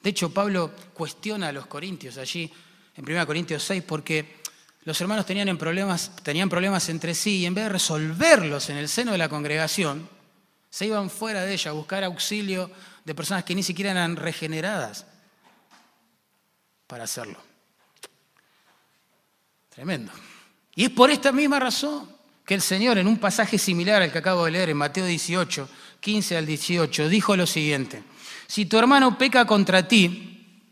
De 0.00 0.10
hecho, 0.10 0.32
Pablo 0.32 0.70
cuestiona 0.94 1.48
a 1.48 1.52
los 1.52 1.66
corintios 1.66 2.16
allí 2.16 2.50
en 2.94 3.04
1 3.04 3.26
Corintios 3.26 3.64
6 3.64 3.82
porque 3.82 4.40
los 4.84 5.00
hermanos 5.00 5.26
tenían 5.26 5.58
problemas, 5.58 6.14
tenían 6.22 6.48
problemas 6.48 6.88
entre 6.90 7.12
sí 7.12 7.38
y 7.38 7.46
en 7.46 7.54
vez 7.54 7.64
de 7.64 7.70
resolverlos 7.70 8.70
en 8.70 8.76
el 8.76 8.88
seno 8.88 9.10
de 9.10 9.18
la 9.18 9.28
congregación, 9.28 10.08
se 10.70 10.86
iban 10.86 11.10
fuera 11.10 11.42
de 11.42 11.52
ella 11.52 11.72
a 11.72 11.74
buscar 11.74 12.04
auxilio 12.04 12.70
de 13.04 13.14
personas 13.16 13.42
que 13.42 13.56
ni 13.56 13.64
siquiera 13.64 13.90
eran 13.90 14.14
regeneradas 14.14 15.06
para 16.86 17.02
hacerlo. 17.02 17.42
Tremendo. 19.70 20.12
Y 20.76 20.84
es 20.84 20.90
por 20.90 21.10
esta 21.10 21.32
misma 21.32 21.58
razón 21.58 22.19
que 22.50 22.56
el 22.56 22.62
Señor, 22.62 22.98
en 22.98 23.06
un 23.06 23.18
pasaje 23.18 23.58
similar 23.58 24.02
al 24.02 24.10
que 24.10 24.18
acabo 24.18 24.44
de 24.44 24.50
leer 24.50 24.70
en 24.70 24.76
Mateo 24.76 25.06
18, 25.06 25.68
15 26.00 26.36
al 26.36 26.46
18, 26.46 27.08
dijo 27.08 27.36
lo 27.36 27.46
siguiente, 27.46 28.02
si 28.48 28.66
tu 28.66 28.76
hermano 28.76 29.16
peca 29.16 29.46
contra 29.46 29.86
ti, 29.86 30.66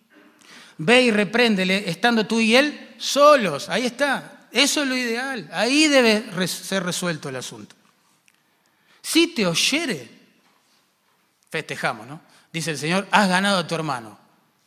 ve 0.78 1.02
y 1.02 1.12
repréndele, 1.12 1.88
estando 1.88 2.26
tú 2.26 2.40
y 2.40 2.56
él 2.56 2.96
solos, 2.98 3.68
ahí 3.68 3.86
está, 3.86 4.48
eso 4.50 4.82
es 4.82 4.88
lo 4.88 4.96
ideal, 4.96 5.48
ahí 5.52 5.86
debe 5.86 6.24
ser 6.48 6.82
resuelto 6.82 7.28
el 7.28 7.36
asunto. 7.36 7.76
Si 9.00 9.28
te 9.28 9.46
oyere, 9.46 10.10
festejamos, 11.48 12.08
¿no? 12.08 12.20
Dice 12.52 12.72
el 12.72 12.78
Señor, 12.78 13.06
has 13.12 13.28
ganado 13.28 13.58
a 13.58 13.66
tu 13.68 13.76
hermano. 13.76 14.18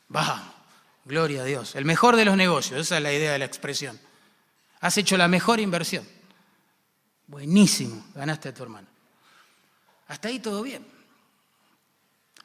Vamos, 0.08 0.48
gloria 1.04 1.42
a 1.42 1.44
Dios. 1.44 1.76
El 1.76 1.84
mejor 1.84 2.16
de 2.16 2.24
los 2.24 2.38
negocios, 2.38 2.80
esa 2.80 2.96
es 2.96 3.04
la 3.04 3.12
idea 3.12 3.34
de 3.34 3.40
la 3.40 3.46
expresión. 3.46 4.00
Has 4.80 4.98
hecho 4.98 5.18
la 5.18 5.28
mejor 5.28 5.60
inversión. 5.60 6.21
Buenísimo, 7.32 8.04
ganaste 8.14 8.50
a 8.50 8.54
tu 8.54 8.62
hermano. 8.62 8.90
Hasta 10.10 10.28
ahí 10.28 10.40
todo 10.40 10.62
bien. 10.62 10.86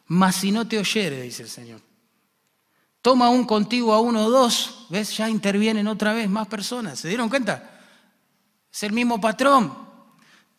Mas 0.07 0.37
si 0.37 0.53
no 0.53 0.69
te 0.69 0.79
oyere, 0.79 1.23
dice 1.23 1.43
el 1.43 1.49
Señor, 1.49 1.81
toma 3.03 3.29
un 3.29 3.45
contigo 3.45 3.93
a 3.93 4.01
uno 4.01 4.27
o 4.27 4.31
dos, 4.31 4.87
¿ves? 4.89 5.17
Ya 5.17 5.29
intervienen 5.29 5.89
otra 5.89 6.13
vez 6.13 6.31
más 6.31 6.47
personas. 6.47 7.01
¿Se 7.01 7.09
dieron 7.09 7.29
cuenta? 7.29 7.81
Es 8.73 8.85
el 8.85 8.93
mismo 8.93 9.21
patrón. 9.21 9.77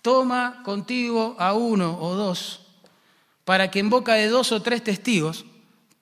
Toma 0.01 0.61
contigo 0.61 1.38
a 1.39 1.53
uno 1.53 1.97
o 1.97 2.13
dos, 2.13 2.67
para 3.45 3.71
que 3.71 3.80
en 3.80 3.89
boca 3.89 4.15
de 4.15 4.28
dos 4.28 4.51
o 4.51 4.61
tres 4.61 4.84
testigos 4.84 5.45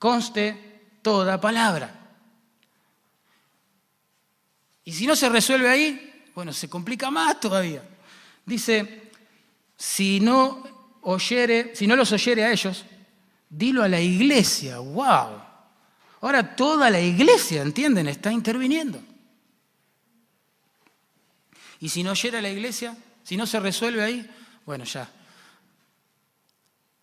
conste 0.00 0.98
toda 1.00 1.40
palabra. 1.40 1.94
Y 4.82 4.92
si 4.92 5.06
no 5.06 5.14
se 5.14 5.28
resuelve 5.28 5.68
ahí, 5.68 6.24
bueno, 6.34 6.52
se 6.52 6.68
complica 6.68 7.08
más 7.08 7.38
todavía. 7.38 7.88
Dice, 8.46 9.10
si 9.76 10.20
no 10.20 10.98
oyere, 11.02 11.74
si 11.74 11.86
no 11.86 11.96
los 11.96 12.12
oyere 12.12 12.44
a 12.44 12.52
ellos, 12.52 12.84
dilo 13.50 13.82
a 13.82 13.88
la 13.88 14.00
iglesia. 14.00 14.78
¡Wow! 14.78 15.42
Ahora 16.20 16.56
toda 16.56 16.88
la 16.88 17.00
iglesia, 17.00 17.62
¿entienden? 17.62 18.08
Está 18.08 18.32
interviniendo. 18.32 19.00
Y 21.80 21.88
si 21.88 22.02
no 22.02 22.12
oyera 22.12 22.38
a 22.38 22.42
la 22.42 22.50
iglesia, 22.50 22.96
si 23.22 23.36
no 23.36 23.46
se 23.46 23.60
resuelve 23.60 24.02
ahí, 24.02 24.30
bueno, 24.64 24.84
ya. 24.84 25.10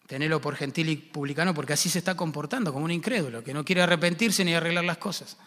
Tenelo 0.08 0.42
por 0.42 0.56
gentil 0.56 0.90
y 0.90 0.96
publicano 0.96 1.54
porque 1.54 1.74
así 1.74 1.90
se 1.90 2.00
está 2.00 2.16
comportando, 2.16 2.74
como 2.74 2.86
un 2.86 2.92
incrédulo, 2.92 3.44
que 3.44 3.54
no 3.54 3.64
quiere 3.64 3.82
arrepentirse 3.82 4.44
ni 4.44 4.54
arreglar 4.54 4.86
las 4.86 4.98
cosas 4.98 5.38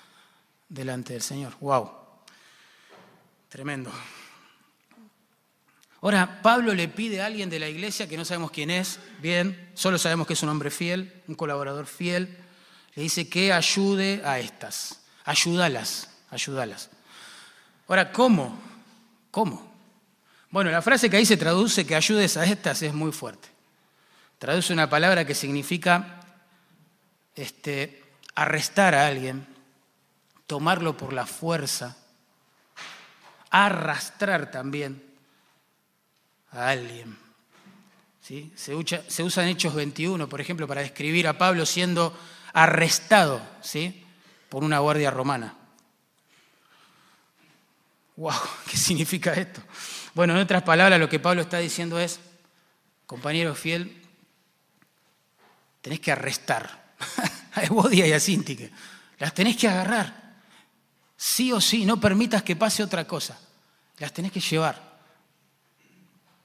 delante 0.68 1.14
del 1.14 1.22
Señor. 1.22 1.54
¡Wow! 1.60 1.90
Tremendo. 3.48 3.90
Ahora, 6.02 6.42
Pablo 6.42 6.74
le 6.74 6.88
pide 6.88 7.20
a 7.20 7.26
alguien 7.26 7.48
de 7.48 7.58
la 7.58 7.68
iglesia 7.68 8.08
que 8.08 8.16
no 8.16 8.24
sabemos 8.24 8.50
quién 8.50 8.70
es, 8.70 8.98
bien, 9.20 9.70
solo 9.74 9.98
sabemos 9.98 10.26
que 10.26 10.34
es 10.34 10.42
un 10.42 10.50
hombre 10.50 10.70
fiel, 10.70 11.22
un 11.26 11.34
colaborador 11.34 11.86
fiel, 11.86 12.36
le 12.94 13.02
dice 13.02 13.28
que 13.28 13.52
ayude 13.52 14.22
a 14.24 14.38
estas, 14.38 15.00
ayúdalas, 15.24 16.10
ayúdalas. 16.30 16.90
Ahora, 17.88 18.12
¿cómo? 18.12 18.58
¿Cómo? 19.30 19.74
Bueno, 20.50 20.70
la 20.70 20.82
frase 20.82 21.08
que 21.08 21.16
ahí 21.16 21.26
se 21.26 21.36
traduce 21.36 21.86
que 21.86 21.96
ayudes 21.96 22.36
a 22.36 22.44
estas 22.44 22.82
es 22.82 22.92
muy 22.92 23.12
fuerte. 23.12 23.48
Traduce 24.38 24.72
una 24.72 24.90
palabra 24.90 25.24
que 25.24 25.34
significa 25.34 26.20
este, 27.34 28.02
arrestar 28.34 28.94
a 28.94 29.06
alguien, 29.06 29.46
tomarlo 30.46 30.96
por 30.96 31.12
la 31.12 31.26
fuerza, 31.26 31.96
arrastrar 33.50 34.50
también 34.50 35.05
a 36.52 36.68
alguien. 36.68 37.16
¿Sí? 38.20 38.52
Se, 38.56 38.74
usa, 38.74 39.48
Hechos 39.48 39.74
21, 39.74 40.28
por 40.28 40.40
ejemplo, 40.40 40.66
para 40.66 40.80
describir 40.80 41.28
a 41.28 41.38
Pablo 41.38 41.64
siendo 41.64 42.16
arrestado 42.52 43.40
¿sí? 43.62 44.04
por 44.48 44.64
una 44.64 44.80
guardia 44.80 45.10
romana. 45.10 45.54
¡Wow! 48.16 48.32
¿Qué 48.70 48.76
significa 48.76 49.32
esto? 49.34 49.60
Bueno, 50.14 50.34
en 50.34 50.40
otras 50.40 50.62
palabras, 50.62 50.98
lo 50.98 51.08
que 51.08 51.20
Pablo 51.20 51.42
está 51.42 51.58
diciendo 51.58 52.00
es, 52.00 52.18
compañero 53.06 53.54
fiel, 53.54 54.02
tenés 55.80 56.00
que 56.00 56.10
arrestar 56.10 56.94
a 57.52 57.62
Evodia 57.62 58.06
y 58.06 58.12
a 58.12 58.18
Sintique. 58.18 58.72
Las 59.18 59.34
tenés 59.34 59.56
que 59.56 59.68
agarrar. 59.68 60.34
Sí 61.16 61.52
o 61.52 61.60
sí, 61.60 61.84
no 61.86 62.00
permitas 62.00 62.42
que 62.42 62.56
pase 62.56 62.82
otra 62.82 63.06
cosa. 63.06 63.38
Las 63.98 64.12
tenés 64.12 64.32
que 64.32 64.40
llevar 64.40 64.85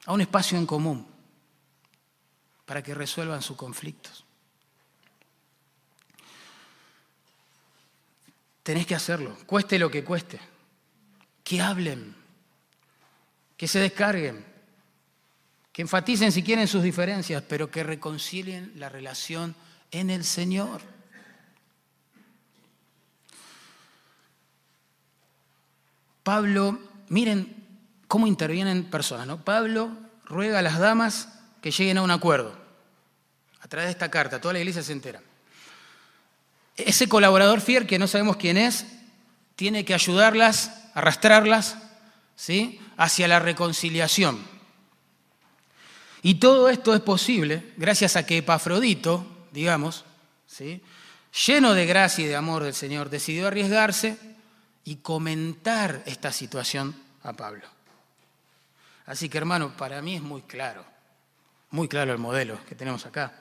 a 0.06 0.14
un 0.14 0.22
espacio 0.22 0.58
en 0.58 0.66
común 0.66 1.08
para 2.66 2.82
que 2.82 2.94
resuelvan 2.94 3.42
sus 3.42 3.58
conflictos. 3.58 4.26
Tenés 8.64 8.86
que 8.86 8.96
hacerlo, 8.96 9.36
cueste 9.46 9.80
lo 9.80 9.90
que 9.90 10.04
cueste. 10.04 10.40
Que 11.44 11.62
hablen, 11.62 12.16
que 13.58 13.68
se 13.68 13.80
descarguen, 13.80 14.46
que 15.74 15.82
enfaticen 15.82 16.32
si 16.32 16.44
quieren 16.44 16.68
sus 16.68 16.84
diferencias, 16.84 17.44
pero 17.48 17.72
que 17.72 17.84
reconcilien 17.84 18.72
la 18.76 18.90
relación 18.90 19.56
en 19.92 20.10
el 20.10 20.24
Señor. 20.24 20.82
Pablo, 26.24 26.80
miren 27.10 27.61
cómo 28.12 28.28
intervienen 28.28 28.84
personas. 28.84 29.26
¿no? 29.26 29.42
Pablo 29.42 29.90
ruega 30.26 30.60
a 30.60 30.62
las 30.62 30.80
damas 30.80 31.30
que 31.62 31.72
lleguen 31.72 31.98
a 31.98 32.02
un 32.02 32.12
acuerdo 32.12 32.54
a 33.62 33.68
través 33.70 33.88
de 33.88 33.92
esta 33.92 34.12
carta, 34.12 34.42
toda 34.42 34.54
la 34.54 34.60
iglesia 34.60 34.84
se 34.84 34.92
entera. 34.92 35.22
Ese 36.76 37.08
colaborador 37.08 37.62
fiel, 37.62 37.88
que 37.88 37.98
no 37.98 38.08
sabemos 38.08 38.36
quién 38.36 38.58
es, 38.58 38.86
tiene 39.56 39.86
que 39.86 39.94
ayudarlas, 39.94 40.90
arrastrarlas 40.94 41.78
¿sí? 42.36 42.82
hacia 42.98 43.30
la 43.30 43.40
reconciliación. 43.40 44.44
Y 46.22 46.36
todo 46.36 46.68
esto 46.68 46.94
es 46.94 47.00
posible 47.00 47.72
gracias 47.78 48.18
a 48.18 48.26
que 48.26 48.40
Epafrodito, 48.40 49.26
digamos, 49.54 50.04
¿sí? 50.48 50.82
lleno 51.48 51.74
de 51.74 51.86
gracia 51.86 52.26
y 52.26 52.28
de 52.28 52.36
amor 52.36 52.66
del 52.66 52.74
Señor, 52.74 53.10
decidió 53.10 53.48
arriesgarse 53.48 54.18
y 54.84 54.98
comentar 54.98 56.04
esta 56.06 56.34
situación 56.34 56.94
a 57.24 57.32
Pablo. 57.32 57.81
Así 59.06 59.30
que 59.30 59.38
hermano, 59.38 59.76
para 59.76 60.02
mí 60.02 60.16
es 60.16 60.22
muy 60.22 60.42
claro, 60.42 60.86
muy 61.70 61.88
claro 61.88 62.12
el 62.12 62.18
modelo 62.18 62.64
que 62.66 62.76
tenemos 62.76 63.06
acá. 63.06 63.34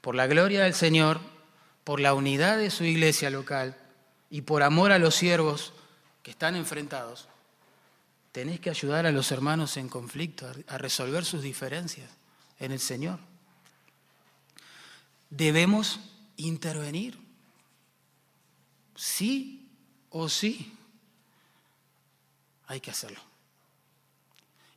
Por 0.00 0.14
la 0.14 0.26
gloria 0.26 0.64
del 0.64 0.74
Señor, 0.74 1.20
por 1.84 2.00
la 2.00 2.14
unidad 2.14 2.58
de 2.58 2.70
su 2.70 2.84
iglesia 2.84 3.30
local 3.30 3.76
y 4.30 4.42
por 4.42 4.62
amor 4.62 4.92
a 4.92 4.98
los 4.98 5.14
siervos 5.14 5.72
que 6.22 6.30
están 6.30 6.56
enfrentados, 6.56 7.28
tenés 8.32 8.58
que 8.58 8.70
ayudar 8.70 9.06
a 9.06 9.12
los 9.12 9.30
hermanos 9.30 9.76
en 9.76 9.88
conflicto 9.88 10.50
a 10.66 10.78
resolver 10.78 11.24
sus 11.24 11.42
diferencias 11.42 12.10
en 12.58 12.72
el 12.72 12.80
Señor. 12.80 13.20
Debemos 15.30 16.00
intervenir, 16.36 17.18
sí 18.94 19.68
o 20.10 20.28
sí. 20.28 20.76
Hay 22.66 22.80
que 22.80 22.90
hacerlo. 22.90 23.20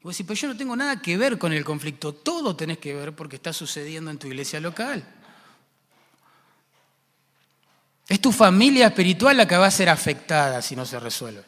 Vos 0.07 0.15
decís, 0.15 0.25
pero 0.25 0.39
yo 0.39 0.47
no 0.47 0.55
tengo 0.55 0.73
nada 0.73 1.01
que 1.01 1.17
ver 1.17 1.37
con 1.37 1.51
el 1.51 1.65
conflicto. 1.65 2.13
Todo 2.13 2.55
tenés 2.55 2.77
que 2.77 2.95
ver 2.95 3.13
porque 3.13 3.35
está 3.35 3.51
sucediendo 3.51 4.09
en 4.09 4.17
tu 4.17 4.27
iglesia 4.27 4.57
local. 4.61 5.05
Es 8.07 8.21
tu 8.21 8.31
familia 8.31 8.87
espiritual 8.87 9.35
la 9.35 9.45
que 9.45 9.57
va 9.57 9.65
a 9.65 9.71
ser 9.71 9.89
afectada 9.89 10.61
si 10.61 10.77
no 10.77 10.85
se 10.85 10.97
resuelve. 10.97 11.43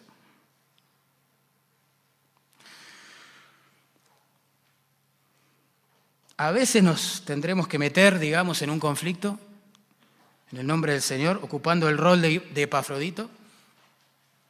A 6.36 6.52
veces 6.52 6.84
nos 6.84 7.24
tendremos 7.24 7.66
que 7.66 7.80
meter, 7.80 8.20
digamos, 8.20 8.62
en 8.62 8.72
un 8.72 8.80
conflicto, 8.82 9.40
en 10.52 10.58
el 10.58 10.68
nombre 10.68 10.92
del 10.92 11.02
Señor, 11.02 11.40
ocupando 11.44 11.88
el 11.88 11.98
rol 11.98 12.22
de, 12.22 12.44
Epafrodito 12.56 13.30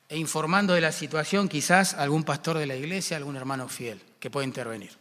e 0.10 0.18
informando 0.18 0.74
de 0.74 0.82
la 0.82 0.92
situación 0.92 1.48
quizás 1.48 1.94
algún 1.94 2.24
pastor 2.24 2.58
de 2.58 2.66
la 2.66 2.76
iglesia, 2.76 3.16
algún 3.16 3.36
hermano 3.36 3.70
fiel 3.70 4.02
que 4.20 4.32
puede 4.32 4.48
intervenir. 4.48 4.92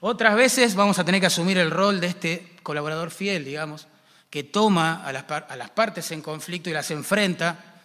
Otras 0.00 0.36
veces 0.36 0.74
vamos 0.74 0.98
a 0.98 1.04
tener 1.04 1.20
que 1.20 1.28
asumir 1.28 1.56
el 1.56 1.70
rol 1.70 1.98
de 1.98 2.08
este 2.08 2.56
colaborador 2.62 3.10
fiel, 3.10 3.42
digamos, 3.42 3.88
que 4.28 4.44
toma 4.44 5.02
a 5.02 5.12
las, 5.12 5.24
a 5.30 5.56
las 5.56 5.70
partes 5.70 6.10
en 6.10 6.20
conflicto 6.20 6.68
y 6.68 6.74
las 6.74 6.90
enfrenta 6.90 7.82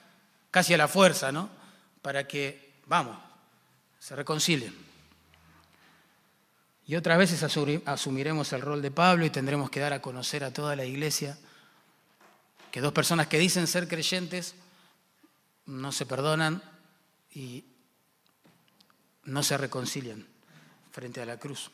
casi 0.52 0.74
a 0.74 0.78
la 0.78 0.90
fuerza, 0.90 1.32
¿no? 1.32 1.50
Para 2.02 2.28
que, 2.28 2.74
vamos, 2.86 3.18
se 4.00 4.18
reconcilien. 4.18 4.76
Y 6.88 6.96
otras 6.96 7.18
veces 7.18 7.42
asumiremos 7.86 8.52
el 8.52 8.62
rol 8.62 8.82
de 8.82 8.92
Pablo 8.92 9.24
y 9.24 9.30
tendremos 9.30 9.70
que 9.70 9.80
dar 9.80 9.94
a 9.94 10.02
conocer 10.02 10.44
a 10.44 10.52
toda 10.52 10.76
la 10.76 10.86
iglesia 10.86 11.38
que 12.72 12.82
dos 12.82 12.92
personas 12.94 13.28
que 13.28 13.40
dicen 13.40 13.68
ser 13.68 13.88
creyentes 13.88 14.56
no 15.70 15.92
se 15.92 16.06
perdonan 16.06 16.62
y 17.32 17.64
no 19.26 19.44
se 19.44 19.58
reconcilian 19.58 20.26
frente 20.92 21.22
a 21.22 21.26
la 21.26 21.38
cruz. 21.38 21.70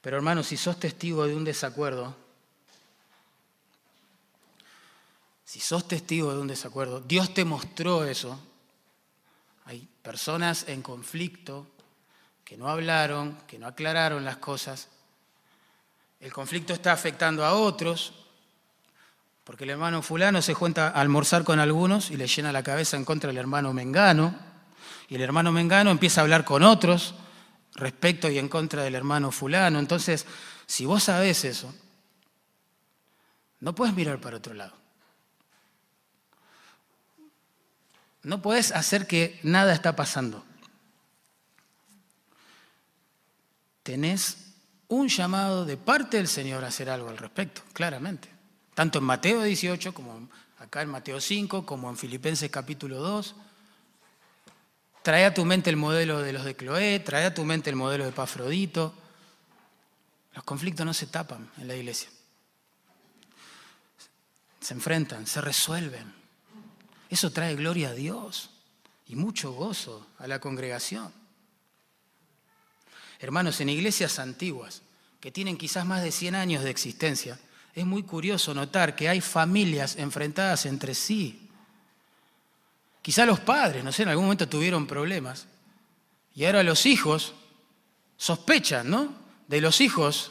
Pero 0.00 0.16
hermanos, 0.16 0.48
si 0.48 0.56
sos 0.56 0.80
testigo 0.80 1.26
de 1.26 1.34
un 1.34 1.44
desacuerdo, 1.44 2.16
si 5.44 5.60
sos 5.60 5.86
testigo 5.86 6.32
de 6.32 6.40
un 6.40 6.48
desacuerdo, 6.48 7.00
Dios 7.00 7.32
te 7.34 7.44
mostró 7.44 8.04
eso. 8.04 8.38
Hay 9.66 9.88
personas 10.02 10.66
en 10.68 10.82
conflicto 10.82 11.68
que 12.44 12.56
no 12.56 12.68
hablaron, 12.68 13.36
que 13.46 13.58
no 13.58 13.68
aclararon 13.68 14.24
las 14.24 14.38
cosas. 14.38 14.88
El 16.18 16.32
conflicto 16.32 16.72
está 16.72 16.92
afectando 16.92 17.44
a 17.44 17.54
otros, 17.54 18.14
porque 19.50 19.64
el 19.64 19.70
hermano 19.70 20.00
fulano 20.00 20.40
se 20.42 20.54
cuenta 20.54 20.90
a 20.90 21.00
almorzar 21.00 21.42
con 21.42 21.58
algunos 21.58 22.12
y 22.12 22.16
le 22.16 22.28
llena 22.28 22.52
la 22.52 22.62
cabeza 22.62 22.96
en 22.96 23.04
contra 23.04 23.26
del 23.26 23.36
hermano 23.36 23.72
Mengano, 23.72 24.32
y 25.08 25.16
el 25.16 25.22
hermano 25.22 25.50
Mengano 25.50 25.90
empieza 25.90 26.20
a 26.20 26.22
hablar 26.22 26.44
con 26.44 26.62
otros 26.62 27.16
respecto 27.74 28.30
y 28.30 28.38
en 28.38 28.48
contra 28.48 28.84
del 28.84 28.94
hermano 28.94 29.32
fulano. 29.32 29.80
Entonces, 29.80 30.24
si 30.66 30.86
vos 30.86 31.02
sabés 31.02 31.44
eso, 31.44 31.74
no 33.58 33.74
puedes 33.74 33.92
mirar 33.92 34.20
para 34.20 34.36
otro 34.36 34.54
lado. 34.54 34.76
No 38.22 38.40
puedes 38.42 38.70
hacer 38.70 39.08
que 39.08 39.40
nada 39.42 39.72
está 39.72 39.96
pasando. 39.96 40.44
tenés 43.82 44.36
un 44.86 45.08
llamado 45.08 45.64
de 45.64 45.76
parte 45.76 46.18
del 46.18 46.28
Señor 46.28 46.62
a 46.62 46.68
hacer 46.68 46.88
algo 46.88 47.08
al 47.08 47.18
respecto, 47.18 47.62
claramente. 47.72 48.29
Tanto 48.80 49.00
en 49.00 49.04
Mateo 49.04 49.42
18 49.42 49.92
como 49.92 50.26
acá 50.58 50.80
en 50.80 50.88
Mateo 50.88 51.20
5, 51.20 51.66
como 51.66 51.90
en 51.90 51.98
Filipenses 51.98 52.50
capítulo 52.50 52.96
2. 52.96 53.34
Trae 55.02 55.26
a 55.26 55.34
tu 55.34 55.44
mente 55.44 55.68
el 55.68 55.76
modelo 55.76 56.22
de 56.22 56.32
los 56.32 56.46
de 56.46 56.56
Cloé, 56.56 56.98
trae 57.00 57.26
a 57.26 57.34
tu 57.34 57.44
mente 57.44 57.68
el 57.68 57.76
modelo 57.76 58.06
de 58.06 58.12
Pafrodito. 58.12 58.94
Los 60.32 60.44
conflictos 60.44 60.86
no 60.86 60.94
se 60.94 61.08
tapan 61.08 61.50
en 61.58 61.68
la 61.68 61.76
iglesia. 61.76 62.08
Se 64.62 64.72
enfrentan, 64.72 65.26
se 65.26 65.42
resuelven. 65.42 66.14
Eso 67.10 67.30
trae 67.32 67.54
gloria 67.56 67.90
a 67.90 67.92
Dios 67.92 68.48
y 69.08 69.14
mucho 69.14 69.52
gozo 69.52 70.06
a 70.18 70.26
la 70.26 70.40
congregación. 70.40 71.12
Hermanos, 73.18 73.60
en 73.60 73.68
iglesias 73.68 74.18
antiguas, 74.18 74.80
que 75.20 75.30
tienen 75.30 75.58
quizás 75.58 75.84
más 75.84 76.02
de 76.02 76.12
100 76.12 76.34
años 76.34 76.64
de 76.64 76.70
existencia, 76.70 77.38
es 77.80 77.86
muy 77.86 78.02
curioso 78.02 78.54
notar 78.54 78.94
que 78.94 79.08
hay 79.08 79.20
familias 79.20 79.96
enfrentadas 79.96 80.66
entre 80.66 80.94
sí. 80.94 81.48
Quizá 83.02 83.24
los 83.24 83.40
padres, 83.40 83.82
no 83.82 83.92
sé, 83.92 84.02
en 84.02 84.10
algún 84.10 84.26
momento 84.26 84.48
tuvieron 84.48 84.86
problemas. 84.86 85.46
Y 86.34 86.44
ahora 86.44 86.62
los 86.62 86.86
hijos 86.86 87.34
sospechan, 88.16 88.88
¿no? 88.88 89.14
De 89.48 89.60
los 89.60 89.80
hijos 89.80 90.30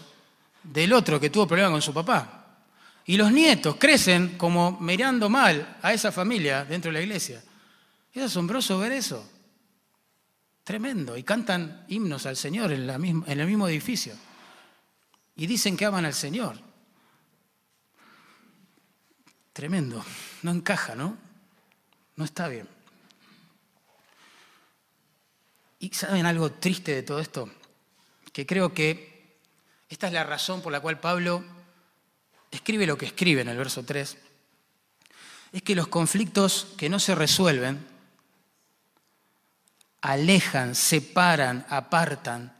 del 0.64 0.94
otro 0.94 1.20
que 1.20 1.30
tuvo 1.30 1.48
problemas 1.48 1.72
con 1.72 1.82
su 1.82 1.94
papá. 1.94 2.36
Y 3.06 3.18
los 3.18 3.32
nietos 3.32 3.78
crecen 3.80 4.38
como 4.38 4.80
mirando 4.80 5.30
mal 5.30 5.78
a 5.82 5.92
esa 5.92 6.12
familia 6.12 6.64
dentro 6.64 6.90
de 6.90 7.00
la 7.00 7.04
iglesia. 7.04 7.44
Es 8.14 8.24
asombroso 8.24 8.78
ver 8.78 8.92
eso. 8.92 9.28
Tremendo. 10.64 11.18
Y 11.18 11.24
cantan 11.24 11.86
himnos 11.88 12.28
al 12.28 12.38
Señor 12.38 12.72
en, 12.72 12.88
en 12.90 13.40
el 13.40 13.48
mismo 13.48 13.68
edificio. 13.68 14.14
Y 15.36 15.48
dicen 15.48 15.76
que 15.76 15.86
aman 15.86 16.06
al 16.06 16.14
Señor. 16.14 16.69
Tremendo. 19.54 20.04
No 20.44 20.52
encaja, 20.52 20.96
¿no? 20.96 21.18
No 22.16 22.26
está 22.26 22.48
bien. 22.48 22.68
¿Y 25.80 25.90
saben 25.94 26.26
algo 26.26 26.52
triste 26.52 26.94
de 26.94 27.04
todo 27.04 27.20
esto? 27.20 27.50
Que 28.34 28.46
creo 28.46 28.74
que 28.74 29.38
esta 29.90 30.08
es 30.08 30.14
la 30.14 30.24
razón 30.24 30.62
por 30.62 30.72
la 30.72 30.82
cual 30.82 31.00
Pablo 31.00 31.44
escribe 32.52 32.86
lo 32.86 32.98
que 32.98 33.06
escribe 33.06 33.42
en 33.42 33.50
el 33.50 33.58
verso 33.58 33.84
3. 33.84 34.18
Es 35.52 35.64
que 35.64 35.76
los 35.76 35.88
conflictos 35.88 36.68
que 36.78 36.90
no 36.90 37.00
se 37.00 37.16
resuelven 37.16 37.88
alejan, 40.02 40.76
separan, 40.76 41.66
apartan 41.70 42.56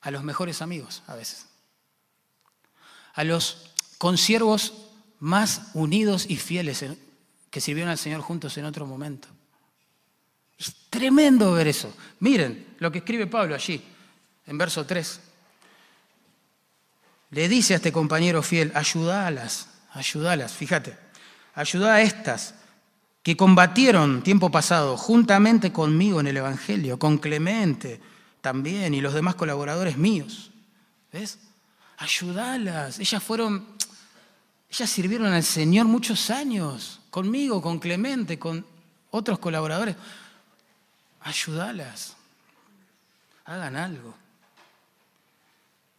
a 0.00 0.10
los 0.10 0.22
mejores 0.22 0.62
amigos 0.62 1.02
a 1.06 1.14
veces. 1.14 1.46
A 3.14 3.24
los 3.24 3.70
consiervos 3.98 4.83
más 5.24 5.70
unidos 5.72 6.26
y 6.28 6.36
fieles 6.36 6.84
que 7.48 7.60
sirvieron 7.60 7.90
al 7.90 7.96
Señor 7.96 8.20
juntos 8.20 8.58
en 8.58 8.66
otro 8.66 8.86
momento. 8.86 9.26
Es 10.58 10.74
tremendo 10.90 11.52
ver 11.52 11.66
eso. 11.66 11.94
Miren 12.20 12.74
lo 12.78 12.92
que 12.92 12.98
escribe 12.98 13.26
Pablo 13.26 13.54
allí, 13.54 13.82
en 14.46 14.58
verso 14.58 14.84
3. 14.84 15.20
Le 17.30 17.48
dice 17.48 17.72
a 17.72 17.76
este 17.76 17.90
compañero 17.90 18.42
fiel, 18.42 18.70
ayúdalas, 18.74 19.68
ayúdalas, 19.92 20.52
fíjate, 20.52 20.94
ayuda 21.54 21.94
a 21.94 22.02
estas 22.02 22.56
que 23.22 23.34
combatieron 23.34 24.22
tiempo 24.22 24.50
pasado 24.50 24.98
juntamente 24.98 25.72
conmigo 25.72 26.20
en 26.20 26.26
el 26.26 26.36
Evangelio, 26.36 26.98
con 26.98 27.16
Clemente 27.16 27.98
también 28.42 28.92
y 28.92 29.00
los 29.00 29.14
demás 29.14 29.36
colaboradores 29.36 29.96
míos. 29.96 30.50
¿Ves? 31.10 31.38
Ayudalas. 31.96 32.98
Ellas 32.98 33.22
fueron, 33.22 33.73
ellas 34.74 34.90
sirvieron 34.90 35.32
al 35.32 35.44
Señor 35.44 35.86
muchos 35.86 36.30
años, 36.30 37.00
conmigo, 37.10 37.62
con 37.62 37.78
Clemente, 37.78 38.40
con 38.40 38.66
otros 39.12 39.38
colaboradores. 39.38 39.94
ayúdalas. 41.20 42.16
Hagan 43.44 43.76
algo. 43.76 44.14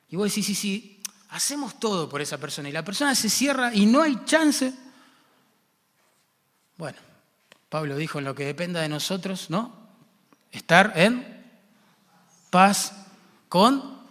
Y 0.10 0.18
vos 0.18 0.28
decís, 0.30 0.46
sí, 0.46 0.56
sí, 0.56 1.02
hacemos 1.30 1.80
todo 1.80 2.10
por 2.10 2.22
esa 2.22 2.38
persona 2.38 2.68
y 2.68 2.74
la 2.74 2.84
persona 2.84 3.16
se 3.16 3.30
cierra 3.30 3.74
y 3.74 3.86
no 3.86 4.02
hay 4.02 4.20
chance. 4.26 4.74
Bueno, 6.78 6.98
Pablo 7.70 7.96
dijo 7.96 8.20
en 8.20 8.26
lo 8.26 8.36
que 8.36 8.46
dependa 8.46 8.82
de 8.82 8.90
nosotros, 8.90 9.50
¿no? 9.50 9.74
Estar 10.52 10.92
en 10.96 11.46
paz 12.50 12.92
con 13.48 14.02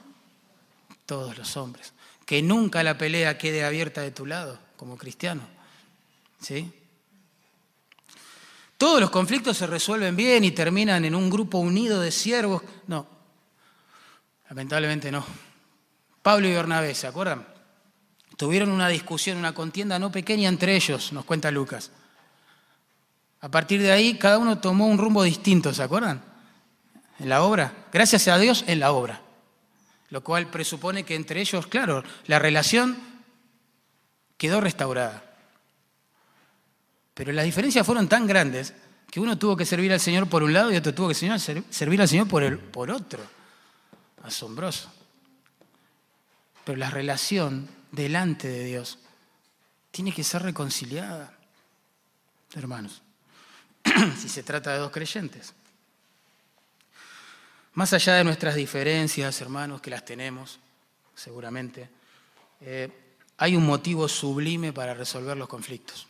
todos 1.04 1.36
los 1.36 1.54
hombres. 1.58 1.93
Que 2.26 2.42
nunca 2.42 2.82
la 2.82 2.96
pelea 2.96 3.38
quede 3.38 3.64
abierta 3.64 4.00
de 4.00 4.10
tu 4.10 4.26
lado 4.26 4.58
como 4.76 4.96
cristiano. 4.96 5.42
¿Sí? 6.40 6.72
Todos 8.76 9.00
los 9.00 9.10
conflictos 9.10 9.56
se 9.56 9.66
resuelven 9.66 10.16
bien 10.16 10.44
y 10.44 10.50
terminan 10.50 11.04
en 11.04 11.14
un 11.14 11.30
grupo 11.30 11.58
unido 11.58 12.00
de 12.00 12.10
siervos. 12.10 12.62
No, 12.86 13.06
lamentablemente 14.48 15.10
no. 15.10 15.24
Pablo 16.22 16.48
y 16.48 16.52
Bernabé, 16.52 16.94
¿se 16.94 17.06
acuerdan? 17.06 17.46
Tuvieron 18.36 18.70
una 18.70 18.88
discusión, 18.88 19.38
una 19.38 19.54
contienda 19.54 19.98
no 19.98 20.10
pequeña 20.10 20.48
entre 20.48 20.74
ellos, 20.74 21.12
nos 21.12 21.24
cuenta 21.24 21.50
Lucas. 21.50 21.92
A 23.40 23.48
partir 23.50 23.80
de 23.80 23.92
ahí, 23.92 24.18
cada 24.18 24.38
uno 24.38 24.58
tomó 24.58 24.86
un 24.86 24.98
rumbo 24.98 25.22
distinto, 25.22 25.72
¿se 25.72 25.82
acuerdan? 25.82 26.22
En 27.18 27.28
la 27.28 27.42
obra. 27.42 27.86
Gracias 27.92 28.26
a 28.28 28.38
Dios, 28.38 28.64
en 28.66 28.80
la 28.80 28.92
obra. 28.92 29.20
Lo 30.14 30.22
cual 30.22 30.46
presupone 30.46 31.02
que 31.02 31.16
entre 31.16 31.40
ellos, 31.40 31.66
claro, 31.66 32.04
la 32.26 32.38
relación 32.38 32.96
quedó 34.36 34.60
restaurada. 34.60 35.24
Pero 37.14 37.32
las 37.32 37.44
diferencias 37.44 37.84
fueron 37.84 38.08
tan 38.08 38.24
grandes 38.24 38.74
que 39.10 39.18
uno 39.18 39.36
tuvo 39.36 39.56
que 39.56 39.66
servir 39.66 39.92
al 39.92 39.98
Señor 39.98 40.28
por 40.28 40.44
un 40.44 40.52
lado 40.52 40.70
y 40.70 40.76
otro 40.76 40.94
tuvo 40.94 41.08
que 41.08 41.14
servir 41.16 42.00
al 42.00 42.08
Señor 42.08 42.28
por, 42.28 42.44
el, 42.44 42.60
por 42.60 42.92
otro. 42.92 43.24
Asombroso. 44.22 44.88
Pero 46.64 46.78
la 46.78 46.90
relación 46.90 47.68
delante 47.90 48.46
de 48.46 48.66
Dios 48.66 49.00
tiene 49.90 50.12
que 50.12 50.22
ser 50.22 50.42
reconciliada, 50.42 51.36
hermanos, 52.54 53.02
si 54.16 54.28
se 54.28 54.44
trata 54.44 54.74
de 54.74 54.78
dos 54.78 54.92
creyentes. 54.92 55.54
Más 57.74 57.92
allá 57.92 58.14
de 58.14 58.24
nuestras 58.24 58.54
diferencias, 58.54 59.40
hermanos, 59.40 59.80
que 59.80 59.90
las 59.90 60.04
tenemos, 60.04 60.60
seguramente, 61.14 61.88
eh, 62.60 62.88
hay 63.36 63.56
un 63.56 63.66
motivo 63.66 64.08
sublime 64.08 64.72
para 64.72 64.94
resolver 64.94 65.36
los 65.36 65.48
conflictos. 65.48 66.06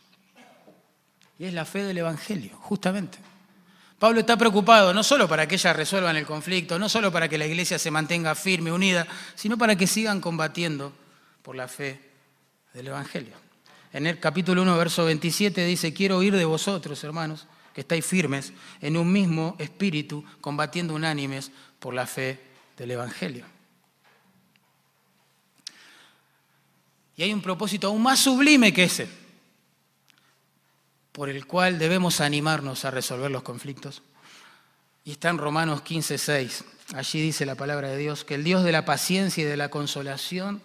Y 1.39 1.45
es 1.45 1.53
la 1.53 1.65
fe 1.65 1.83
del 1.83 1.97
Evangelio, 1.97 2.55
justamente. 2.57 3.17
Pablo 3.97 4.19
está 4.19 4.37
preocupado 4.37 4.93
no 4.93 5.03
solo 5.03 5.27
para 5.27 5.47
que 5.47 5.55
ellas 5.55 5.75
resuelvan 5.75 6.15
el 6.15 6.25
conflicto, 6.25 6.77
no 6.77 6.87
solo 6.87 7.11
para 7.11 7.27
que 7.27 7.37
la 7.37 7.47
iglesia 7.47 7.79
se 7.79 7.89
mantenga 7.89 8.35
firme, 8.35 8.71
unida, 8.71 9.07
sino 9.33 9.57
para 9.57 9.75
que 9.75 9.87
sigan 9.87 10.21
combatiendo 10.21 10.93
por 11.41 11.55
la 11.55 11.67
fe 11.67 11.99
del 12.73 12.87
Evangelio. 12.87 13.33
En 13.91 14.05
el 14.05 14.19
capítulo 14.19 14.61
1, 14.61 14.77
verso 14.77 15.05
27 15.05 15.65
dice, 15.65 15.93
quiero 15.93 16.17
oír 16.17 16.35
de 16.35 16.45
vosotros, 16.45 17.03
hermanos, 17.03 17.47
que 17.75 17.81
estáis 17.81 18.05
firmes 18.05 18.53
en 18.79 18.95
un 18.95 19.11
mismo 19.11 19.55
espíritu, 19.59 20.23
combatiendo 20.39 20.95
unánimes 20.95 21.51
por 21.77 21.93
la 21.93 22.07
fe 22.07 22.39
del 22.77 22.91
Evangelio. 22.91 23.45
Y 27.17 27.23
hay 27.23 27.33
un 27.33 27.41
propósito 27.41 27.87
aún 27.87 28.01
más 28.01 28.19
sublime 28.19 28.73
que 28.73 28.85
ese 28.85 29.25
por 31.11 31.29
el 31.29 31.47
cual 31.47 31.79
debemos 31.79 32.19
animarnos 32.19 32.83
a 32.83 32.91
resolver 32.91 33.31
los 33.31 33.41
conflictos. 33.41 34.03
Y 35.05 35.11
está 35.11 35.29
en 35.29 35.37
Romanos 35.37 35.81
15, 35.81 36.17
6. 36.17 36.63
Allí 36.93 37.21
dice 37.21 37.45
la 37.45 37.55
palabra 37.55 37.87
de 37.87 37.97
Dios, 37.97 38.25
que 38.25 38.35
el 38.35 38.43
Dios 38.43 38.65
de 38.65 38.73
la 38.73 38.83
paciencia 38.83 39.41
y 39.41 39.47
de 39.47 39.55
la 39.55 39.69
consolación 39.69 40.61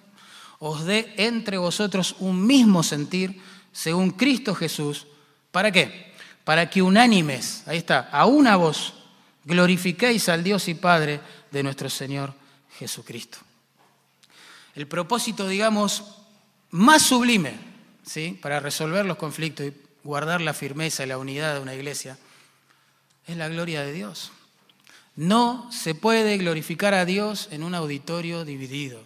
os 0.59 0.85
dé 0.85 1.15
entre 1.19 1.57
vosotros 1.57 2.17
un 2.19 2.47
mismo 2.47 2.83
sentir 2.83 3.41
según 3.73 4.11
Cristo 4.11 4.55
Jesús. 4.57 5.07
¿Para 5.53 5.71
qué? 5.71 6.10
Para 6.45 6.69
que 6.71 6.83
unánimes, 6.83 7.63
ahí 7.67 7.79
está, 7.79 8.09
a 8.11 8.27
una 8.27 8.57
voz, 8.57 8.95
glorifiquéis 9.45 10.29
al 10.29 10.43
Dios 10.43 10.69
y 10.69 10.75
Padre 10.75 11.21
de 11.51 11.63
nuestro 11.63 11.91
Señor 11.91 12.35
Jesucristo. 12.79 13.39
El 14.75 14.87
propósito, 14.87 15.49
digamos, 15.49 16.05
más 16.71 17.03
sublime, 17.03 17.55
¿sí? 18.05 18.39
Para 18.41 18.61
resolver 18.61 19.05
los 19.05 19.17
conflictos 19.17 19.67
y 19.67 19.75
guardar 20.03 20.41
la 20.41 20.55
firmeza 20.55 21.05
y 21.05 21.07
la 21.07 21.19
unidad 21.19 21.55
de 21.55 21.61
una 21.61 21.75
iglesia, 21.75 22.19
es 23.27 23.37
la 23.37 23.49
gloria 23.49 23.83
de 23.83 23.93
Dios. 23.93 24.33
No 25.17 25.71
se 25.73 25.95
puede 25.95 26.39
glorificar 26.39 26.95
a 26.95 27.05
Dios 27.05 27.49
en 27.51 27.63
un 27.63 27.75
auditorio 27.75 28.45
dividido. 28.45 29.05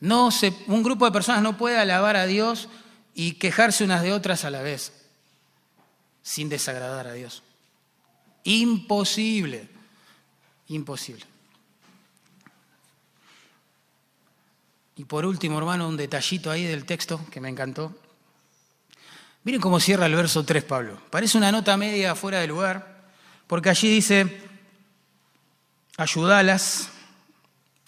No 0.00 0.30
se, 0.30 0.54
un 0.68 0.82
grupo 0.82 1.04
de 1.04 1.12
personas 1.12 1.42
no 1.42 1.56
puede 1.58 1.78
alabar 1.78 2.16
a 2.16 2.26
Dios 2.26 2.68
y 3.14 3.32
quejarse 3.32 3.84
unas 3.84 4.02
de 4.02 4.12
otras 4.12 4.44
a 4.44 4.50
la 4.50 4.62
vez, 4.62 4.92
sin 6.28 6.50
desagradar 6.50 7.06
a 7.06 7.14
Dios. 7.14 7.42
Imposible, 8.44 9.66
imposible. 10.66 11.24
Y 14.96 15.04
por 15.04 15.24
último, 15.24 15.56
hermano, 15.56 15.88
un 15.88 15.96
detallito 15.96 16.50
ahí 16.50 16.64
del 16.64 16.84
texto 16.84 17.18
que 17.30 17.40
me 17.40 17.48
encantó. 17.48 17.96
Miren 19.44 19.62
cómo 19.62 19.80
cierra 19.80 20.04
el 20.04 20.14
verso 20.14 20.44
3 20.44 20.64
Pablo. 20.64 21.00
Parece 21.08 21.38
una 21.38 21.50
nota 21.50 21.78
media 21.78 22.14
fuera 22.14 22.40
de 22.40 22.46
lugar, 22.46 23.08
porque 23.46 23.70
allí 23.70 23.88
dice, 23.88 24.42
ayudalas, 25.96 26.90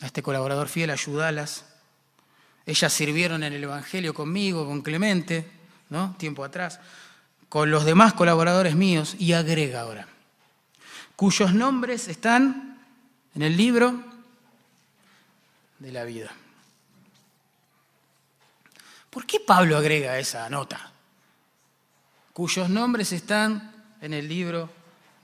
a 0.01 0.07
este 0.07 0.23
colaborador 0.23 0.69
fiel, 0.69 0.89
ayudalas. 0.89 1.67
Ellas 2.65 2.91
sirvieron 2.91 3.43
en 3.43 3.53
el 3.53 3.65
Evangelio 3.65 4.15
conmigo, 4.15 4.65
con 4.65 4.81
Clemente, 4.81 5.47
¿no? 5.91 6.17
Tiempo 6.17 6.43
atrás, 6.43 6.81
con 7.51 7.71
los 7.71 7.85
demás 7.85 8.15
colaboradores 8.15 8.75
míos, 8.75 9.15
y 9.19 9.35
agrega 9.35 9.83
ahora, 9.83 10.09
cuyos 11.17 11.53
nombres 11.53 12.09
están 12.09 12.79
en 13.35 13.43
el 13.43 13.59
libro 13.59 14.03
de 15.79 15.93
la 15.93 16.05
vida. 16.05 16.33
¿Por 19.11 19.27
qué 19.27 19.41
Pablo 19.41 19.77
agrega 19.77 20.19
esa 20.19 20.49
nota? 20.49 20.91
cuyos 22.41 22.71
nombres 22.71 23.13
están 23.13 23.71
en 24.01 24.15
el 24.15 24.27
libro 24.27 24.71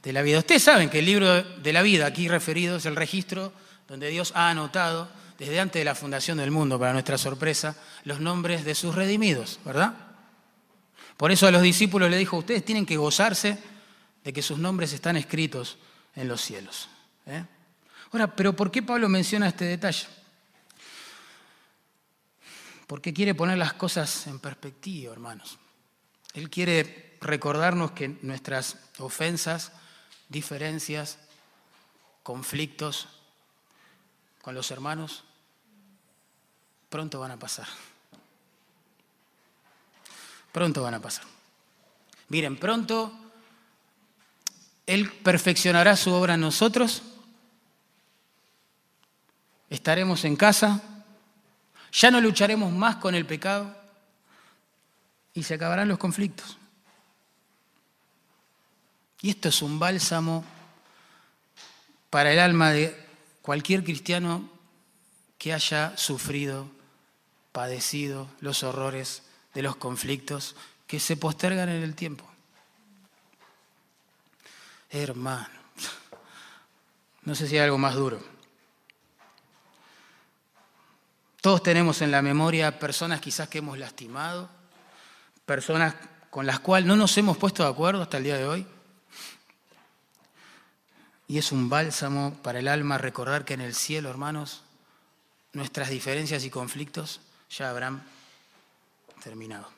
de 0.02 0.12
la 0.12 0.20
vida. 0.20 0.38
Ustedes 0.38 0.62
saben 0.62 0.90
que 0.90 0.98
el 0.98 1.06
libro 1.06 1.42
de 1.42 1.72
la 1.72 1.80
vida 1.80 2.04
aquí 2.04 2.28
referido 2.28 2.76
es 2.76 2.84
el 2.84 2.94
registro 2.94 3.52
donde 3.88 4.08
Dios 4.08 4.32
ha 4.34 4.50
anotado 4.50 5.08
desde 5.38 5.58
antes 5.58 5.80
de 5.80 5.84
la 5.84 5.94
fundación 5.94 6.36
del 6.36 6.50
mundo, 6.50 6.78
para 6.78 6.92
nuestra 6.92 7.16
sorpresa, 7.16 7.74
los 8.04 8.20
nombres 8.20 8.66
de 8.66 8.74
sus 8.74 8.94
redimidos, 8.94 9.60
¿verdad? 9.64 9.94
Por 11.16 11.32
eso 11.32 11.46
a 11.46 11.50
los 11.50 11.62
discípulos 11.62 12.10
le 12.10 12.18
dijo, 12.18 12.36
ustedes 12.36 12.64
tienen 12.64 12.84
que 12.84 12.96
gozarse 12.96 13.58
de 14.22 14.32
que 14.32 14.42
sus 14.42 14.58
nombres 14.58 14.92
están 14.92 15.16
escritos 15.16 15.78
en 16.14 16.28
los 16.28 16.40
cielos. 16.40 16.88
¿eh? 17.26 17.44
Ahora, 18.12 18.34
pero 18.34 18.54
¿por 18.54 18.70
qué 18.70 18.82
Pablo 18.82 19.08
menciona 19.08 19.48
este 19.48 19.64
detalle? 19.64 20.06
Porque 22.86 23.12
quiere 23.12 23.34
poner 23.34 23.58
las 23.58 23.72
cosas 23.72 24.26
en 24.26 24.38
perspectiva, 24.38 25.12
hermanos. 25.12 25.58
Él 26.34 26.50
quiere 26.50 27.16
recordarnos 27.20 27.92
que 27.92 28.08
nuestras 28.22 28.76
ofensas, 28.98 29.72
diferencias, 30.28 31.18
conflictos 32.22 33.08
con 34.42 34.54
los 34.54 34.70
hermanos, 34.70 35.24
pronto 36.88 37.18
van 37.20 37.32
a 37.32 37.38
pasar. 37.38 37.66
Pronto 40.56 40.80
van 40.80 40.94
a 40.94 41.02
pasar. 41.02 41.26
Miren, 42.30 42.56
pronto 42.56 43.12
Él 44.86 45.12
perfeccionará 45.12 45.94
su 45.96 46.10
obra 46.10 46.32
en 46.32 46.40
nosotros, 46.40 47.02
estaremos 49.68 50.24
en 50.24 50.34
casa, 50.34 50.80
ya 51.92 52.10
no 52.10 52.22
lucharemos 52.22 52.72
más 52.72 52.96
con 52.96 53.14
el 53.14 53.26
pecado 53.26 53.76
y 55.34 55.42
se 55.42 55.52
acabarán 55.52 55.88
los 55.88 55.98
conflictos. 55.98 56.56
Y 59.20 59.28
esto 59.28 59.50
es 59.50 59.60
un 59.60 59.78
bálsamo 59.78 60.42
para 62.08 62.32
el 62.32 62.38
alma 62.38 62.70
de 62.70 62.96
cualquier 63.42 63.84
cristiano 63.84 64.48
que 65.36 65.52
haya 65.52 65.94
sufrido, 65.98 66.66
padecido 67.52 68.26
los 68.40 68.62
horrores 68.62 69.25
de 69.56 69.62
los 69.62 69.76
conflictos 69.76 70.54
que 70.86 71.00
se 71.00 71.16
postergan 71.16 71.70
en 71.70 71.82
el 71.82 71.94
tiempo. 71.94 72.28
Hermano, 74.90 75.48
no 77.22 77.34
sé 77.34 77.48
si 77.48 77.56
hay 77.56 77.64
algo 77.64 77.78
más 77.78 77.94
duro. 77.94 78.22
Todos 81.40 81.62
tenemos 81.62 82.02
en 82.02 82.10
la 82.10 82.20
memoria 82.20 82.78
personas 82.78 83.22
quizás 83.22 83.48
que 83.48 83.58
hemos 83.58 83.78
lastimado, 83.78 84.50
personas 85.46 85.94
con 86.28 86.44
las 86.44 86.60
cuales 86.60 86.86
no 86.86 86.94
nos 86.94 87.16
hemos 87.16 87.38
puesto 87.38 87.62
de 87.62 87.70
acuerdo 87.70 88.02
hasta 88.02 88.18
el 88.18 88.24
día 88.24 88.36
de 88.36 88.46
hoy. 88.46 88.66
Y 91.28 91.38
es 91.38 91.50
un 91.50 91.70
bálsamo 91.70 92.34
para 92.42 92.58
el 92.58 92.68
alma 92.68 92.98
recordar 92.98 93.46
que 93.46 93.54
en 93.54 93.62
el 93.62 93.74
cielo, 93.74 94.10
hermanos, 94.10 94.64
nuestras 95.54 95.88
diferencias 95.88 96.44
y 96.44 96.50
conflictos 96.50 97.22
ya 97.48 97.70
habrán 97.70 98.04
terminado. 99.26 99.68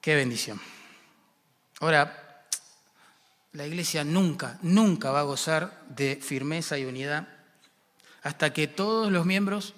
Qué 0.00 0.14
bendición. 0.14 0.60
Ahora, 1.80 2.44
la 3.50 3.66
iglesia 3.66 4.04
nunca, 4.04 4.56
nunca 4.62 5.10
va 5.10 5.18
a 5.18 5.24
gozar 5.24 5.82
de 5.88 6.14
firmeza 6.22 6.78
y 6.78 6.84
unidad 6.84 7.26
hasta 8.22 8.52
que 8.52 8.68
todos 8.68 9.10
los 9.10 9.26
miembros 9.26 9.74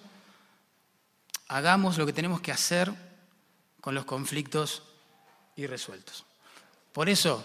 hagamos 1.48 1.96
lo 1.96 2.04
que 2.04 2.12
tenemos 2.12 2.42
que 2.42 2.52
hacer 2.52 2.92
con 3.80 3.94
los 3.94 4.04
conflictos 4.04 4.82
irresueltos. 5.56 6.26
Por 6.92 7.08
eso, 7.08 7.42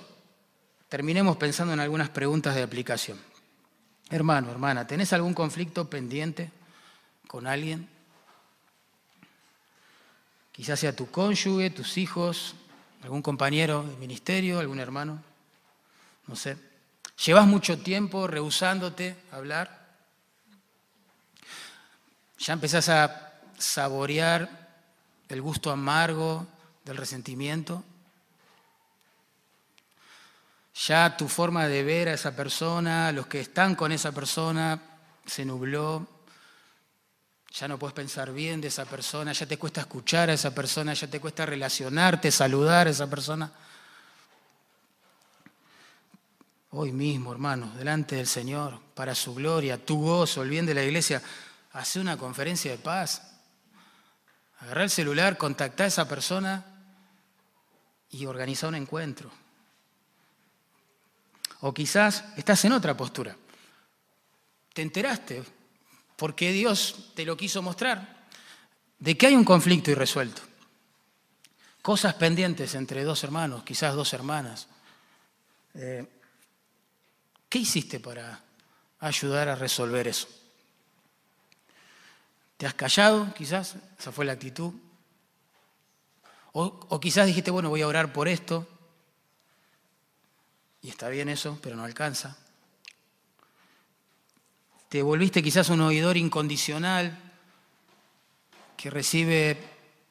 terminemos 0.89 1.37
pensando 1.37 1.71
en 1.71 1.79
algunas 1.79 2.09
preguntas 2.09 2.53
de 2.53 2.63
aplicación. 2.63 3.17
Hermano, 4.09 4.51
hermana, 4.51 4.85
¿tenés 4.87 5.13
algún 5.13 5.33
conflicto 5.33 5.89
pendiente 5.89 6.51
con 7.27 7.47
alguien? 7.47 7.98
Quizás 10.59 10.77
sea 10.77 10.93
tu 10.93 11.09
cónyuge, 11.09 11.69
tus 11.69 11.97
hijos, 11.97 12.53
algún 13.01 13.21
compañero 13.21 13.81
de 13.81 13.95
ministerio, 13.95 14.59
algún 14.59 14.81
hermano, 14.81 15.23
no 16.27 16.35
sé. 16.35 16.57
¿Llevas 17.25 17.47
mucho 17.47 17.79
tiempo 17.79 18.27
rehusándote 18.27 19.15
a 19.31 19.37
hablar? 19.37 19.87
¿Ya 22.39 22.51
empezás 22.51 22.89
a 22.89 23.39
saborear 23.57 24.67
el 25.29 25.41
gusto 25.41 25.71
amargo 25.71 26.45
del 26.83 26.97
resentimiento? 26.97 27.81
Ya 30.87 31.15
tu 31.15 31.29
forma 31.29 31.69
de 31.69 31.83
ver 31.83 32.09
a 32.09 32.15
esa 32.15 32.35
persona, 32.35 33.13
los 33.13 33.27
que 33.27 33.39
están 33.39 33.75
con 33.75 33.93
esa 33.93 34.11
persona, 34.11 34.81
se 35.25 35.45
nubló. 35.45 36.05
Ya 37.51 37.67
no 37.67 37.79
puedes 37.79 37.95
pensar 37.95 38.31
bien 38.31 38.61
de 38.61 38.67
esa 38.67 38.85
persona, 38.85 39.33
ya 39.33 39.45
te 39.45 39.57
cuesta 39.57 39.81
escuchar 39.81 40.29
a 40.29 40.33
esa 40.33 40.53
persona, 40.53 40.93
ya 40.93 41.07
te 41.07 41.19
cuesta 41.19 41.45
relacionarte, 41.45 42.31
saludar 42.31 42.87
a 42.87 42.91
esa 42.91 43.09
persona. 43.09 43.51
Hoy 46.71 46.91
mismo, 46.91 47.31
hermano, 47.31 47.73
delante 47.75 48.15
del 48.15 48.27
Señor, 48.27 48.79
para 48.93 49.15
su 49.15 49.33
gloria, 49.33 49.83
tu 49.83 49.99
gozo, 49.99 50.43
el 50.43 50.49
bien 50.49 50.67
de 50.67 50.75
la 50.75 50.83
iglesia, 50.83 51.21
hace 51.71 51.99
una 51.99 52.15
conferencia 52.17 52.69
de 52.69 52.77
paz. 52.77 53.23
Agarra 54.59 54.83
el 54.83 54.91
celular, 54.91 55.37
contacta 55.37 55.85
a 55.85 55.87
esa 55.87 56.07
persona 56.07 56.63
y 58.11 58.25
organiza 58.27 58.67
un 58.67 58.75
encuentro. 58.75 59.31
O 61.61 61.73
quizás 61.73 62.23
estás 62.37 62.63
en 62.65 62.73
otra 62.73 62.95
postura. 62.95 63.35
Te 64.73 64.83
enteraste, 64.83 65.43
porque 66.19 66.51
Dios 66.51 67.11
te 67.15 67.23
lo 67.23 67.37
quiso 67.37 67.61
mostrar, 67.61 68.27
de 68.99 69.17
que 69.17 69.27
hay 69.27 69.35
un 69.35 69.45
conflicto 69.45 69.89
irresuelto. 69.89 70.41
Cosas 71.81 72.13
pendientes 72.15 72.75
entre 72.75 73.05
dos 73.05 73.23
hermanos, 73.23 73.63
quizás 73.63 73.95
dos 73.95 74.11
hermanas. 74.11 74.67
Eh, 75.75 76.05
¿Qué 77.47 77.59
hiciste 77.59 78.01
para 78.01 78.43
ayudar 78.99 79.47
a 79.47 79.55
resolver 79.55 80.09
eso? 80.09 80.27
¿Te 82.57 82.67
has 82.67 82.73
callado 82.73 83.33
quizás? 83.33 83.75
Esa 83.97 84.11
fue 84.11 84.25
la 84.25 84.33
actitud. 84.33 84.73
O, 86.51 86.63
o, 86.89 86.99
quizás 86.99 87.27
dijiste, 87.27 87.49
bueno, 87.49 87.69
voy 87.69 87.81
a 87.81 87.87
orar 87.87 88.11
por 88.11 88.27
esto. 88.27 88.67
Y 90.81 90.89
está 90.89 91.07
bien 91.07 91.29
eso, 91.29 91.57
pero 91.61 91.77
no 91.77 91.85
alcanza. 91.85 92.37
Te 94.89 95.03
volviste 95.03 95.43
quizás 95.43 95.69
un 95.69 95.81
oidor 95.81 96.17
incondicional 96.17 97.15
que 98.75 98.89
recibe 98.89 99.55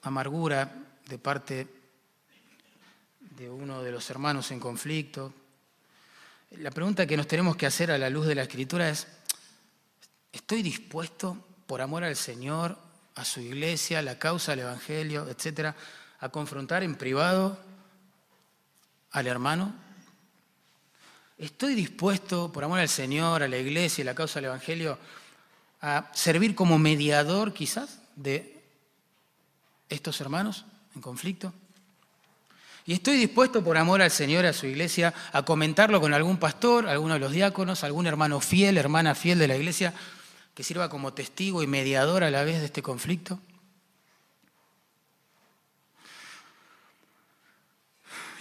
amargura 0.02 0.72
de 1.08 1.18
parte 1.18 1.66
de 3.18 3.50
uno 3.50 3.82
de 3.82 3.90
los 3.90 4.08
hermanos 4.08 4.52
en 4.52 4.60
conflicto. 4.60 5.34
La 6.58 6.70
pregunta 6.70 7.08
que 7.08 7.16
nos 7.16 7.26
tenemos 7.26 7.56
que 7.56 7.66
hacer 7.66 7.90
a 7.90 7.98
la 7.98 8.08
luz 8.08 8.28
de 8.28 8.36
la 8.36 8.42
escritura 8.42 8.88
es, 8.88 9.08
¿estoy 10.30 10.62
dispuesto 10.62 11.36
por 11.66 11.82
amor 11.82 12.04
al 12.04 12.14
Señor, 12.14 12.78
a 13.16 13.24
su 13.24 13.40
iglesia, 13.40 13.98
a 13.98 14.02
la 14.02 14.16
causa 14.16 14.52
del 14.52 14.60
Evangelio, 14.60 15.28
etcétera, 15.28 15.74
a 16.20 16.28
confrontar 16.28 16.84
en 16.84 16.94
privado 16.94 17.58
al 19.10 19.26
hermano? 19.26 19.87
¿Estoy 21.38 21.76
dispuesto, 21.76 22.50
por 22.50 22.64
amor 22.64 22.80
al 22.80 22.88
Señor, 22.88 23.44
a 23.44 23.48
la 23.48 23.58
iglesia 23.58 24.02
y 24.02 24.04
la 24.04 24.14
causa 24.14 24.40
del 24.40 24.46
Evangelio, 24.46 24.98
a 25.80 26.10
servir 26.12 26.56
como 26.56 26.80
mediador 26.80 27.54
quizás 27.54 28.00
de 28.16 28.60
estos 29.88 30.20
hermanos 30.20 30.64
en 30.96 31.00
conflicto? 31.00 31.54
Y 32.86 32.94
estoy 32.94 33.18
dispuesto, 33.18 33.62
por 33.62 33.76
amor 33.76 34.02
al 34.02 34.10
Señor, 34.10 34.46
a 34.46 34.52
su 34.52 34.66
iglesia, 34.66 35.14
a 35.32 35.44
comentarlo 35.44 36.00
con 36.00 36.12
algún 36.12 36.38
pastor, 36.38 36.88
alguno 36.88 37.14
de 37.14 37.20
los 37.20 37.30
diáconos, 37.30 37.84
algún 37.84 38.08
hermano 38.08 38.40
fiel, 38.40 38.76
hermana 38.76 39.14
fiel 39.14 39.38
de 39.38 39.46
la 39.46 39.56
iglesia, 39.56 39.94
que 40.54 40.64
sirva 40.64 40.88
como 40.88 41.12
testigo 41.12 41.62
y 41.62 41.68
mediador 41.68 42.24
a 42.24 42.32
la 42.32 42.42
vez 42.42 42.58
de 42.58 42.66
este 42.66 42.82
conflicto. 42.82 43.38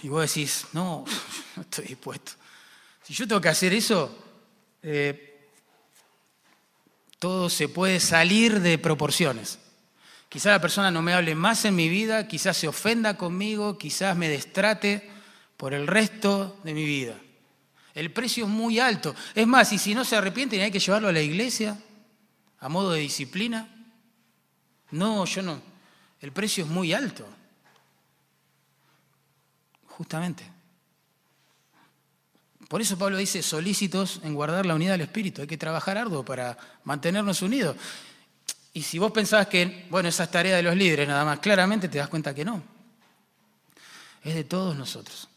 Y 0.02 0.08
vos 0.08 0.22
decís, 0.22 0.66
no, 0.72 1.04
no 1.56 1.62
estoy 1.62 1.84
dispuesto. 1.84 2.32
Si 3.08 3.14
yo 3.14 3.26
tengo 3.26 3.40
que 3.40 3.48
hacer 3.48 3.72
eso, 3.72 4.14
eh, 4.82 5.48
todo 7.18 7.48
se 7.48 7.70
puede 7.70 8.00
salir 8.00 8.60
de 8.60 8.76
proporciones. 8.76 9.58
Quizás 10.28 10.52
la 10.52 10.60
persona 10.60 10.90
no 10.90 11.00
me 11.00 11.14
hable 11.14 11.34
más 11.34 11.64
en 11.64 11.74
mi 11.74 11.88
vida, 11.88 12.28
quizás 12.28 12.58
se 12.58 12.68
ofenda 12.68 13.16
conmigo, 13.16 13.78
quizás 13.78 14.14
me 14.14 14.28
destrate 14.28 15.08
por 15.56 15.72
el 15.72 15.86
resto 15.86 16.60
de 16.64 16.74
mi 16.74 16.84
vida. 16.84 17.14
El 17.94 18.12
precio 18.12 18.44
es 18.44 18.50
muy 18.50 18.78
alto. 18.78 19.14
Es 19.34 19.46
más, 19.46 19.72
y 19.72 19.78
si 19.78 19.94
no 19.94 20.04
se 20.04 20.14
arrepiente, 20.14 20.62
hay 20.62 20.70
que 20.70 20.78
llevarlo 20.78 21.08
a 21.08 21.12
la 21.12 21.22
iglesia 21.22 21.78
a 22.60 22.68
modo 22.68 22.92
de 22.92 23.00
disciplina. 23.00 23.74
No, 24.90 25.24
yo 25.24 25.40
no. 25.40 25.62
El 26.20 26.32
precio 26.32 26.62
es 26.62 26.70
muy 26.70 26.92
alto. 26.92 27.26
Justamente. 29.86 30.57
Por 32.68 32.82
eso 32.82 32.98
Pablo 32.98 33.16
dice, 33.16 33.42
solícitos 33.42 34.20
en 34.22 34.34
guardar 34.34 34.66
la 34.66 34.74
unidad 34.74 34.92
del 34.92 35.00
Espíritu. 35.00 35.40
Hay 35.40 35.48
que 35.48 35.56
trabajar 35.56 35.96
arduo 35.96 36.22
para 36.22 36.56
mantenernos 36.84 37.40
unidos. 37.40 37.76
Y 38.74 38.82
si 38.82 38.98
vos 38.98 39.10
pensás 39.10 39.46
que, 39.46 39.86
bueno, 39.88 40.10
esa 40.10 40.24
es 40.24 40.30
tarea 40.30 40.56
de 40.56 40.62
los 40.62 40.76
líderes 40.76 41.08
nada 41.08 41.24
más, 41.24 41.38
claramente 41.38 41.88
te 41.88 41.96
das 41.96 42.08
cuenta 42.08 42.34
que 42.34 42.44
no. 42.44 42.62
Es 44.22 44.34
de 44.34 44.44
todos 44.44 44.76
nosotros. 44.76 45.28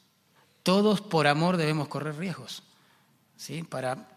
Todos 0.62 1.00
por 1.00 1.26
amor 1.26 1.56
debemos 1.56 1.88
correr 1.88 2.18
riesgos, 2.18 2.64
¿sí? 3.38 3.64
Para 3.64 4.10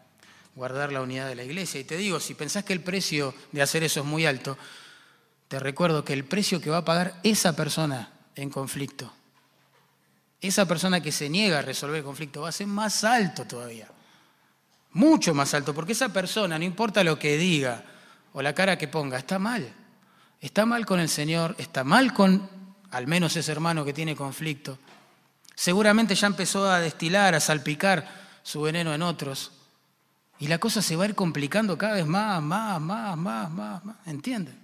guardar 0.57 0.93
la 0.93 1.01
unidad 1.01 1.29
de 1.29 1.37
la 1.37 1.45
iglesia. 1.45 1.81
Y 1.81 1.85
te 1.85 1.97
digo, 1.97 2.19
si 2.19 2.35
pensás 2.35 2.65
que 2.65 2.73
el 2.73 2.81
precio 2.81 3.33
de 3.53 3.63
hacer 3.63 3.85
eso 3.85 4.01
es 4.01 4.07
muy 4.07 4.27
alto, 4.27 4.59
te 5.47 5.61
recuerdo 5.61 6.05
que 6.05 6.13
el 6.13 6.25
precio 6.25 6.61
que 6.61 6.71
va 6.71 6.79
a 6.79 6.85
pagar 6.85 7.21
esa 7.23 7.55
persona 7.55 8.11
en 8.35 8.51
conflicto 8.51 9.13
esa 10.49 10.67
persona 10.67 11.01
que 11.01 11.13
se 11.13 11.29
niega 11.29 11.61
a 11.61 11.63
resolver 11.63 11.99
el 11.99 12.05
conflicto 12.05 12.43
va 12.43 12.49
a 12.49 12.53
ser 12.53 12.67
más 12.67 13.05
alto 13.05 13.45
todavía. 13.45 13.89
Mucho 14.93 15.35
más 15.35 15.55
alto, 15.55 15.75
porque 15.75 15.93
esa 15.93 16.13
persona, 16.13 16.59
no 16.59 16.65
importa 16.65 17.03
lo 17.03 17.19
que 17.19 17.37
diga 17.37 17.85
o 18.33 18.43
la 18.43 18.55
cara 18.55 18.79
que 18.79 18.89
ponga, 18.89 19.19
está 19.19 19.39
mal. 19.39 19.73
Está 20.41 20.67
mal 20.67 20.85
con 20.87 21.01
el 21.01 21.09
Señor, 21.09 21.55
está 21.59 21.85
mal 21.85 22.13
con 22.13 22.49
al 22.91 23.07
menos 23.07 23.37
ese 23.37 23.51
hermano 23.51 23.85
que 23.85 23.93
tiene 23.93 24.15
conflicto. 24.15 24.79
Seguramente 25.55 26.15
ya 26.15 26.27
empezó 26.27 26.69
a 26.69 26.81
destilar, 26.81 27.35
a 27.35 27.41
salpicar 27.41 28.07
su 28.43 28.61
veneno 28.61 28.95
en 28.95 29.03
otros. 29.03 29.53
Y 30.39 30.49
la 30.49 30.59
cosa 30.59 30.83
se 30.83 30.97
va 30.97 31.05
a 31.05 31.09
ir 31.09 31.15
complicando 31.15 31.79
cada 31.79 31.95
vez 31.95 32.07
más, 32.07 32.43
más, 32.43 32.81
más, 32.81 33.17
más, 33.17 33.51
más, 33.51 33.85
más. 33.85 33.97
¿Entienden? 34.07 34.59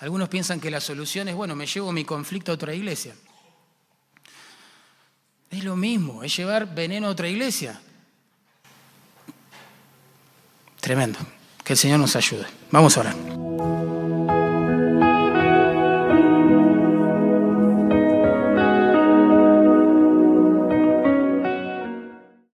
Algunos 0.00 0.28
piensan 0.28 0.60
que 0.60 0.70
la 0.70 0.80
solución 0.80 1.28
es, 1.28 1.34
bueno, 1.34 1.54
me 1.54 1.66
llevo 1.66 1.92
mi 1.92 2.04
conflicto 2.04 2.52
a 2.52 2.54
otra 2.56 2.74
iglesia. 2.74 3.14
Es 5.54 5.62
lo 5.62 5.76
mismo, 5.76 6.24
es 6.24 6.36
llevar 6.36 6.74
veneno 6.74 7.06
a 7.06 7.10
otra 7.10 7.28
iglesia. 7.28 7.80
Tremendo. 10.80 11.20
Que 11.62 11.74
el 11.74 11.78
Señor 11.78 12.00
nos 12.00 12.16
ayude. 12.16 12.44
Vamos 12.72 12.96
a 12.96 13.00
orar. 13.00 13.14